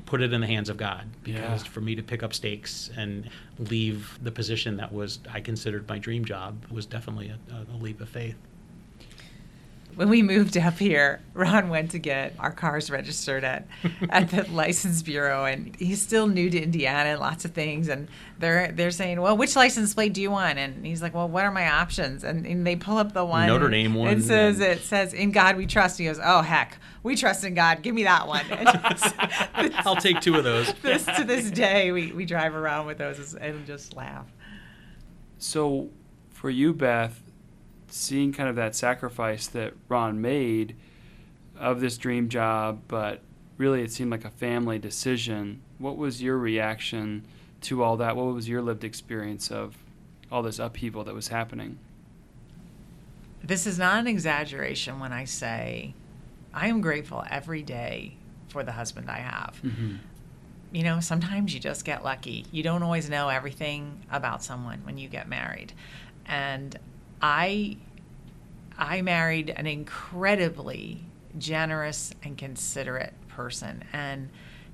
put 0.04 0.20
it 0.20 0.34
in 0.34 0.42
the 0.42 0.46
hands 0.46 0.68
of 0.68 0.76
God 0.76 1.04
because 1.24 1.62
Yeah. 1.64 1.70
for 1.70 1.80
me 1.80 1.94
to 1.94 2.02
pick 2.02 2.22
up 2.22 2.34
stakes 2.34 2.90
and 2.94 3.30
leave 3.58 4.18
the 4.22 4.30
position 4.30 4.76
that 4.76 4.92
was 4.92 5.18
I 5.32 5.40
considered 5.40 5.88
my 5.88 5.98
dream 5.98 6.26
job 6.26 6.66
was 6.70 6.84
definitely 6.84 7.30
a, 7.30 7.38
a 7.74 7.76
leap 7.78 8.02
of 8.02 8.08
faith. 8.10 8.36
When 9.96 10.08
we 10.08 10.22
moved 10.22 10.56
up 10.56 10.78
here, 10.78 11.20
Ron 11.34 11.68
went 11.68 11.90
to 11.92 11.98
get 11.98 12.34
our 12.38 12.50
cars 12.52 12.90
registered 12.90 13.44
at 13.44 13.66
at 14.10 14.30
the 14.30 14.44
license 14.50 15.02
bureau, 15.02 15.44
and 15.44 15.74
he's 15.76 16.00
still 16.00 16.26
new 16.26 16.48
to 16.50 16.60
Indiana 16.62 17.10
and 17.10 17.20
lots 17.20 17.44
of 17.44 17.52
things. 17.52 17.88
And 17.88 18.08
they're 18.38 18.72
they're 18.72 18.90
saying, 18.90 19.20
"Well, 19.20 19.36
which 19.36 19.56
license 19.56 19.94
plate 19.94 20.12
do 20.12 20.20
you 20.22 20.30
want?" 20.30 20.58
And 20.58 20.84
he's 20.86 21.02
like, 21.02 21.14
"Well, 21.14 21.28
what 21.28 21.44
are 21.44 21.50
my 21.50 21.68
options?" 21.70 22.24
And, 22.24 22.46
and 22.46 22.66
they 22.66 22.76
pull 22.76 22.98
up 22.98 23.12
the 23.12 23.24
one 23.24 23.46
Notre 23.46 23.68
Dame 23.68 23.94
one, 23.94 24.08
It 24.18 24.22
says 24.22 24.56
and- 24.60 24.64
it 24.72 24.82
says, 24.82 25.12
"In 25.14 25.30
God 25.32 25.56
we 25.56 25.66
trust." 25.66 25.98
And 26.00 26.08
He 26.08 26.12
goes, 26.14 26.22
"Oh 26.24 26.42
heck, 26.42 26.78
we 27.02 27.16
trust 27.16 27.44
in 27.44 27.54
God. 27.54 27.82
Give 27.82 27.94
me 27.94 28.04
that 28.04 28.26
one." 28.26 28.44
And 29.54 29.74
I'll 29.78 29.96
take 29.96 30.20
two 30.20 30.36
of 30.36 30.44
those. 30.44 30.72
this 30.82 31.04
to 31.04 31.24
this 31.24 31.50
day, 31.50 31.92
we, 31.92 32.12
we 32.12 32.24
drive 32.24 32.54
around 32.54 32.86
with 32.86 32.98
those 32.98 33.34
and 33.34 33.66
just 33.66 33.94
laugh. 33.94 34.26
So, 35.38 35.90
for 36.30 36.50
you, 36.50 36.72
Beth, 36.72 37.20
seeing 37.92 38.32
kind 38.32 38.48
of 38.48 38.56
that 38.56 38.74
sacrifice 38.74 39.46
that 39.48 39.74
Ron 39.88 40.20
made 40.20 40.76
of 41.58 41.80
this 41.80 41.98
dream 41.98 42.28
job, 42.28 42.80
but 42.88 43.20
really 43.58 43.82
it 43.82 43.92
seemed 43.92 44.10
like 44.10 44.24
a 44.24 44.30
family 44.30 44.78
decision, 44.78 45.60
what 45.78 45.96
was 45.96 46.22
your 46.22 46.38
reaction 46.38 47.26
to 47.62 47.82
all 47.82 47.96
that? 47.98 48.16
What 48.16 48.34
was 48.34 48.48
your 48.48 48.62
lived 48.62 48.84
experience 48.84 49.50
of 49.50 49.76
all 50.32 50.42
this 50.42 50.58
upheaval 50.58 51.04
that 51.04 51.14
was 51.14 51.28
happening? 51.28 51.78
This 53.42 53.66
is 53.66 53.78
not 53.78 53.98
an 53.98 54.06
exaggeration 54.06 54.98
when 55.00 55.12
I 55.12 55.24
say 55.24 55.94
I 56.52 56.68
am 56.68 56.80
grateful 56.80 57.24
every 57.30 57.62
day 57.62 58.16
for 58.48 58.64
the 58.64 58.72
husband 58.72 59.10
I 59.10 59.18
have. 59.18 59.60
Mm-hmm. 59.64 59.96
You 60.72 60.84
know, 60.84 61.00
sometimes 61.00 61.52
you 61.52 61.60
just 61.60 61.84
get 61.84 62.04
lucky. 62.04 62.46
You 62.52 62.62
don't 62.62 62.82
always 62.82 63.10
know 63.10 63.28
everything 63.28 64.04
about 64.10 64.42
someone 64.42 64.80
when 64.84 64.98
you 64.98 65.08
get 65.08 65.28
married. 65.28 65.72
And 66.26 66.78
I 67.20 67.76
I 68.78 69.02
married 69.02 69.50
an 69.50 69.66
incredibly 69.66 71.04
generous 71.38 72.12
and 72.22 72.36
considerate 72.36 73.12
person 73.28 73.84
and 73.92 74.30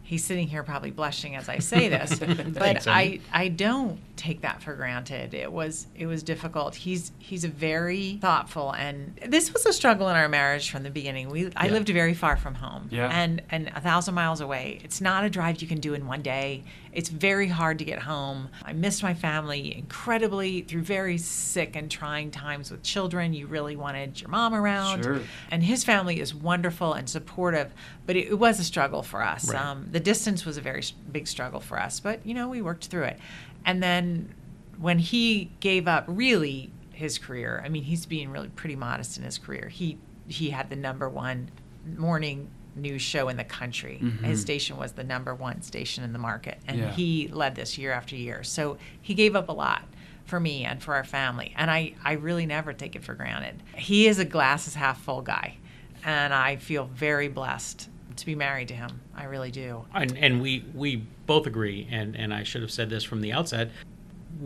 he's 0.06 0.24
sitting 0.24 0.46
here 0.48 0.62
probably 0.62 0.90
blushing 0.90 1.34
as 1.36 1.48
I 1.48 1.58
say 1.58 1.88
this, 1.88 2.18
but 2.54 2.86
I 2.86 3.20
I 3.32 3.48
don't 3.48 3.98
take 4.16 4.40
that 4.42 4.62
for 4.62 4.74
granted. 4.74 5.34
It 5.34 5.52
was 5.52 5.86
it 5.94 6.06
was 6.06 6.22
difficult. 6.22 6.74
He's 6.76 7.12
he's 7.18 7.44
a 7.44 7.48
very 7.48 8.18
thoughtful 8.22 8.72
and 8.72 9.18
this 9.26 9.52
was 9.52 9.66
a 9.66 9.72
struggle 9.72 10.08
in 10.08 10.16
our 10.16 10.28
marriage 10.28 10.70
from 10.70 10.84
the 10.84 10.90
beginning. 10.90 11.28
We 11.28 11.50
I 11.56 11.66
Yeah. 11.66 11.72
lived 11.72 11.88
very 11.90 12.14
far 12.14 12.36
from 12.36 12.54
home 12.54 12.88
Yeah. 12.90 13.08
and 13.12 13.42
and 13.50 13.68
a 13.74 13.80
thousand 13.80 14.14
miles 14.14 14.40
away. 14.40 14.80
It's 14.84 15.00
not 15.00 15.24
a 15.24 15.28
drive 15.30 15.60
you 15.60 15.68
can 15.68 15.80
do 15.80 15.92
in 15.94 16.06
one 16.06 16.22
day. 16.22 16.64
It's 16.92 17.10
very 17.10 17.48
hard 17.48 17.78
to 17.80 17.84
get 17.84 17.98
home. 17.98 18.48
I 18.64 18.72
missed 18.72 19.02
my 19.02 19.12
family 19.12 19.76
incredibly 19.76 20.62
through 20.62 20.80
very 20.82 21.18
sick 21.18 21.76
and 21.76 21.90
trying 21.90 22.30
times 22.30 22.70
with 22.70 22.82
children. 22.82 23.34
You 23.34 23.46
really 23.48 23.76
wanted 23.76 24.18
your 24.18 24.30
mom 24.30 24.54
around. 24.54 25.02
Sure. 25.04 25.20
And 25.50 25.62
his 25.62 25.84
family 25.84 26.20
is 26.20 26.34
wonderful 26.34 26.94
and 26.94 27.06
supportive, 27.06 27.70
but 28.06 28.16
it, 28.16 28.28
it 28.28 28.38
was 28.38 28.58
a 28.60 28.64
struggle 28.64 29.02
for 29.02 29.22
us. 29.22 29.52
Right. 29.52 29.60
Um, 29.62 29.88
the 29.96 30.00
distance 30.00 30.44
was 30.44 30.58
a 30.58 30.60
very 30.60 30.82
big 31.10 31.26
struggle 31.26 31.58
for 31.58 31.80
us, 31.80 32.00
but 32.00 32.20
you 32.26 32.34
know, 32.34 32.50
we 32.50 32.60
worked 32.60 32.88
through 32.88 33.04
it. 33.04 33.18
And 33.64 33.82
then 33.82 34.34
when 34.78 34.98
he 34.98 35.50
gave 35.60 35.88
up 35.88 36.04
really 36.06 36.70
his 36.92 37.16
career, 37.16 37.62
I 37.64 37.70
mean, 37.70 37.82
he's 37.84 38.04
being 38.04 38.28
really 38.28 38.50
pretty 38.50 38.76
modest 38.76 39.16
in 39.16 39.24
his 39.24 39.38
career. 39.38 39.68
He 39.70 39.96
he 40.28 40.50
had 40.50 40.68
the 40.68 40.76
number 40.76 41.08
one 41.08 41.48
morning 41.96 42.50
news 42.74 43.00
show 43.00 43.30
in 43.30 43.38
the 43.38 43.44
country. 43.44 43.98
Mhm. 44.02 44.20
His 44.22 44.42
station 44.42 44.76
was 44.76 44.92
the 44.92 45.04
number 45.04 45.34
one 45.34 45.62
station 45.62 46.04
in 46.04 46.12
the 46.12 46.18
market, 46.18 46.58
and 46.68 46.76
Yeah. 46.78 46.90
he 46.92 47.28
led 47.28 47.54
this 47.54 47.78
year 47.78 47.92
after 47.92 48.16
year. 48.16 48.42
So 48.42 48.76
he 49.00 49.14
gave 49.14 49.34
up 49.34 49.48
a 49.48 49.52
lot 49.52 49.82
for 50.26 50.38
me 50.38 50.64
and 50.66 50.82
for 50.82 50.94
our 50.94 51.04
family, 51.04 51.54
and 51.56 51.70
I 51.70 51.94
I 52.04 52.12
really 52.12 52.44
never 52.44 52.74
take 52.74 52.94
it 52.96 53.02
for 53.02 53.14
granted. 53.14 53.62
He 53.76 54.06
is 54.08 54.18
a 54.18 54.26
glasses 54.26 54.74
half 54.74 55.00
full 55.00 55.22
guy, 55.22 55.56
and 56.04 56.34
I 56.34 56.56
feel 56.56 56.84
very 56.84 57.28
blessed 57.28 57.88
to 58.16 58.26
be 58.26 58.34
married 58.34 58.68
to 58.68 58.74
him. 58.74 59.00
I 59.14 59.24
really 59.24 59.50
do. 59.50 59.84
And, 59.94 60.16
and 60.16 60.40
we 60.40 60.64
we 60.74 60.96
both 61.26 61.46
agree, 61.46 61.86
and, 61.90 62.16
and 62.16 62.32
I 62.32 62.42
should 62.42 62.62
have 62.62 62.70
said 62.70 62.90
this 62.90 63.04
from 63.04 63.20
the 63.20 63.32
outset. 63.32 63.70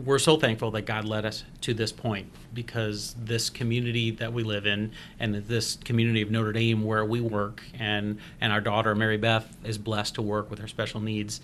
We're 0.05 0.19
so 0.19 0.37
thankful 0.37 0.71
that 0.71 0.83
God 0.83 1.03
led 1.03 1.25
us 1.25 1.43
to 1.61 1.73
this 1.73 1.91
point 1.91 2.31
because 2.53 3.13
this 3.19 3.49
community 3.49 4.11
that 4.11 4.31
we 4.31 4.43
live 4.43 4.65
in, 4.65 4.91
and 5.19 5.35
this 5.35 5.75
community 5.83 6.21
of 6.21 6.31
Notre 6.31 6.53
Dame 6.53 6.83
where 6.83 7.03
we 7.03 7.19
work, 7.19 7.61
and 7.77 8.19
and 8.39 8.53
our 8.53 8.61
daughter 8.61 8.95
Mary 8.95 9.17
Beth 9.17 9.57
is 9.63 9.77
blessed 9.77 10.15
to 10.15 10.21
work 10.21 10.49
with 10.49 10.59
her 10.59 10.67
special 10.67 11.01
needs, 11.01 11.41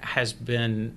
has 0.00 0.32
been 0.32 0.96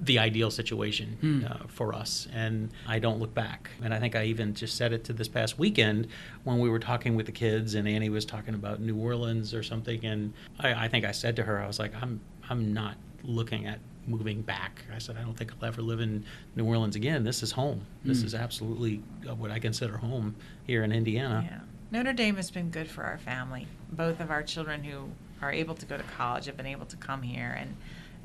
the 0.00 0.18
ideal 0.18 0.50
situation 0.50 1.16
Hmm. 1.20 1.44
uh, 1.44 1.56
for 1.68 1.92
us, 1.94 2.28
and 2.32 2.70
I 2.86 2.98
don't 2.98 3.18
look 3.18 3.34
back. 3.34 3.70
And 3.82 3.92
I 3.92 3.98
think 3.98 4.14
I 4.14 4.24
even 4.24 4.54
just 4.54 4.76
said 4.76 4.92
it 4.92 5.04
to 5.04 5.12
this 5.12 5.28
past 5.28 5.58
weekend 5.58 6.06
when 6.44 6.60
we 6.60 6.68
were 6.68 6.78
talking 6.78 7.16
with 7.16 7.26
the 7.26 7.32
kids, 7.32 7.74
and 7.74 7.88
Annie 7.88 8.08
was 8.08 8.24
talking 8.24 8.54
about 8.54 8.80
New 8.80 8.96
Orleans 8.96 9.52
or 9.54 9.62
something, 9.62 10.04
and 10.04 10.32
I, 10.60 10.84
I 10.84 10.88
think 10.88 11.04
I 11.04 11.10
said 11.12 11.34
to 11.36 11.42
her, 11.42 11.60
I 11.60 11.66
was 11.66 11.78
like, 11.78 11.92
I'm 12.00 12.20
I'm 12.48 12.72
not 12.72 12.96
looking 13.24 13.66
at 13.66 13.80
moving 14.06 14.40
back. 14.40 14.84
I 14.94 14.98
said, 14.98 15.16
I 15.18 15.22
don't 15.22 15.36
think 15.36 15.52
I'll 15.60 15.68
ever 15.68 15.82
live 15.82 16.00
in 16.00 16.24
New 16.56 16.64
Orleans 16.64 16.96
again. 16.96 17.24
This 17.24 17.42
is 17.42 17.50
home. 17.52 17.82
This 18.04 18.20
Hmm. 18.20 18.26
is 18.26 18.34
absolutely 18.34 19.02
uh, 19.28 19.34
what 19.34 19.50
I 19.50 19.58
consider 19.58 19.98
home 19.98 20.34
here 20.66 20.82
in 20.84 20.92
Indiana. 20.92 21.44
Yeah. 21.44 21.60
Notre 21.90 22.12
Dame 22.14 22.36
has 22.36 22.50
been 22.50 22.70
good 22.70 22.88
for 22.88 23.02
our 23.04 23.18
family. 23.18 23.66
Both 23.92 24.20
of 24.20 24.30
our 24.30 24.42
children 24.42 24.84
who 24.84 25.10
are 25.42 25.52
able 25.52 25.74
to 25.74 25.84
go 25.86 25.96
to 25.96 26.02
college 26.04 26.46
have 26.46 26.56
been 26.56 26.66
able 26.66 26.86
to 26.86 26.96
come 26.96 27.22
here, 27.22 27.54
and 27.60 27.76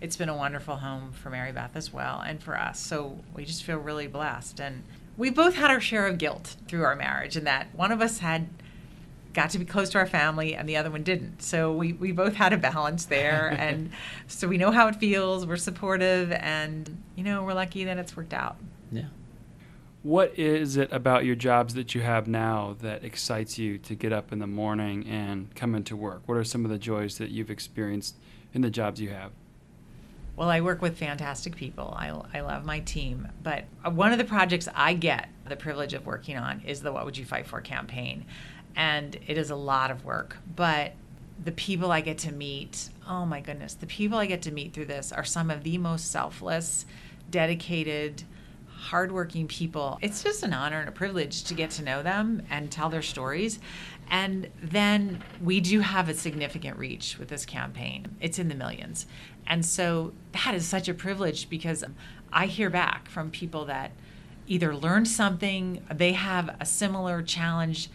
it's 0.03 0.17
been 0.17 0.27
a 0.27 0.35
wonderful 0.35 0.75
home 0.75 1.13
for 1.13 1.29
Mary 1.29 1.53
Beth 1.53 1.77
as 1.77 1.93
well 1.93 2.21
and 2.27 2.43
for 2.43 2.59
us. 2.59 2.77
So 2.77 3.19
we 3.33 3.45
just 3.45 3.63
feel 3.63 3.77
really 3.77 4.05
blessed. 4.05 4.59
And 4.59 4.83
we 5.15 5.29
both 5.29 5.55
had 5.55 5.71
our 5.71 5.79
share 5.79 6.05
of 6.07 6.17
guilt 6.17 6.57
through 6.67 6.83
our 6.83 6.93
marriage, 6.93 7.37
in 7.37 7.45
that 7.45 7.67
one 7.73 7.89
of 7.89 8.01
us 8.01 8.19
had 8.19 8.49
got 9.31 9.49
to 9.51 9.59
be 9.59 9.63
close 9.63 9.89
to 9.91 9.97
our 9.97 10.05
family 10.05 10.55
and 10.55 10.67
the 10.67 10.75
other 10.75 10.91
one 10.91 11.03
didn't. 11.03 11.41
So 11.41 11.71
we, 11.71 11.93
we 11.93 12.11
both 12.11 12.33
had 12.33 12.51
a 12.51 12.57
balance 12.57 13.05
there. 13.05 13.47
and 13.57 13.91
so 14.27 14.45
we 14.45 14.57
know 14.57 14.71
how 14.71 14.89
it 14.89 14.97
feels. 14.97 15.45
We're 15.45 15.55
supportive, 15.55 16.33
and, 16.33 17.01
you 17.15 17.23
know, 17.23 17.41
we're 17.41 17.53
lucky 17.53 17.85
that 17.85 17.97
it's 17.97 18.15
worked 18.17 18.33
out. 18.33 18.57
Yeah. 18.91 19.05
What 20.01 20.37
is 20.37 20.75
it 20.75 20.91
about 20.91 21.23
your 21.23 21.35
jobs 21.35 21.75
that 21.75 21.95
you 21.95 22.01
have 22.01 22.27
now 22.27 22.75
that 22.81 23.05
excites 23.05 23.57
you 23.57 23.77
to 23.77 23.95
get 23.95 24.11
up 24.11 24.33
in 24.33 24.39
the 24.39 24.47
morning 24.47 25.07
and 25.07 25.55
come 25.55 25.73
into 25.75 25.95
work? 25.95 26.23
What 26.25 26.37
are 26.37 26.43
some 26.43 26.65
of 26.65 26.71
the 26.71 26.77
joys 26.77 27.19
that 27.19 27.29
you've 27.29 27.49
experienced 27.49 28.17
in 28.53 28.59
the 28.59 28.69
jobs 28.69 28.99
you 28.99 29.11
have? 29.11 29.31
Well, 30.35 30.49
I 30.49 30.61
work 30.61 30.81
with 30.81 30.97
fantastic 30.97 31.55
people. 31.55 31.95
I, 31.95 32.09
I 32.33 32.41
love 32.41 32.65
my 32.65 32.79
team. 32.79 33.27
But 33.43 33.65
one 33.83 34.11
of 34.11 34.17
the 34.17 34.25
projects 34.25 34.67
I 34.73 34.93
get 34.93 35.29
the 35.47 35.55
privilege 35.55 35.93
of 35.93 36.05
working 36.05 36.37
on 36.37 36.61
is 36.65 36.81
the 36.81 36.91
What 36.91 37.05
Would 37.05 37.17
You 37.17 37.25
Fight 37.25 37.45
For 37.45 37.61
campaign. 37.61 38.25
And 38.75 39.15
it 39.27 39.37
is 39.37 39.51
a 39.51 39.55
lot 39.55 39.91
of 39.91 40.03
work. 40.03 40.37
But 40.55 40.93
the 41.43 41.51
people 41.51 41.91
I 41.91 42.01
get 42.01 42.17
to 42.19 42.31
meet, 42.31 42.89
oh 43.07 43.25
my 43.25 43.41
goodness, 43.41 43.75
the 43.75 43.85
people 43.85 44.17
I 44.17 44.25
get 44.25 44.41
to 44.43 44.51
meet 44.51 44.73
through 44.73 44.85
this 44.85 45.11
are 45.11 45.23
some 45.23 45.51
of 45.51 45.63
the 45.63 45.77
most 45.77 46.11
selfless, 46.11 46.85
dedicated, 47.29 48.23
hardworking 48.83 49.47
people. 49.47 49.97
It's 50.01 50.23
just 50.23 50.43
an 50.43 50.53
honor 50.53 50.79
and 50.79 50.89
a 50.89 50.91
privilege 50.91 51.43
to 51.45 51.53
get 51.53 51.69
to 51.71 51.83
know 51.83 52.03
them 52.03 52.43
and 52.49 52.69
tell 52.69 52.89
their 52.89 53.01
stories. 53.01 53.59
And 54.09 54.49
then 54.61 55.23
we 55.41 55.61
do 55.61 55.79
have 55.79 56.09
a 56.09 56.13
significant 56.13 56.77
reach 56.77 57.17
with 57.17 57.29
this 57.29 57.45
campaign. 57.45 58.15
It's 58.19 58.39
in 58.39 58.49
the 58.49 58.55
millions. 58.55 59.05
And 59.47 59.65
so 59.65 60.13
that 60.31 60.53
is 60.55 60.65
such 60.65 60.87
a 60.87 60.93
privilege 60.93 61.49
because 61.49 61.83
I 62.31 62.47
hear 62.47 62.69
back 62.69 63.09
from 63.09 63.29
people 63.29 63.65
that 63.65 63.91
either 64.47 64.75
learned 64.75 65.07
something, 65.07 65.83
they 65.93 66.13
have 66.13 66.55
a 66.59 66.65
similar 66.65 67.21
challenge. 67.21 67.89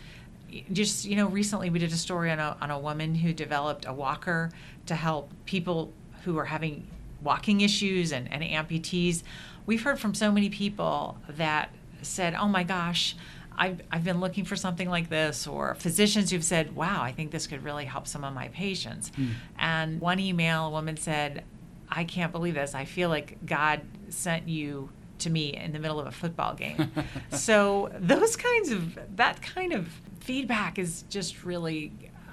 Just, 0.72 1.04
you 1.04 1.16
know, 1.16 1.26
recently 1.26 1.70
we 1.70 1.78
did 1.78 1.92
a 1.92 1.96
story 1.96 2.30
on 2.30 2.38
a, 2.38 2.56
on 2.60 2.70
a 2.70 2.78
woman 2.78 3.16
who 3.16 3.32
developed 3.32 3.84
a 3.86 3.92
walker 3.92 4.50
to 4.86 4.94
help 4.94 5.30
people 5.44 5.92
who 6.24 6.38
are 6.38 6.46
having 6.46 6.86
walking 7.22 7.60
issues 7.60 8.12
and, 8.12 8.32
and 8.32 8.42
amputees. 8.42 9.22
We've 9.66 9.82
heard 9.82 9.98
from 9.98 10.14
so 10.14 10.32
many 10.32 10.48
people 10.48 11.18
that 11.28 11.70
said, 12.02 12.34
oh 12.34 12.48
my 12.48 12.62
gosh, 12.62 13.16
I've, 13.58 13.82
I've 13.90 14.04
been 14.04 14.20
looking 14.20 14.44
for 14.44 14.56
something 14.56 14.88
like 14.88 15.10
this, 15.10 15.46
or 15.46 15.74
physicians 15.74 16.30
who've 16.30 16.44
said, 16.44 16.74
wow, 16.74 17.02
I 17.02 17.12
think 17.12 17.32
this 17.32 17.46
could 17.46 17.64
really 17.64 17.84
help 17.84 18.06
some 18.06 18.24
of 18.24 18.32
my 18.32 18.48
patients. 18.48 19.10
And 19.58 20.00
one 20.00 20.20
email, 20.20 20.68
a 20.68 20.70
woman 20.70 20.96
said, 20.96 21.44
I 21.90 22.04
can't 22.04 22.32
believe 22.32 22.54
this. 22.54 22.74
I 22.74 22.84
feel 22.84 23.08
like 23.08 23.44
God 23.44 23.80
sent 24.10 24.48
you 24.48 24.90
to 25.20 25.30
me 25.30 25.54
in 25.54 25.72
the 25.72 25.78
middle 25.78 25.98
of 25.98 26.06
a 26.06 26.12
football 26.12 26.54
game. 26.54 26.92
so 27.30 27.90
those 27.98 28.36
kinds 28.36 28.70
of, 28.70 28.98
that 29.16 29.42
kind 29.42 29.72
of 29.72 29.88
feedback 30.20 30.78
is 30.78 31.02
just 31.10 31.44
really 31.44 31.92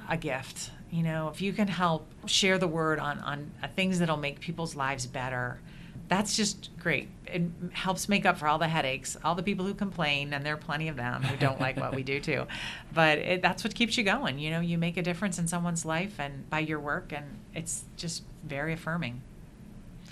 a 0.09 0.17
gift. 0.17 0.71
You 0.91 1.03
know, 1.03 1.30
if 1.30 1.41
you 1.41 1.51
can 1.51 1.67
help 1.67 2.07
share 2.26 2.57
the 2.57 2.67
word 2.67 2.99
on, 2.99 3.19
on 3.19 3.51
uh, 3.63 3.67
things 3.76 3.99
that'll 3.99 4.17
make 4.17 4.39
people's 4.39 4.76
lives 4.76 5.07
better, 5.07 5.59
that's 6.08 6.36
just 6.36 6.70
great. 6.80 7.10
It 7.26 7.43
helps 7.74 8.08
make 8.08 8.26
up 8.26 8.38
for 8.38 8.47
all 8.47 8.60
the 8.60 8.68
headaches, 8.68 9.18
all 9.24 9.36
the 9.36 9.43
people 9.43 9.66
who 9.66 9.74
complain, 9.74 10.34
and 10.34 10.45
there 10.45 10.53
are 10.53 10.58
plenty 10.58 10.88
of 10.88 10.95
them 10.95 11.24
who 11.24 11.36
don't 11.38 11.60
like 11.60 11.78
what 11.78 11.95
we 11.95 12.03
do 12.03 12.20
too. 12.20 12.45
But 12.93 13.18
it, 13.18 13.41
that's 13.41 13.64
what 13.66 13.76
keeps 13.76 13.97
you 13.97 14.06
going. 14.06 14.39
You 14.39 14.51
know, 14.51 14.62
you 14.62 14.78
make 14.78 14.95
a 14.95 15.01
difference 15.01 15.38
in 15.38 15.49
someone's 15.49 15.84
life 15.84 16.18
and 16.18 16.49
by 16.49 16.60
your 16.60 16.80
work, 16.80 17.12
and 17.12 17.26
it's 17.53 17.84
just 17.97 18.24
very 18.45 18.72
affirming. 18.72 19.22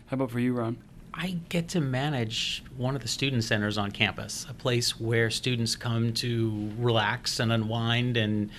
How 0.08 0.16
about 0.16 0.32
for 0.32 0.42
you, 0.42 0.54
Ron? 0.54 0.78
I 1.14 1.38
get 1.48 1.70
to 1.70 1.82
manage 1.82 2.64
one 2.76 2.96
of 2.96 3.02
the 3.02 3.08
student 3.08 3.44
centers 3.46 3.78
on 3.78 3.92
campus, 3.92 4.46
a 4.50 4.54
place 4.54 5.00
where 5.00 5.30
students 5.30 5.76
come 5.76 6.14
to 6.16 6.72
relax 6.78 7.40
and 7.40 7.54
unwind 7.54 8.18
and 8.18 8.50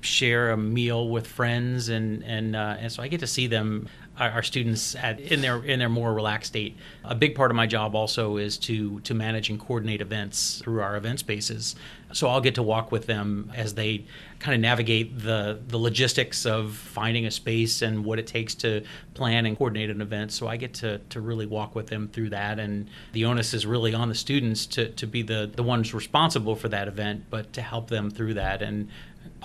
share 0.00 0.52
a 0.52 0.56
meal 0.56 1.08
with 1.08 1.26
friends, 1.26 1.88
and 1.88 2.22
and 2.24 2.54
uh, 2.56 2.76
and 2.78 2.90
so 2.90 3.02
I 3.02 3.08
get 3.08 3.20
to 3.20 3.26
see 3.26 3.46
them 3.46 3.88
our, 4.18 4.42
students 4.42 4.94
at, 4.94 5.20
in 5.20 5.40
their 5.40 5.62
in 5.62 5.78
their 5.78 5.88
more 5.88 6.12
relaxed 6.14 6.52
state. 6.52 6.76
A 7.04 7.14
big 7.14 7.34
part 7.34 7.50
of 7.50 7.56
my 7.56 7.66
job 7.66 7.94
also 7.94 8.36
is 8.36 8.56
to 8.58 9.00
to 9.00 9.14
manage 9.14 9.50
and 9.50 9.60
coordinate 9.60 10.00
events 10.00 10.60
through 10.62 10.80
our 10.80 10.96
event 10.96 11.18
spaces. 11.18 11.76
So 12.12 12.28
I'll 12.28 12.40
get 12.40 12.54
to 12.54 12.62
walk 12.62 12.92
with 12.92 13.06
them 13.06 13.52
as 13.54 13.74
they 13.74 14.04
kind 14.38 14.54
of 14.54 14.60
navigate 14.60 15.18
the 15.18 15.60
the 15.66 15.78
logistics 15.78 16.46
of 16.46 16.74
finding 16.74 17.26
a 17.26 17.30
space 17.30 17.82
and 17.82 18.04
what 18.04 18.18
it 18.18 18.26
takes 18.26 18.54
to 18.56 18.84
plan 19.14 19.44
and 19.44 19.56
coordinate 19.56 19.90
an 19.90 20.00
event. 20.00 20.32
So 20.32 20.46
I 20.48 20.56
get 20.56 20.74
to 20.74 20.98
to 20.98 21.20
really 21.20 21.46
walk 21.46 21.74
with 21.74 21.88
them 21.88 22.08
through 22.08 22.30
that, 22.30 22.58
and 22.58 22.88
the 23.12 23.24
onus 23.26 23.52
is 23.52 23.66
really 23.66 23.92
on 23.92 24.08
the 24.08 24.14
students 24.14 24.66
to 24.66 24.88
to 24.90 25.06
be 25.06 25.22
the 25.22 25.50
the 25.54 25.62
ones 25.62 25.92
responsible 25.92 26.56
for 26.56 26.68
that 26.68 26.88
event, 26.88 27.24
but 27.28 27.52
to 27.54 27.60
help 27.60 27.88
them 27.88 28.10
through 28.10 28.34
that 28.34 28.62
and 28.62 28.88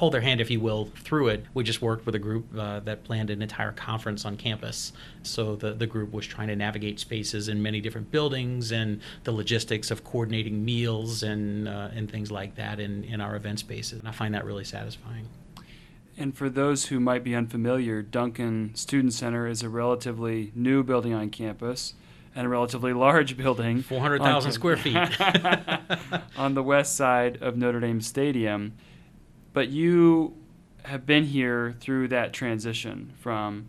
hold 0.01 0.15
their 0.15 0.21
hand, 0.21 0.41
if 0.41 0.49
you 0.49 0.59
will, 0.59 0.85
through 0.95 1.27
it. 1.27 1.45
We 1.53 1.63
just 1.63 1.79
worked 1.79 2.07
with 2.07 2.15
a 2.15 2.19
group 2.19 2.47
uh, 2.57 2.79
that 2.79 3.03
planned 3.03 3.29
an 3.29 3.43
entire 3.43 3.71
conference 3.71 4.25
on 4.25 4.35
campus. 4.35 4.93
So 5.21 5.55
the, 5.55 5.73
the 5.73 5.85
group 5.85 6.11
was 6.11 6.25
trying 6.25 6.47
to 6.47 6.55
navigate 6.55 6.99
spaces 6.99 7.49
in 7.49 7.61
many 7.61 7.81
different 7.81 8.09
buildings 8.09 8.71
and 8.71 8.99
the 9.25 9.31
logistics 9.31 9.91
of 9.91 10.03
coordinating 10.03 10.65
meals 10.65 11.21
and, 11.21 11.67
uh, 11.67 11.89
and 11.93 12.09
things 12.09 12.31
like 12.31 12.55
that 12.55 12.79
in, 12.79 13.03
in 13.03 13.21
our 13.21 13.35
event 13.35 13.59
spaces. 13.59 13.99
And 13.99 14.07
I 14.07 14.11
find 14.11 14.33
that 14.33 14.43
really 14.43 14.63
satisfying. 14.63 15.27
And 16.17 16.35
for 16.35 16.49
those 16.49 16.85
who 16.85 16.99
might 16.99 17.23
be 17.23 17.35
unfamiliar, 17.35 18.01
Duncan 18.01 18.73
Student 18.73 19.13
Center 19.13 19.45
is 19.45 19.61
a 19.61 19.69
relatively 19.69 20.51
new 20.55 20.81
building 20.81 21.13
on 21.13 21.29
campus 21.29 21.93
and 22.35 22.47
a 22.47 22.49
relatively 22.49 22.93
large 22.93 23.37
building 23.37 23.83
400,000 23.83 24.51
square 24.51 24.77
feet 24.77 24.97
on 26.35 26.55
the 26.55 26.63
west 26.63 26.95
side 26.95 27.37
of 27.39 27.55
Notre 27.55 27.79
Dame 27.79 28.01
Stadium 28.01 28.73
but 29.53 29.69
you 29.69 30.35
have 30.83 31.05
been 31.05 31.25
here 31.25 31.75
through 31.79 32.07
that 32.07 32.33
transition 32.33 33.13
from 33.19 33.67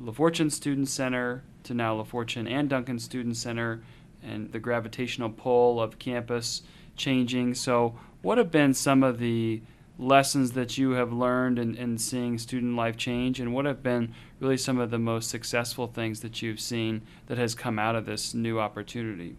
LaFortune 0.00 0.52
Student 0.52 0.88
Center 0.88 1.42
to 1.64 1.74
now 1.74 1.96
LaFortune 1.96 2.48
and 2.48 2.68
Duncan 2.68 2.98
Student 2.98 3.36
Center 3.36 3.82
and 4.22 4.52
the 4.52 4.58
gravitational 4.58 5.30
pull 5.30 5.80
of 5.80 5.98
campus 5.98 6.62
changing. 6.96 7.54
So, 7.54 7.98
what 8.22 8.38
have 8.38 8.50
been 8.50 8.74
some 8.74 9.02
of 9.02 9.18
the 9.18 9.62
lessons 9.98 10.52
that 10.52 10.78
you 10.78 10.92
have 10.92 11.12
learned 11.12 11.58
in, 11.58 11.74
in 11.74 11.98
seeing 11.98 12.38
student 12.38 12.76
life 12.76 12.96
change, 12.96 13.40
and 13.40 13.52
what 13.52 13.64
have 13.64 13.82
been 13.82 14.14
really 14.40 14.56
some 14.56 14.78
of 14.78 14.90
the 14.90 14.98
most 14.98 15.28
successful 15.28 15.88
things 15.88 16.20
that 16.20 16.40
you've 16.40 16.60
seen 16.60 17.02
that 17.26 17.38
has 17.38 17.54
come 17.54 17.78
out 17.78 17.96
of 17.96 18.06
this 18.06 18.34
new 18.34 18.60
opportunity? 18.60 19.36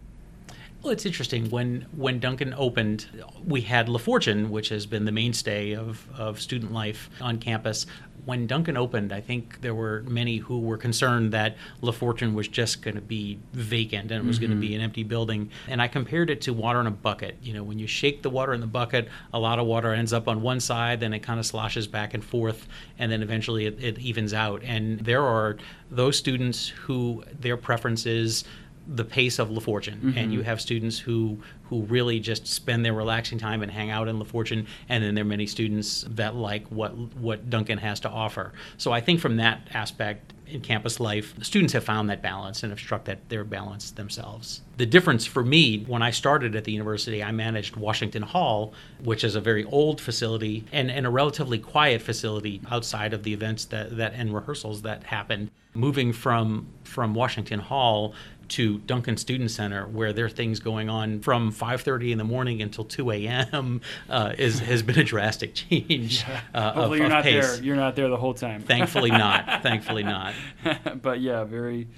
Well, 0.82 0.92
it's 0.92 1.04
interesting. 1.04 1.50
When 1.50 1.86
when 1.94 2.20
Duncan 2.20 2.54
opened, 2.56 3.06
we 3.46 3.60
had 3.60 3.86
LaFortune, 3.86 4.48
which 4.48 4.70
has 4.70 4.86
been 4.86 5.04
the 5.04 5.12
mainstay 5.12 5.74
of, 5.74 6.06
of 6.16 6.40
student 6.40 6.72
life 6.72 7.10
on 7.20 7.38
campus. 7.38 7.84
When 8.24 8.46
Duncan 8.46 8.76
opened, 8.76 9.12
I 9.12 9.20
think 9.20 9.60
there 9.60 9.74
were 9.74 10.04
many 10.06 10.38
who 10.38 10.60
were 10.60 10.76
concerned 10.76 11.32
that 11.32 11.56
LaFortune 11.82 12.34
was 12.34 12.48
just 12.48 12.80
going 12.82 12.94
to 12.94 13.02
be 13.02 13.38
vacant 13.52 14.10
and 14.10 14.24
it 14.24 14.26
was 14.26 14.36
mm-hmm. 14.38 14.46
going 14.46 14.60
to 14.60 14.66
be 14.66 14.74
an 14.74 14.80
empty 14.80 15.02
building. 15.02 15.50
And 15.68 15.82
I 15.82 15.88
compared 15.88 16.30
it 16.30 16.40
to 16.42 16.52
water 16.52 16.80
in 16.80 16.86
a 16.86 16.90
bucket. 16.90 17.36
You 17.42 17.54
know, 17.54 17.62
when 17.62 17.78
you 17.78 17.86
shake 17.86 18.22
the 18.22 18.30
water 18.30 18.52
in 18.54 18.60
the 18.60 18.66
bucket, 18.66 19.08
a 19.32 19.38
lot 19.38 19.58
of 19.58 19.66
water 19.66 19.92
ends 19.92 20.12
up 20.12 20.28
on 20.28 20.42
one 20.42 20.60
side, 20.60 21.00
then 21.00 21.12
it 21.12 21.20
kind 21.20 21.40
of 21.40 21.46
sloshes 21.46 21.86
back 21.86 22.14
and 22.14 22.24
forth, 22.24 22.68
and 22.98 23.10
then 23.10 23.22
eventually 23.22 23.66
it, 23.66 23.82
it 23.82 23.98
evens 23.98 24.32
out. 24.34 24.62
And 24.64 25.00
there 25.00 25.22
are 25.22 25.56
those 25.90 26.16
students 26.16 26.68
who 26.68 27.24
their 27.38 27.56
preference 27.56 28.06
is 28.06 28.44
the 28.92 29.04
pace 29.04 29.38
of 29.38 29.48
LaFortune, 29.48 29.96
mm-hmm. 29.96 30.18
and 30.18 30.32
you 30.32 30.42
have 30.42 30.60
students 30.60 30.98
who 30.98 31.38
who 31.68 31.82
really 31.82 32.18
just 32.18 32.48
spend 32.48 32.84
their 32.84 32.92
relaxing 32.92 33.38
time 33.38 33.62
and 33.62 33.70
hang 33.70 33.90
out 33.90 34.08
in 34.08 34.18
La 34.18 34.24
Fortune, 34.24 34.66
and 34.88 35.04
then 35.04 35.14
there 35.14 35.22
are 35.22 35.28
many 35.28 35.46
students 35.46 36.04
that 36.08 36.34
like 36.34 36.66
what 36.68 36.96
what 37.16 37.48
Duncan 37.48 37.78
has 37.78 38.00
to 38.00 38.08
offer. 38.08 38.52
So 38.76 38.90
I 38.92 39.00
think 39.00 39.20
from 39.20 39.36
that 39.36 39.68
aspect 39.72 40.32
in 40.50 40.60
campus 40.60 40.98
life, 40.98 41.34
students 41.42 41.72
have 41.72 41.84
found 41.84 42.10
that 42.10 42.22
balance 42.22 42.64
and 42.64 42.72
have 42.72 42.80
struck 42.80 43.04
that 43.04 43.28
their 43.28 43.44
balance 43.44 43.92
themselves. 43.92 44.62
The 44.76 44.86
difference 44.86 45.24
for 45.24 45.44
me 45.44 45.84
when 45.84 46.02
I 46.02 46.10
started 46.10 46.56
at 46.56 46.64
the 46.64 46.72
university, 46.72 47.22
I 47.22 47.30
managed 47.30 47.76
Washington 47.76 48.22
Hall, 48.22 48.72
which 49.04 49.22
is 49.22 49.36
a 49.36 49.40
very 49.40 49.64
old 49.64 50.00
facility 50.00 50.64
and, 50.72 50.90
and 50.90 51.06
a 51.06 51.10
relatively 51.10 51.58
quiet 51.58 52.02
facility 52.02 52.60
outside 52.70 53.12
of 53.12 53.22
the 53.22 53.32
events 53.32 53.66
that, 53.66 53.96
that 53.96 54.14
and 54.14 54.34
rehearsals 54.34 54.82
that 54.82 55.04
happened. 55.04 55.50
Moving 55.72 56.12
from 56.12 56.66
from 56.82 57.14
Washington 57.14 57.60
Hall 57.60 58.12
to 58.50 58.78
Duncan 58.78 59.16
Student 59.16 59.50
Center, 59.50 59.86
where 59.86 60.12
there 60.12 60.26
are 60.26 60.30
things 60.30 60.60
going 60.60 60.88
on 60.88 61.20
from 61.20 61.52
5:30 61.52 62.12
in 62.12 62.18
the 62.18 62.24
morning 62.24 62.60
until 62.62 62.84
2 62.84 63.10
a.m., 63.12 63.80
uh, 64.08 64.34
is 64.38 64.60
has 64.60 64.82
been 64.82 64.98
a 64.98 65.04
drastic 65.04 65.54
change. 65.54 66.24
Yeah. 66.30 66.40
Uh, 66.54 66.72
Hopefully, 66.72 66.84
of, 66.84 66.96
you're 66.98 67.06
of 67.06 67.10
not 67.10 67.22
pace. 67.24 67.54
there. 67.56 67.64
You're 67.64 67.76
not 67.76 67.96
there 67.96 68.08
the 68.08 68.16
whole 68.16 68.34
time. 68.34 68.62
Thankfully, 68.62 69.10
not. 69.10 69.62
Thankfully, 69.62 70.02
not. 70.02 70.34
but 71.02 71.20
yeah, 71.20 71.44
very, 71.44 71.88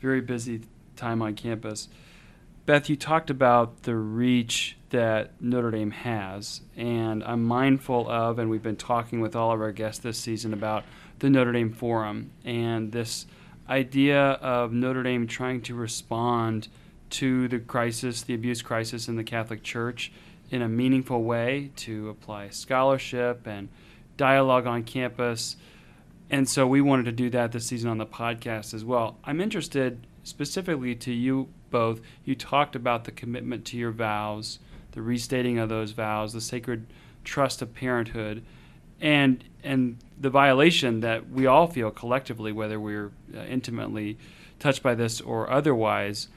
very 0.00 0.20
busy 0.20 0.62
time 0.96 1.20
on 1.22 1.34
campus. 1.34 1.88
Beth, 2.66 2.88
you 2.88 2.96
talked 2.96 3.30
about 3.30 3.82
the 3.82 3.94
reach 3.94 4.76
that 4.90 5.32
Notre 5.40 5.70
Dame 5.70 5.90
has, 5.90 6.62
and 6.76 7.22
I'm 7.24 7.44
mindful 7.44 8.08
of, 8.08 8.38
and 8.38 8.48
we've 8.48 8.62
been 8.62 8.76
talking 8.76 9.20
with 9.20 9.36
all 9.36 9.52
of 9.52 9.60
our 9.60 9.72
guests 9.72 10.02
this 10.02 10.18
season 10.18 10.52
about 10.52 10.84
the 11.18 11.28
Notre 11.28 11.52
Dame 11.52 11.72
Forum 11.72 12.30
and 12.44 12.92
this 12.92 13.26
idea 13.68 14.20
of 14.20 14.72
Notre 14.72 15.02
Dame 15.02 15.26
trying 15.26 15.62
to 15.62 15.74
respond 15.74 16.68
to 17.10 17.48
the 17.48 17.58
crisis, 17.58 18.22
the 18.22 18.34
abuse 18.34 18.62
crisis 18.62 19.08
in 19.08 19.16
the 19.16 19.24
Catholic 19.24 19.62
Church 19.62 20.12
in 20.50 20.62
a 20.62 20.68
meaningful 20.68 21.22
way 21.22 21.70
to 21.76 22.08
apply 22.08 22.48
scholarship 22.50 23.46
and 23.46 23.68
dialogue 24.16 24.66
on 24.66 24.82
campus. 24.82 25.56
And 26.30 26.48
so 26.48 26.66
we 26.66 26.80
wanted 26.80 27.04
to 27.06 27.12
do 27.12 27.30
that 27.30 27.52
this 27.52 27.66
season 27.66 27.90
on 27.90 27.98
the 27.98 28.06
podcast 28.06 28.74
as 28.74 28.84
well. 28.84 29.18
I'm 29.24 29.40
interested 29.40 30.06
specifically 30.22 30.94
to 30.96 31.12
you 31.12 31.48
both. 31.70 32.00
You 32.24 32.34
talked 32.34 32.76
about 32.76 33.04
the 33.04 33.12
commitment 33.12 33.64
to 33.66 33.76
your 33.76 33.92
vows, 33.92 34.58
the 34.92 35.02
restating 35.02 35.58
of 35.58 35.68
those 35.68 35.92
vows, 35.92 36.32
the 36.32 36.40
sacred 36.40 36.86
trust 37.24 37.62
of 37.62 37.74
parenthood 37.74 38.44
and 39.00 39.44
and 39.64 39.98
the 40.20 40.30
violation 40.30 41.00
that 41.00 41.30
we 41.30 41.46
all 41.46 41.66
feel 41.66 41.90
collectively, 41.90 42.52
whether 42.52 42.78
we're 42.78 43.10
uh, 43.34 43.40
intimately 43.40 44.18
touched 44.58 44.82
by 44.82 44.94
this 44.94 45.20
or 45.20 45.50
otherwise, 45.50 46.28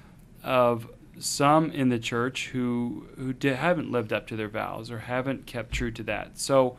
of 0.43 0.89
some 1.19 1.71
in 1.71 1.89
the 1.89 1.99
church 1.99 2.49
who 2.49 3.07
who 3.17 3.33
haven't 3.47 3.91
lived 3.91 4.13
up 4.13 4.27
to 4.27 4.35
their 4.35 4.47
vows 4.47 4.89
or 4.89 4.99
haven't 4.99 5.45
kept 5.45 5.71
true 5.71 5.91
to 5.91 6.03
that. 6.03 6.39
So. 6.39 6.77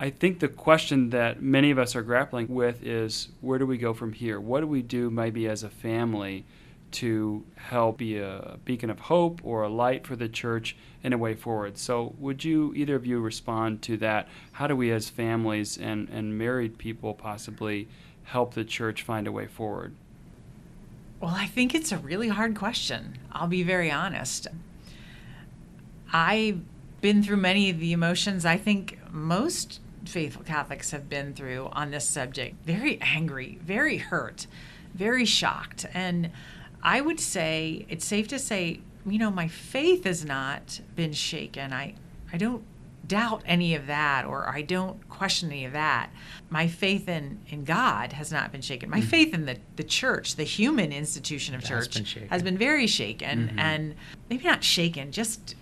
I 0.00 0.10
think 0.10 0.38
the 0.38 0.46
question 0.46 1.10
that 1.10 1.42
many 1.42 1.72
of 1.72 1.78
us 1.80 1.96
are 1.96 2.02
grappling 2.02 2.46
with 2.46 2.86
is 2.86 3.30
where 3.40 3.58
do 3.58 3.66
we 3.66 3.78
go 3.78 3.92
from 3.92 4.12
here? 4.12 4.38
What 4.38 4.60
do 4.60 4.68
we 4.68 4.80
do 4.80 5.10
maybe 5.10 5.48
as 5.48 5.64
a 5.64 5.68
family 5.68 6.44
to 6.92 7.44
help 7.56 7.98
be 7.98 8.18
a 8.18 8.58
beacon 8.64 8.90
of 8.90 9.00
hope 9.00 9.40
or 9.42 9.62
a 9.62 9.68
light 9.68 10.06
for 10.06 10.16
the 10.16 10.28
church 10.28 10.76
in 11.02 11.12
a 11.12 11.18
way 11.18 11.34
forward. 11.34 11.78
So, 11.78 12.14
would 12.18 12.44
you, 12.44 12.72
either 12.74 12.94
of 12.94 13.06
you, 13.06 13.20
respond 13.20 13.82
to 13.82 13.96
that? 13.98 14.28
How 14.52 14.66
do 14.66 14.76
we, 14.76 14.90
as 14.90 15.08
families 15.08 15.78
and, 15.78 16.08
and 16.08 16.36
married 16.36 16.78
people, 16.78 17.14
possibly 17.14 17.88
help 18.24 18.54
the 18.54 18.64
church 18.64 19.02
find 19.02 19.26
a 19.26 19.32
way 19.32 19.46
forward? 19.46 19.94
Well, 21.20 21.34
I 21.34 21.46
think 21.46 21.74
it's 21.74 21.92
a 21.92 21.98
really 21.98 22.28
hard 22.28 22.54
question. 22.54 23.18
I'll 23.32 23.48
be 23.48 23.62
very 23.62 23.90
honest. 23.90 24.46
I've 26.12 26.60
been 27.00 27.22
through 27.22 27.38
many 27.38 27.70
of 27.70 27.80
the 27.80 27.92
emotions 27.92 28.44
I 28.44 28.56
think 28.56 28.98
most 29.10 29.80
faithful 30.04 30.42
Catholics 30.42 30.90
have 30.90 31.08
been 31.08 31.34
through 31.34 31.68
on 31.72 31.90
this 31.90 32.08
subject. 32.08 32.64
Very 32.64 32.98
angry, 33.00 33.58
very 33.62 33.98
hurt, 33.98 34.46
very 34.94 35.24
shocked. 35.24 35.86
And 35.92 36.30
I 36.82 37.00
would 37.00 37.20
say 37.20 37.86
it's 37.88 38.04
safe 38.04 38.28
to 38.28 38.38
say, 38.38 38.80
you 39.06 39.18
know, 39.18 39.30
my 39.30 39.48
faith 39.48 40.04
has 40.04 40.24
not 40.24 40.80
been 40.94 41.12
shaken. 41.12 41.72
I, 41.72 41.94
I 42.32 42.36
don't 42.36 42.62
doubt 43.06 43.42
any 43.46 43.74
of 43.74 43.86
that 43.86 44.26
or 44.26 44.48
I 44.48 44.60
don't 44.60 45.08
question 45.08 45.50
any 45.50 45.64
of 45.64 45.72
that. 45.72 46.10
My 46.50 46.68
faith 46.68 47.08
in, 47.08 47.40
in 47.48 47.64
God 47.64 48.12
has 48.12 48.30
not 48.30 48.52
been 48.52 48.60
shaken. 48.60 48.90
My 48.90 49.00
mm-hmm. 49.00 49.08
faith 49.08 49.34
in 49.34 49.46
the, 49.46 49.56
the 49.76 49.84
church, 49.84 50.36
the 50.36 50.44
human 50.44 50.92
institution 50.92 51.54
of 51.54 51.64
church, 51.64 51.94
been 51.94 52.28
has 52.28 52.42
been 52.42 52.58
very 52.58 52.86
shaken 52.86 53.48
mm-hmm. 53.48 53.58
and 53.58 53.94
maybe 54.28 54.44
not 54.44 54.62
shaken, 54.62 55.10
just 55.10 55.54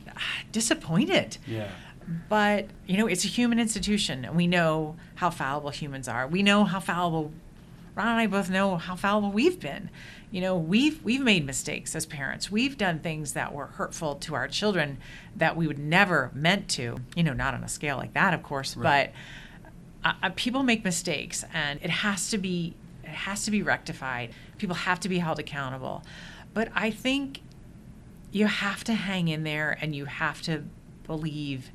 disappointed. 0.51 1.39
Yeah. 1.47 1.71
But, 2.29 2.67
you 2.87 2.97
know, 2.97 3.07
it's 3.07 3.25
a 3.25 3.29
human 3.29 3.59
institution, 3.59 4.25
and 4.25 4.37
we 4.37 4.47
know 4.47 4.97
how 5.17 5.31
fallible 5.31 5.71
humans 5.71 6.07
are. 6.09 6.27
We 6.27 6.43
know 6.43 6.64
how 6.64 6.79
fallible, 6.79 7.33
Ron 7.97 8.09
and 8.09 8.21
I 8.21 8.27
both 8.27 8.49
know 8.49 8.77
how 8.77 8.95
fallible 8.95 9.33
we've 9.33 9.59
been. 9.59 9.91
You 10.31 10.41
know, 10.41 10.57
we've 10.57 11.03
we've 11.05 11.20
made 11.20 11.47
mistakes 11.47 11.95
as 11.95 12.05
parents. 12.05 12.51
We've 12.51 12.77
done 12.77 12.99
things 12.99 13.33
that 13.33 13.55
were 13.55 13.66
hurtful 13.66 14.16
to 14.16 14.35
our 14.35 14.49
children 14.49 14.99
that 15.37 15.57
we 15.57 15.66
would 15.66 15.79
never 15.79 16.31
meant 16.35 16.68
to. 16.70 16.99
You 17.14 17.22
know, 17.22 17.33
not 17.33 17.55
on 17.55 17.62
a 17.62 17.68
scale 17.68 17.97
like 17.97 18.14
that, 18.14 18.35
of 18.35 18.43
course, 18.43 18.77
right. 18.77 19.12
but 20.03 20.11
uh, 20.11 20.14
uh, 20.22 20.31
people 20.37 20.62
make 20.62 20.85
mistakes, 20.85 21.45
and 21.53 21.81
it 21.83 21.91
has 21.91 22.31
to 22.31 22.39
be 22.39 22.74
it 23.05 23.11
has 23.11 23.45
to 23.45 23.51
be 23.51 23.62
rectified. 23.62 24.35
People 24.59 24.77
have 24.77 25.01
to 25.01 25.09
be 25.09 25.18
held 25.18 25.39
accountable. 25.39 26.03
But 26.55 26.70
I 26.74 26.91
think 26.91 27.41
you 28.33 28.47
have 28.47 28.83
to 28.85 28.95
hang 28.95 29.29
in 29.29 29.45
there 29.45 29.79
and 29.81 29.95
you 29.95 30.07
have 30.07 30.43
to 30.43 30.64
believe 31.07 31.70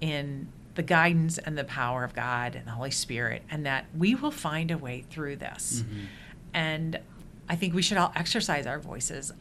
in 0.00 0.48
the 0.74 0.82
guidance 0.82 1.38
and 1.38 1.58
the 1.58 1.64
power 1.64 2.04
of 2.04 2.14
God 2.14 2.54
and 2.54 2.66
the 2.66 2.72
Holy 2.72 2.90
Spirit, 2.90 3.42
and 3.50 3.66
that 3.66 3.86
we 3.96 4.14
will 4.14 4.30
find 4.30 4.70
a 4.70 4.78
way 4.78 5.04
through 5.10 5.36
this. 5.36 5.82
Mm-hmm. 5.84 6.04
And 6.54 7.00
I 7.48 7.56
think 7.56 7.74
we 7.74 7.82
should 7.82 7.98
all 7.98 8.12
exercise 8.14 8.66
our 8.66 8.78
voices. 8.78 9.32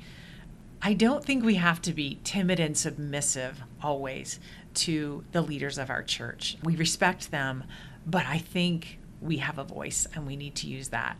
I 0.81 0.93
don't 0.93 1.23
think 1.23 1.43
we 1.43 1.55
have 1.55 1.81
to 1.83 1.93
be 1.93 2.19
timid 2.23 2.59
and 2.59 2.75
submissive 2.75 3.61
always 3.83 4.39
to 4.73 5.23
the 5.31 5.41
leaders 5.41 5.77
of 5.77 5.89
our 5.89 6.01
church. 6.01 6.57
We 6.63 6.75
respect 6.75 7.31
them, 7.31 7.63
but 8.05 8.25
I 8.25 8.39
think 8.39 8.97
we 9.21 9.37
have 9.37 9.59
a 9.59 9.63
voice 9.63 10.07
and 10.15 10.25
we 10.25 10.35
need 10.35 10.55
to 10.55 10.67
use 10.67 10.89
that 10.89 11.17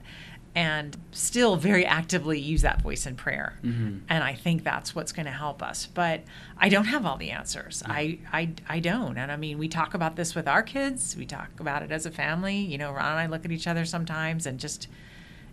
and 0.53 0.97
still 1.11 1.55
very 1.55 1.85
actively 1.85 2.39
use 2.39 2.63
that 2.63 2.81
voice 2.81 3.05
in 3.05 3.15
prayer. 3.15 3.57
Mm-hmm. 3.63 3.99
And 4.09 4.23
I 4.23 4.33
think 4.33 4.63
that's 4.63 4.93
what's 4.93 5.13
going 5.13 5.27
to 5.27 5.31
help 5.31 5.63
us. 5.63 5.85
But 5.85 6.21
I 6.57 6.67
don't 6.67 6.85
have 6.85 7.05
all 7.05 7.15
the 7.15 7.29
answers. 7.29 7.83
Yeah. 7.87 7.93
I, 7.93 8.19
I, 8.33 8.49
I 8.67 8.79
don't. 8.79 9.17
And 9.17 9.31
I 9.31 9.37
mean, 9.37 9.57
we 9.59 9.69
talk 9.69 9.93
about 9.93 10.17
this 10.17 10.35
with 10.35 10.47
our 10.47 10.61
kids, 10.63 11.15
we 11.15 11.25
talk 11.25 11.49
about 11.59 11.83
it 11.83 11.91
as 11.91 12.05
a 12.05 12.11
family. 12.11 12.57
You 12.57 12.77
know, 12.77 12.91
Ron 12.91 13.11
and 13.11 13.19
I 13.19 13.27
look 13.27 13.45
at 13.45 13.51
each 13.51 13.67
other 13.67 13.85
sometimes 13.85 14.45
and 14.45 14.59
just, 14.59 14.87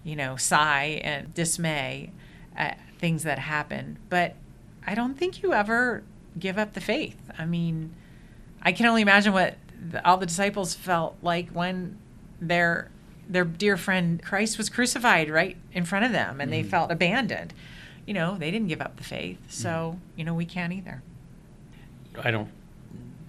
you 0.04 0.16
know, 0.16 0.36
sigh 0.36 1.00
and 1.04 1.32
dismay 1.34 2.10
at 2.56 2.78
things 2.98 3.22
that 3.22 3.38
happen. 3.38 3.98
But 4.08 4.34
I 4.86 4.94
don't 4.94 5.14
think 5.14 5.42
you 5.42 5.52
ever 5.52 6.02
give 6.38 6.58
up 6.58 6.74
the 6.74 6.80
faith. 6.80 7.18
I 7.38 7.46
mean, 7.46 7.94
I 8.62 8.72
can 8.72 8.86
only 8.86 9.02
imagine 9.02 9.32
what 9.32 9.56
the, 9.90 10.04
all 10.06 10.16
the 10.16 10.26
disciples 10.26 10.74
felt 10.74 11.16
like 11.22 11.50
when 11.50 11.98
they're 12.40 12.90
their 13.28 13.44
dear 13.44 13.76
friend 13.76 14.22
Christ 14.22 14.56
was 14.56 14.70
crucified 14.70 15.28
right 15.28 15.56
in 15.72 15.84
front 15.84 16.06
of 16.06 16.12
them 16.12 16.40
and 16.40 16.48
mm. 16.48 16.52
they 16.52 16.62
felt 16.62 16.90
abandoned. 16.90 17.52
You 18.06 18.14
know, 18.14 18.38
they 18.38 18.50
didn't 18.50 18.68
give 18.68 18.80
up 18.80 18.96
the 18.96 19.04
faith. 19.04 19.38
Mm. 19.48 19.52
So, 19.52 19.98
you 20.16 20.24
know, 20.24 20.34
we 20.34 20.46
can't 20.46 20.72
either. 20.72 21.02
I 22.18 22.30
don't 22.30 22.48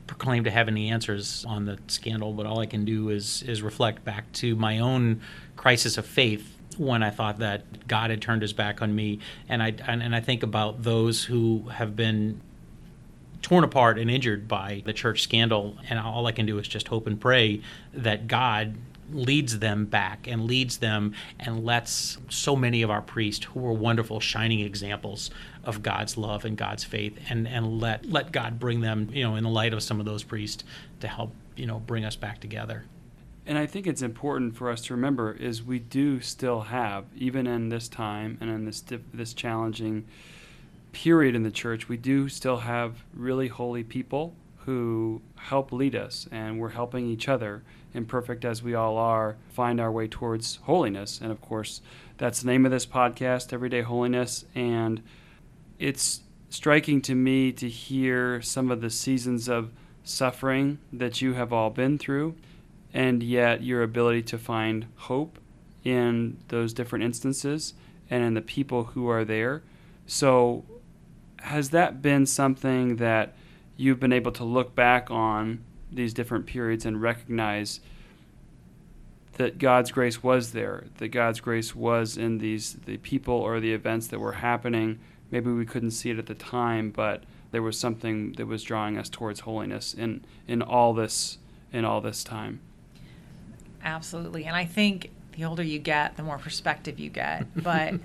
proclaim 0.08 0.46
to 0.46 0.52
have 0.52 0.68
any 0.68 0.90
answers 0.90 1.46
on 1.46 1.66
the 1.66 1.78
scandal, 1.88 2.32
but 2.34 2.46
all 2.46 2.60
I 2.60 2.66
can 2.66 2.86
do 2.86 3.10
is 3.10 3.44
is 3.44 3.62
reflect 3.62 4.04
back 4.06 4.32
to 4.34 4.56
my 4.56 4.80
own 4.80 5.22
crisis 5.58 5.98
of 5.98 6.06
faith 6.06 6.56
when 6.80 7.04
I 7.04 7.10
thought 7.10 7.40
that 7.40 7.88
God 7.88 8.10
had 8.10 8.22
turned 8.22 8.42
his 8.42 8.54
back 8.54 8.82
on 8.82 8.96
me. 8.96 9.20
And 9.50 9.62
I 9.62 9.76
and, 9.86 10.02
and 10.02 10.16
I 10.16 10.22
think 10.22 10.42
about 10.42 10.82
those 10.82 11.26
who 11.26 11.68
have 11.70 11.96
been 11.96 12.42
torn 13.42 13.64
apart 13.64 14.00
and 14.00 14.10
injured 14.10 14.48
by 14.48 14.82
the 14.86 14.94
church 14.94 15.22
scandal. 15.22 15.78
And 15.90 16.00
all 16.00 16.26
I 16.26 16.32
can 16.32 16.46
do 16.46 16.58
is 16.58 16.68
just 16.68 16.88
hope 16.88 17.06
and 17.06 17.20
pray 17.20 17.62
that 17.94 18.28
God 18.28 18.76
leads 19.12 19.60
them 19.60 19.86
back 19.86 20.28
and 20.28 20.46
leads 20.46 20.78
them 20.78 21.14
and 21.40 21.66
lets 21.66 22.18
so 22.30 22.56
many 22.56 22.82
of 22.82 22.90
our 22.90 23.02
priests 23.02 23.46
who 23.46 23.60
were 23.60 23.74
wonderful 23.74 24.20
shining 24.20 24.60
examples 24.60 25.32
of 25.64 25.82
God's 25.84 26.16
love 26.16 26.46
and 26.46 26.56
God's 26.56 26.84
faith 26.84 27.18
and 27.28 27.48
and 27.48 27.80
let 27.82 28.06
let 28.06 28.32
God 28.32 28.60
bring 28.60 28.82
them 28.82 29.10
you 29.12 29.24
know 29.24 29.36
in 29.36 29.44
the 29.44 29.50
light 29.50 29.74
of 29.74 29.82
some 29.82 30.00
of 30.00 30.06
those 30.06 30.22
priests 30.22 30.64
to 31.00 31.08
help 31.08 31.34
you 31.56 31.66
know 31.66 31.80
bring 31.80 32.06
us 32.06 32.16
back 32.16 32.40
together 32.40 32.86
and 33.50 33.58
I 33.58 33.66
think 33.66 33.88
it's 33.88 34.02
important 34.02 34.56
for 34.56 34.70
us 34.70 34.82
to 34.84 34.94
remember 34.94 35.34
is 35.34 35.62
we 35.62 35.80
do 35.80 36.22
still 36.22 36.62
have 36.62 37.06
even 37.18 37.48
in 37.48 37.68
this 37.68 37.90
time 37.90 38.38
and 38.40 38.50
in 38.50 38.64
this 38.64 38.82
this 39.14 39.34
challenging 39.34 40.06
period 40.92 41.36
in 41.36 41.44
the 41.44 41.52
church 41.52 41.90
we 41.90 41.98
do 41.98 42.30
still 42.30 42.58
have 42.58 43.04
really 43.14 43.48
holy 43.48 43.84
people 43.84 44.34
who 44.66 45.22
help 45.36 45.72
lead 45.72 45.96
us 45.96 46.28
and 46.32 46.60
we're 46.60 46.70
helping 46.70 47.08
each 47.08 47.28
other 47.28 47.64
imperfect 47.94 48.46
as 48.46 48.62
we 48.62 48.76
all 48.76 48.98
are, 48.98 49.36
find 49.50 49.80
our 49.80 49.92
way 49.92 50.08
towards 50.08 50.58
holiness. 50.58 51.20
And 51.22 51.32
of 51.32 51.42
course, 51.42 51.82
that's 52.18 52.42
the 52.42 52.48
name 52.48 52.66
of 52.66 52.72
this 52.72 52.86
podcast, 52.86 53.52
Everyday 53.54 53.82
Holiness. 53.82 54.46
And 54.54 55.02
it's 55.80 56.22
striking 56.50 57.02
to 57.04 57.16
me 57.16 57.52
to 57.54 57.68
hear 57.68 58.42
some 58.42 58.70
of 58.72 58.82
the 58.82 58.90
seasons 58.90 59.50
of 59.50 59.72
suffering 60.04 60.80
that 60.94 61.22
you 61.22 61.34
have 61.34 61.54
all 61.54 61.70
been 61.70 61.98
through, 61.98 62.36
and 62.94 63.22
yet 63.22 63.64
your 63.64 63.84
ability 63.84 64.24
to 64.24 64.38
find 64.38 64.88
hope 64.96 65.40
in 65.84 66.38
those 66.48 66.74
different 66.74 67.06
instances 67.06 67.74
and 68.10 68.24
in 68.24 68.34
the 68.34 68.42
people 68.42 68.86
who 68.86 69.08
are 69.08 69.24
there. 69.24 69.62
So, 70.08 70.66
has 71.44 71.70
that 71.70 72.02
been 72.02 72.26
something 72.26 72.98
that 72.98 73.36
you've 73.78 74.00
been 74.00 74.12
able 74.12 74.32
to 74.34 74.44
look 74.44 74.76
back 74.76 75.10
on 75.10 75.64
these 75.92 76.14
different 76.14 76.46
periods 76.46 76.86
and 76.86 77.02
recognize 77.02 77.80
that 79.34 79.58
God's 79.58 79.92
grace 79.92 80.22
was 80.22 80.52
there, 80.52 80.88
that 80.98 81.10
God's 81.10 81.40
grace 81.40 81.74
was 81.74 82.18
in 82.18 82.40
these 82.40 82.74
the 82.74 82.98
people 82.98 83.36
or 83.36 83.62
the 83.62 83.72
events 83.72 84.08
that 84.08 84.20
were 84.20 84.34
happening. 84.34 85.00
Maybe 85.32 85.50
we 85.50 85.66
couldn't 85.66 85.92
see 85.92 86.10
it 86.10 86.20
at 86.20 86.26
the 86.26 86.36
time, 86.36 86.92
but 86.92 87.24
there 87.52 87.62
was 87.62 87.80
something 87.80 88.34
that 88.34 88.48
was 88.48 88.64
drawing 88.64 88.98
us 88.98 89.08
towards 89.08 89.42
holiness 89.42 89.94
in 89.94 90.26
in 90.48 90.62
all 90.62 90.94
this 90.94 91.38
in 91.72 91.86
all 91.86 92.02
this 92.02 92.24
time. 92.24 92.60
Absolutely. 93.84 94.46
And 94.46 94.56
I 94.56 94.66
think 94.66 95.12
the 95.34 95.46
older 95.46 95.64
you 95.64 95.80
get, 95.80 96.18
the 96.18 96.24
more 96.24 96.38
perspective 96.38 97.00
you 97.00 97.10
get. 97.10 97.46
But 97.64 97.96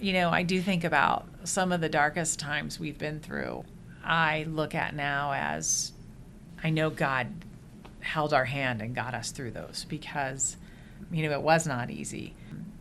you 0.00 0.14
know, 0.14 0.30
I 0.30 0.42
do 0.42 0.62
think 0.62 0.84
about 0.84 1.26
some 1.44 1.72
of 1.72 1.80
the 1.80 1.88
darkest 1.88 2.38
times 2.38 2.80
we've 2.80 2.98
been 2.98 3.20
through. 3.20 3.64
I 4.02 4.44
look 4.48 4.74
at 4.74 4.94
now 4.94 5.32
as 5.34 5.92
I 6.62 6.70
know 6.70 6.90
God 6.90 7.28
held 8.00 8.32
our 8.32 8.46
hand 8.46 8.80
and 8.80 8.94
got 8.94 9.14
us 9.14 9.30
through 9.30 9.50
those 9.50 9.84
because, 9.88 10.56
you 11.12 11.28
know, 11.28 11.32
it 11.32 11.42
was 11.42 11.66
not 11.66 11.90
easy. 11.90 12.34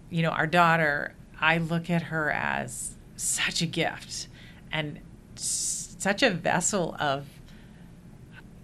You 0.09 0.23
know, 0.23 0.29
our 0.29 0.47
daughter, 0.47 1.13
I 1.39 1.57
look 1.57 1.89
at 1.89 2.03
her 2.03 2.31
as 2.31 2.95
such 3.17 3.61
a 3.61 3.65
gift 3.65 4.27
and 4.71 4.99
such 5.35 6.23
a 6.23 6.29
vessel 6.29 6.95
of 6.99 7.25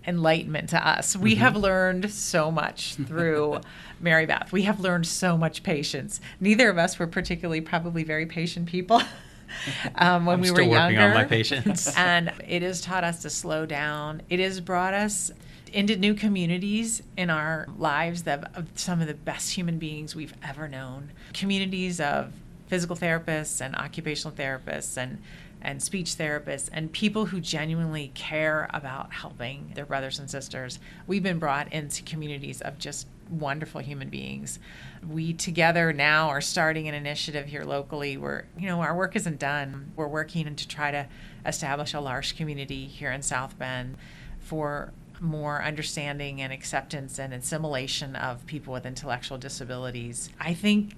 enlightenment 0.07 0.69
to 0.69 0.87
us. 0.87 1.15
We 1.15 1.33
mm-hmm. 1.33 1.41
have 1.41 1.55
learned 1.55 2.11
so 2.11 2.51
much 2.51 2.95
through 3.07 3.61
Mary 3.99 4.25
Beth. 4.25 4.51
We 4.51 4.63
have 4.63 4.79
learned 4.79 5.07
so 5.07 5.37
much 5.37 5.63
patience. 5.63 6.21
Neither 6.39 6.69
of 6.69 6.77
us 6.77 6.99
were 6.99 7.07
particularly 7.07 7.61
probably 7.61 8.03
very 8.03 8.25
patient 8.25 8.67
people. 8.67 9.01
um, 9.95 10.25
when 10.25 10.35
I'm 10.35 10.41
we 10.41 10.51
were 10.51 10.61
younger. 10.61 11.01
on 11.01 11.13
my 11.13 11.25
patience. 11.25 11.93
and 11.97 12.31
it 12.47 12.61
has 12.61 12.81
taught 12.81 13.03
us 13.03 13.21
to 13.23 13.29
slow 13.29 13.65
down. 13.65 14.21
It 14.29 14.39
has 14.39 14.59
brought 14.59 14.93
us 14.93 15.31
into 15.73 15.97
new 15.97 16.13
communities 16.13 17.03
in 17.17 17.29
our 17.29 17.67
lives 17.77 18.23
that 18.23 18.55
of 18.55 18.67
some 18.75 19.01
of 19.01 19.07
the 19.07 19.13
best 19.13 19.51
human 19.51 19.77
beings 19.77 20.15
we've 20.15 20.33
ever 20.43 20.67
known. 20.67 21.11
Communities 21.33 21.99
of 21.99 22.31
physical 22.67 22.95
therapists 22.95 23.61
and 23.61 23.75
occupational 23.75 24.35
therapists 24.35 24.97
and 24.97 25.21
and 25.65 25.81
speech 25.81 26.15
therapists 26.15 26.69
and 26.71 26.91
people 26.91 27.25
who 27.25 27.41
genuinely 27.41 28.11
care 28.13 28.69
about 28.73 29.11
helping 29.11 29.71
their 29.75 29.85
brothers 29.85 30.19
and 30.19 30.29
sisters. 30.29 30.79
We've 31.07 31.23
been 31.23 31.39
brought 31.39 31.73
into 31.73 32.03
communities 32.03 32.61
of 32.61 32.77
just 32.77 33.07
wonderful 33.29 33.81
human 33.81 34.09
beings. 34.09 34.59
We 35.05 35.33
together 35.33 35.91
now 35.91 36.29
are 36.29 36.41
starting 36.41 36.87
an 36.87 36.93
initiative 36.93 37.47
here 37.47 37.63
locally 37.63 38.15
where, 38.17 38.47
you 38.57 38.67
know, 38.67 38.81
our 38.81 38.95
work 38.95 39.15
isn't 39.15 39.39
done. 39.39 39.91
We're 39.95 40.07
working 40.07 40.55
to 40.55 40.67
try 40.67 40.91
to 40.91 41.07
establish 41.45 41.93
a 41.93 41.99
large 41.99 42.37
community 42.37 42.85
here 42.85 43.11
in 43.11 43.23
South 43.23 43.57
Bend 43.57 43.97
for 44.39 44.93
more 45.19 45.63
understanding 45.63 46.41
and 46.41 46.53
acceptance 46.53 47.17
and 47.17 47.33
assimilation 47.33 48.15
of 48.15 48.45
people 48.45 48.73
with 48.73 48.85
intellectual 48.85 49.37
disabilities. 49.37 50.29
I 50.39 50.53
think 50.53 50.93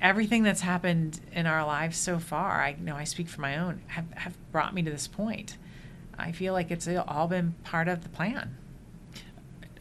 everything 0.00 0.42
that's 0.42 0.60
happened 0.60 1.20
in 1.32 1.46
our 1.46 1.64
lives 1.66 1.96
so 1.96 2.18
far, 2.18 2.60
I 2.62 2.76
know 2.78 2.96
I 2.96 3.04
speak 3.04 3.28
for 3.28 3.40
my 3.40 3.58
own, 3.58 3.80
have, 3.88 4.10
have 4.14 4.36
brought 4.52 4.74
me 4.74 4.82
to 4.82 4.90
this 4.90 5.06
point. 5.06 5.56
I 6.18 6.32
feel 6.32 6.52
like 6.52 6.70
it's 6.70 6.88
all 7.08 7.28
been 7.28 7.54
part 7.64 7.88
of 7.88 8.02
the 8.02 8.08
plan. 8.08 8.56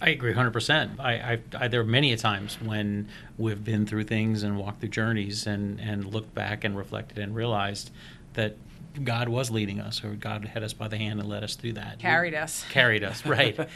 I 0.01 0.09
agree 0.09 0.33
100%. 0.33 0.99
I, 0.99 1.13
I, 1.13 1.39
I, 1.57 1.67
there 1.67 1.79
are 1.79 1.85
many 1.85 2.11
a 2.11 2.17
times 2.17 2.59
when 2.61 3.07
we've 3.37 3.63
been 3.63 3.85
through 3.85 4.03
things 4.03 4.43
and 4.43 4.57
walked 4.57 4.81
through 4.81 4.89
journeys 4.89 5.47
and, 5.47 5.79
and 5.79 6.05
looked 6.05 6.35
back 6.35 6.63
and 6.63 6.77
reflected 6.77 7.19
and 7.19 7.33
realized 7.33 7.91
that 8.33 8.57
God 9.01 9.29
was 9.29 9.49
leading 9.51 9.79
us 9.79 10.03
or 10.03 10.09
God 10.09 10.45
had 10.45 10.63
us 10.63 10.73
by 10.73 10.87
the 10.87 10.97
hand 10.97 11.19
and 11.19 11.29
led 11.29 11.43
us 11.43 11.55
through 11.55 11.73
that. 11.73 11.99
Carried 11.99 12.33
we, 12.33 12.37
us. 12.39 12.65
Carried 12.69 13.03
us, 13.03 13.25
right. 13.25 13.57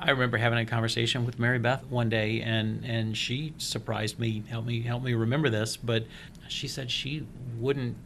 I 0.00 0.10
remember 0.10 0.38
having 0.38 0.58
a 0.58 0.66
conversation 0.66 1.26
with 1.26 1.38
Mary 1.38 1.58
Beth 1.58 1.84
one 1.86 2.08
day 2.08 2.40
and, 2.40 2.84
and 2.84 3.16
she 3.16 3.52
surprised 3.58 4.18
me, 4.18 4.42
helped 4.48 4.66
me 4.66 4.80
help 4.80 5.02
me 5.02 5.12
remember 5.14 5.50
this, 5.50 5.76
but 5.76 6.04
she 6.48 6.68
said 6.68 6.90
she 6.90 7.26
wouldn't 7.58 7.96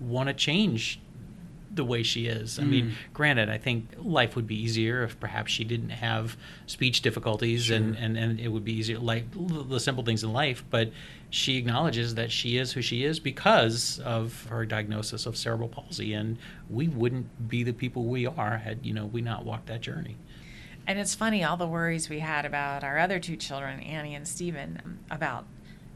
want 0.00 0.28
to 0.28 0.34
change 0.34 1.00
the 1.74 1.84
way 1.84 2.02
she 2.02 2.26
is. 2.26 2.58
I 2.58 2.64
mean, 2.64 2.90
mm. 2.90 2.92
granted, 3.14 3.48
I 3.48 3.56
think 3.56 3.88
life 3.98 4.36
would 4.36 4.46
be 4.46 4.60
easier 4.60 5.02
if 5.04 5.18
perhaps 5.18 5.50
she 5.50 5.64
didn't 5.64 5.88
have 5.88 6.36
speech 6.66 7.00
difficulties 7.00 7.70
and, 7.70 7.96
and, 7.96 8.16
and 8.16 8.38
it 8.38 8.48
would 8.48 8.64
be 8.64 8.74
easier, 8.74 8.98
like 8.98 9.24
the 9.32 9.80
simple 9.80 10.04
things 10.04 10.22
in 10.22 10.32
life. 10.32 10.62
But 10.70 10.92
she 11.30 11.56
acknowledges 11.56 12.14
that 12.16 12.30
she 12.30 12.58
is 12.58 12.72
who 12.72 12.82
she 12.82 13.04
is 13.04 13.18
because 13.18 14.00
of 14.00 14.46
her 14.50 14.66
diagnosis 14.66 15.24
of 15.24 15.36
cerebral 15.36 15.68
palsy. 15.68 16.12
And 16.12 16.36
we 16.68 16.88
wouldn't 16.88 17.48
be 17.48 17.62
the 17.62 17.72
people 17.72 18.04
we 18.04 18.26
are 18.26 18.58
had, 18.58 18.84
you 18.84 18.92
know, 18.92 19.06
we 19.06 19.22
not 19.22 19.46
walked 19.46 19.66
that 19.68 19.80
journey. 19.80 20.16
And 20.86 20.98
it's 20.98 21.14
funny, 21.14 21.44
all 21.44 21.56
the 21.56 21.66
worries 21.66 22.08
we 22.08 22.18
had 22.18 22.44
about 22.44 22.82
our 22.84 22.98
other 22.98 23.18
two 23.18 23.36
children, 23.36 23.80
Annie 23.80 24.14
and 24.14 24.26
Stephen, 24.26 24.98
about 25.10 25.46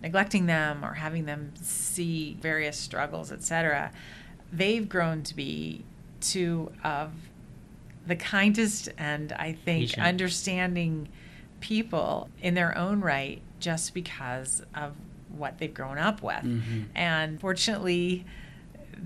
neglecting 0.02 0.46
them 0.46 0.84
or 0.84 0.94
having 0.94 1.24
them 1.24 1.52
see 1.60 2.36
various 2.40 2.76
struggles, 2.76 3.32
etc 3.32 3.90
they've 4.52 4.88
grown 4.88 5.22
to 5.22 5.34
be 5.34 5.84
two 6.20 6.72
of 6.84 7.12
the 8.06 8.16
kindest 8.16 8.88
and 8.98 9.32
I 9.32 9.52
think 9.52 9.90
Patient. 9.90 10.06
understanding 10.06 11.08
people 11.60 12.28
in 12.40 12.54
their 12.54 12.76
own 12.76 13.00
right 13.00 13.40
just 13.58 13.94
because 13.94 14.62
of 14.74 14.94
what 15.28 15.58
they've 15.58 15.72
grown 15.72 15.98
up 15.98 16.22
with. 16.22 16.36
Mm-hmm. 16.36 16.82
And 16.94 17.40
fortunately, 17.40 18.24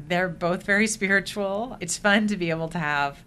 they're 0.08 0.28
both 0.28 0.64
very 0.64 0.86
spiritual. 0.86 1.76
It's 1.80 1.96
fun 1.96 2.26
to 2.26 2.36
be 2.36 2.50
able 2.50 2.68
to 2.68 2.78
have 2.78 3.24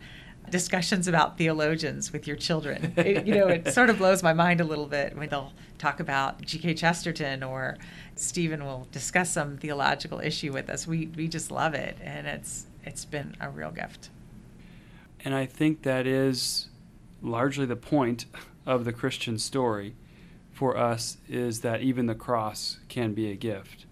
discussions 0.53 1.07
about 1.07 1.35
theologians 1.35 2.13
with 2.13 2.27
your 2.27 2.37
children. 2.37 2.93
It, 3.03 3.25
you 3.25 3.33
know, 3.33 3.47
it 3.47 3.73
sort 3.73 3.89
of 3.89 3.97
blows 3.97 4.21
my 4.21 4.33
mind 4.33 4.61
a 4.61 4.63
little 4.63 4.85
bit 4.85 5.17
when 5.17 5.27
they'll 5.27 5.51
talk 5.79 5.99
about 5.99 6.41
G.K. 6.41 6.75
Chesterton 6.75 7.41
or 7.41 7.77
Stephen 8.15 8.63
will 8.63 8.87
discuss 8.91 9.31
some 9.31 9.57
theological 9.57 10.19
issue 10.19 10.53
with 10.53 10.69
us. 10.69 10.85
We 10.85 11.07
we 11.17 11.27
just 11.27 11.49
love 11.49 11.73
it, 11.73 11.97
and 12.01 12.27
it's 12.27 12.67
it's 12.85 13.03
been 13.03 13.35
a 13.41 13.49
real 13.49 13.71
gift. 13.71 14.09
And 15.25 15.33
I 15.33 15.47
think 15.47 15.81
that 15.81 16.05
is 16.05 16.69
largely 17.21 17.65
the 17.65 17.75
point 17.75 18.25
of 18.65 18.85
the 18.85 18.93
Christian 18.93 19.39
story 19.39 19.95
for 20.51 20.77
us 20.77 21.17
is 21.27 21.61
that 21.61 21.81
even 21.81 22.05
the 22.05 22.15
cross 22.15 22.77
can 22.89 23.13
be 23.13 23.31
a 23.31 23.35
gift. 23.35 23.85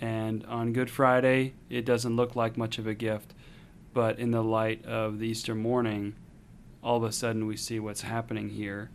And 0.00 0.44
on 0.46 0.72
Good 0.72 0.90
Friday, 0.90 1.54
it 1.70 1.84
doesn't 1.84 2.16
look 2.16 2.34
like 2.34 2.56
much 2.56 2.78
of 2.78 2.86
a 2.86 2.94
gift, 2.94 3.34
but 3.92 4.18
in 4.18 4.30
the 4.30 4.42
light 4.42 4.84
of 4.84 5.18
the 5.18 5.28
Easter 5.28 5.54
morning, 5.54 6.14
all 6.82 6.96
of 6.96 7.04
a 7.04 7.12
sudden 7.12 7.46
we 7.46 7.56
see 7.56 7.80
what's 7.80 8.02
happening 8.02 8.48
here. 8.50 8.90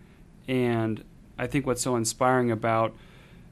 And 0.47 1.03
I 1.37 1.47
think 1.47 1.65
what's 1.65 1.81
so 1.81 1.95
inspiring 1.95 2.51
about 2.51 2.93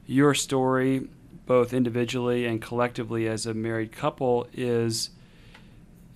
your 0.06 0.34
story 0.34 1.08
both 1.46 1.72
individually 1.72 2.46
and 2.46 2.62
collectively 2.62 3.26
as 3.26 3.46
a 3.46 3.54
married 3.54 3.92
couple 3.92 4.46
is 4.52 5.10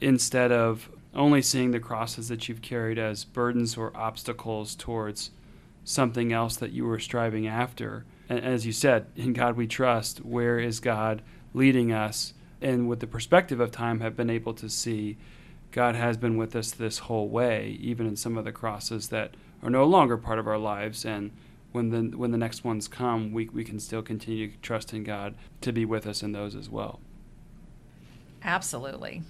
instead 0.01 0.53
of 0.53 0.89
only 1.15 1.43
seeing 1.43 1.71
the 1.71 1.81
crosses 1.81 2.29
that 2.29 2.49
you've 2.49 2.63
carried 2.63 2.99
as 2.99 3.25
burdens 3.25 3.77
or 3.77 3.97
obstacles 3.97 4.75
towards 4.75 5.31
something 5.85 6.33
else 6.33 6.57
that 6.57 6.73
you 6.73 6.85
were 6.85 6.99
striving 6.99 7.47
after. 7.47 8.05
And 8.29 8.41
as 8.41 8.67
you 8.67 8.73
said, 8.73 9.07
in 9.17 9.33
God 9.33 9.57
we 9.57 9.67
trust, 9.67 10.25
where 10.25 10.59
is 10.59 10.81
God 10.81 11.23
leading 11.55 11.93
us? 11.93 12.35
And 12.61 12.89
with 12.89 13.01
the 13.01 13.07
perspective 13.07 13.61
of 13.61 13.71
time, 13.71 14.01
have 14.01 14.17
been 14.17 14.31
able 14.31 14.55
to 14.55 14.69
see 14.69 15.19
God 15.73 15.95
has 15.95 16.17
been 16.17 16.37
with 16.37 16.57
us 16.57 16.71
this 16.71 16.99
whole 17.01 17.29
way, 17.29 17.77
even 17.81 18.07
in 18.07 18.17
some 18.17 18.39
of 18.39 18.45
the 18.45 18.53
crosses 18.53 19.09
that 19.09 19.35
are 19.63 19.71
no 19.71 19.85
longer 19.85 20.17
part 20.17 20.39
of 20.39 20.47
our 20.47 20.59
lives. 20.59 21.05
And 21.05 21.33
when 21.73 21.91
the 21.91 22.17
when 22.17 22.31
the 22.31 22.39
next 22.39 22.65
ones 22.65 22.89
come, 22.89 23.33
we 23.33 23.49
we 23.49 23.65
can 23.65 23.79
still 23.79 24.03
continue 24.03 24.51
to 24.51 24.59
trust 24.59 24.93
in 24.95 25.05
God 25.05 25.35
to 25.61 25.73
be 25.73 25.85
with 25.85 26.07
us 26.07 26.23
in 26.23 26.33
those 26.33 26.55
as 26.55 26.71
well. 26.71 27.01
Absolutely. 28.43 29.23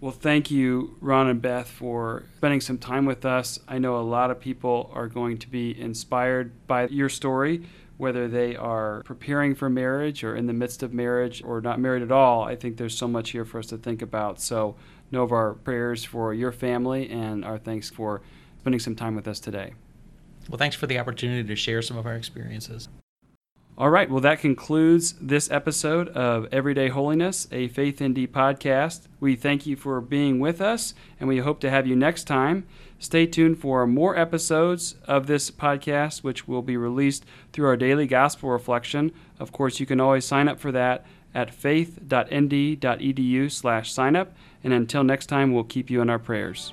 Well, 0.00 0.12
thank 0.12 0.50
you, 0.50 0.96
Ron 1.00 1.28
and 1.28 1.40
Beth, 1.40 1.68
for 1.68 2.24
spending 2.36 2.60
some 2.60 2.76
time 2.76 3.06
with 3.06 3.24
us. 3.24 3.58
I 3.66 3.78
know 3.78 3.96
a 3.96 4.02
lot 4.02 4.30
of 4.30 4.38
people 4.38 4.90
are 4.92 5.08
going 5.08 5.38
to 5.38 5.48
be 5.48 5.78
inspired 5.80 6.66
by 6.66 6.88
your 6.88 7.08
story, 7.08 7.62
whether 7.96 8.28
they 8.28 8.54
are 8.56 9.02
preparing 9.04 9.54
for 9.54 9.70
marriage 9.70 10.22
or 10.22 10.36
in 10.36 10.46
the 10.46 10.52
midst 10.52 10.82
of 10.82 10.92
marriage 10.92 11.42
or 11.44 11.60
not 11.60 11.80
married 11.80 12.02
at 12.02 12.12
all. 12.12 12.44
I 12.44 12.54
think 12.54 12.76
there's 12.76 12.96
so 12.96 13.08
much 13.08 13.30
here 13.30 13.44
for 13.44 13.58
us 13.58 13.66
to 13.66 13.78
think 13.78 14.02
about. 14.02 14.40
So, 14.40 14.76
know 15.10 15.22
of 15.22 15.32
our 15.32 15.54
prayers 15.54 16.04
for 16.04 16.34
your 16.34 16.52
family 16.52 17.08
and 17.08 17.44
our 17.44 17.58
thanks 17.58 17.88
for 17.88 18.22
spending 18.58 18.80
some 18.80 18.96
time 18.96 19.14
with 19.14 19.28
us 19.28 19.38
today. 19.40 19.74
Well, 20.48 20.58
thanks 20.58 20.76
for 20.76 20.86
the 20.86 20.98
opportunity 20.98 21.46
to 21.46 21.56
share 21.56 21.82
some 21.82 21.96
of 21.96 22.06
our 22.06 22.14
experiences. 22.14 22.88
All 23.78 23.90
right, 23.90 24.08
well, 24.08 24.22
that 24.22 24.40
concludes 24.40 25.14
this 25.20 25.50
episode 25.50 26.08
of 26.08 26.46
Everyday 26.50 26.88
Holiness, 26.88 27.46
a 27.52 27.68
Faith 27.68 28.02
ND 28.02 28.32
podcast. 28.32 29.02
We 29.20 29.36
thank 29.36 29.66
you 29.66 29.76
for 29.76 30.00
being 30.00 30.40
with 30.40 30.62
us, 30.62 30.94
and 31.20 31.28
we 31.28 31.38
hope 31.38 31.60
to 31.60 31.68
have 31.68 31.86
you 31.86 31.94
next 31.94 32.24
time. 32.24 32.66
Stay 32.98 33.26
tuned 33.26 33.58
for 33.58 33.86
more 33.86 34.16
episodes 34.16 34.96
of 35.06 35.26
this 35.26 35.50
podcast, 35.50 36.22
which 36.22 36.48
will 36.48 36.62
be 36.62 36.76
released 36.76 37.26
through 37.52 37.66
our 37.66 37.76
daily 37.76 38.06
gospel 38.06 38.50
reflection. 38.50 39.12
Of 39.38 39.52
course, 39.52 39.78
you 39.80 39.86
can 39.86 40.00
always 40.00 40.24
sign 40.24 40.48
up 40.48 40.58
for 40.58 40.72
that 40.72 41.04
at 41.34 41.52
faith.nd.edu 41.54 43.52
slash 43.52 43.92
sign 43.92 44.16
up. 44.16 44.34
And 44.64 44.72
until 44.72 45.04
next 45.04 45.26
time, 45.26 45.52
we'll 45.52 45.64
keep 45.64 45.90
you 45.90 46.00
in 46.00 46.08
our 46.08 46.18
prayers. 46.18 46.72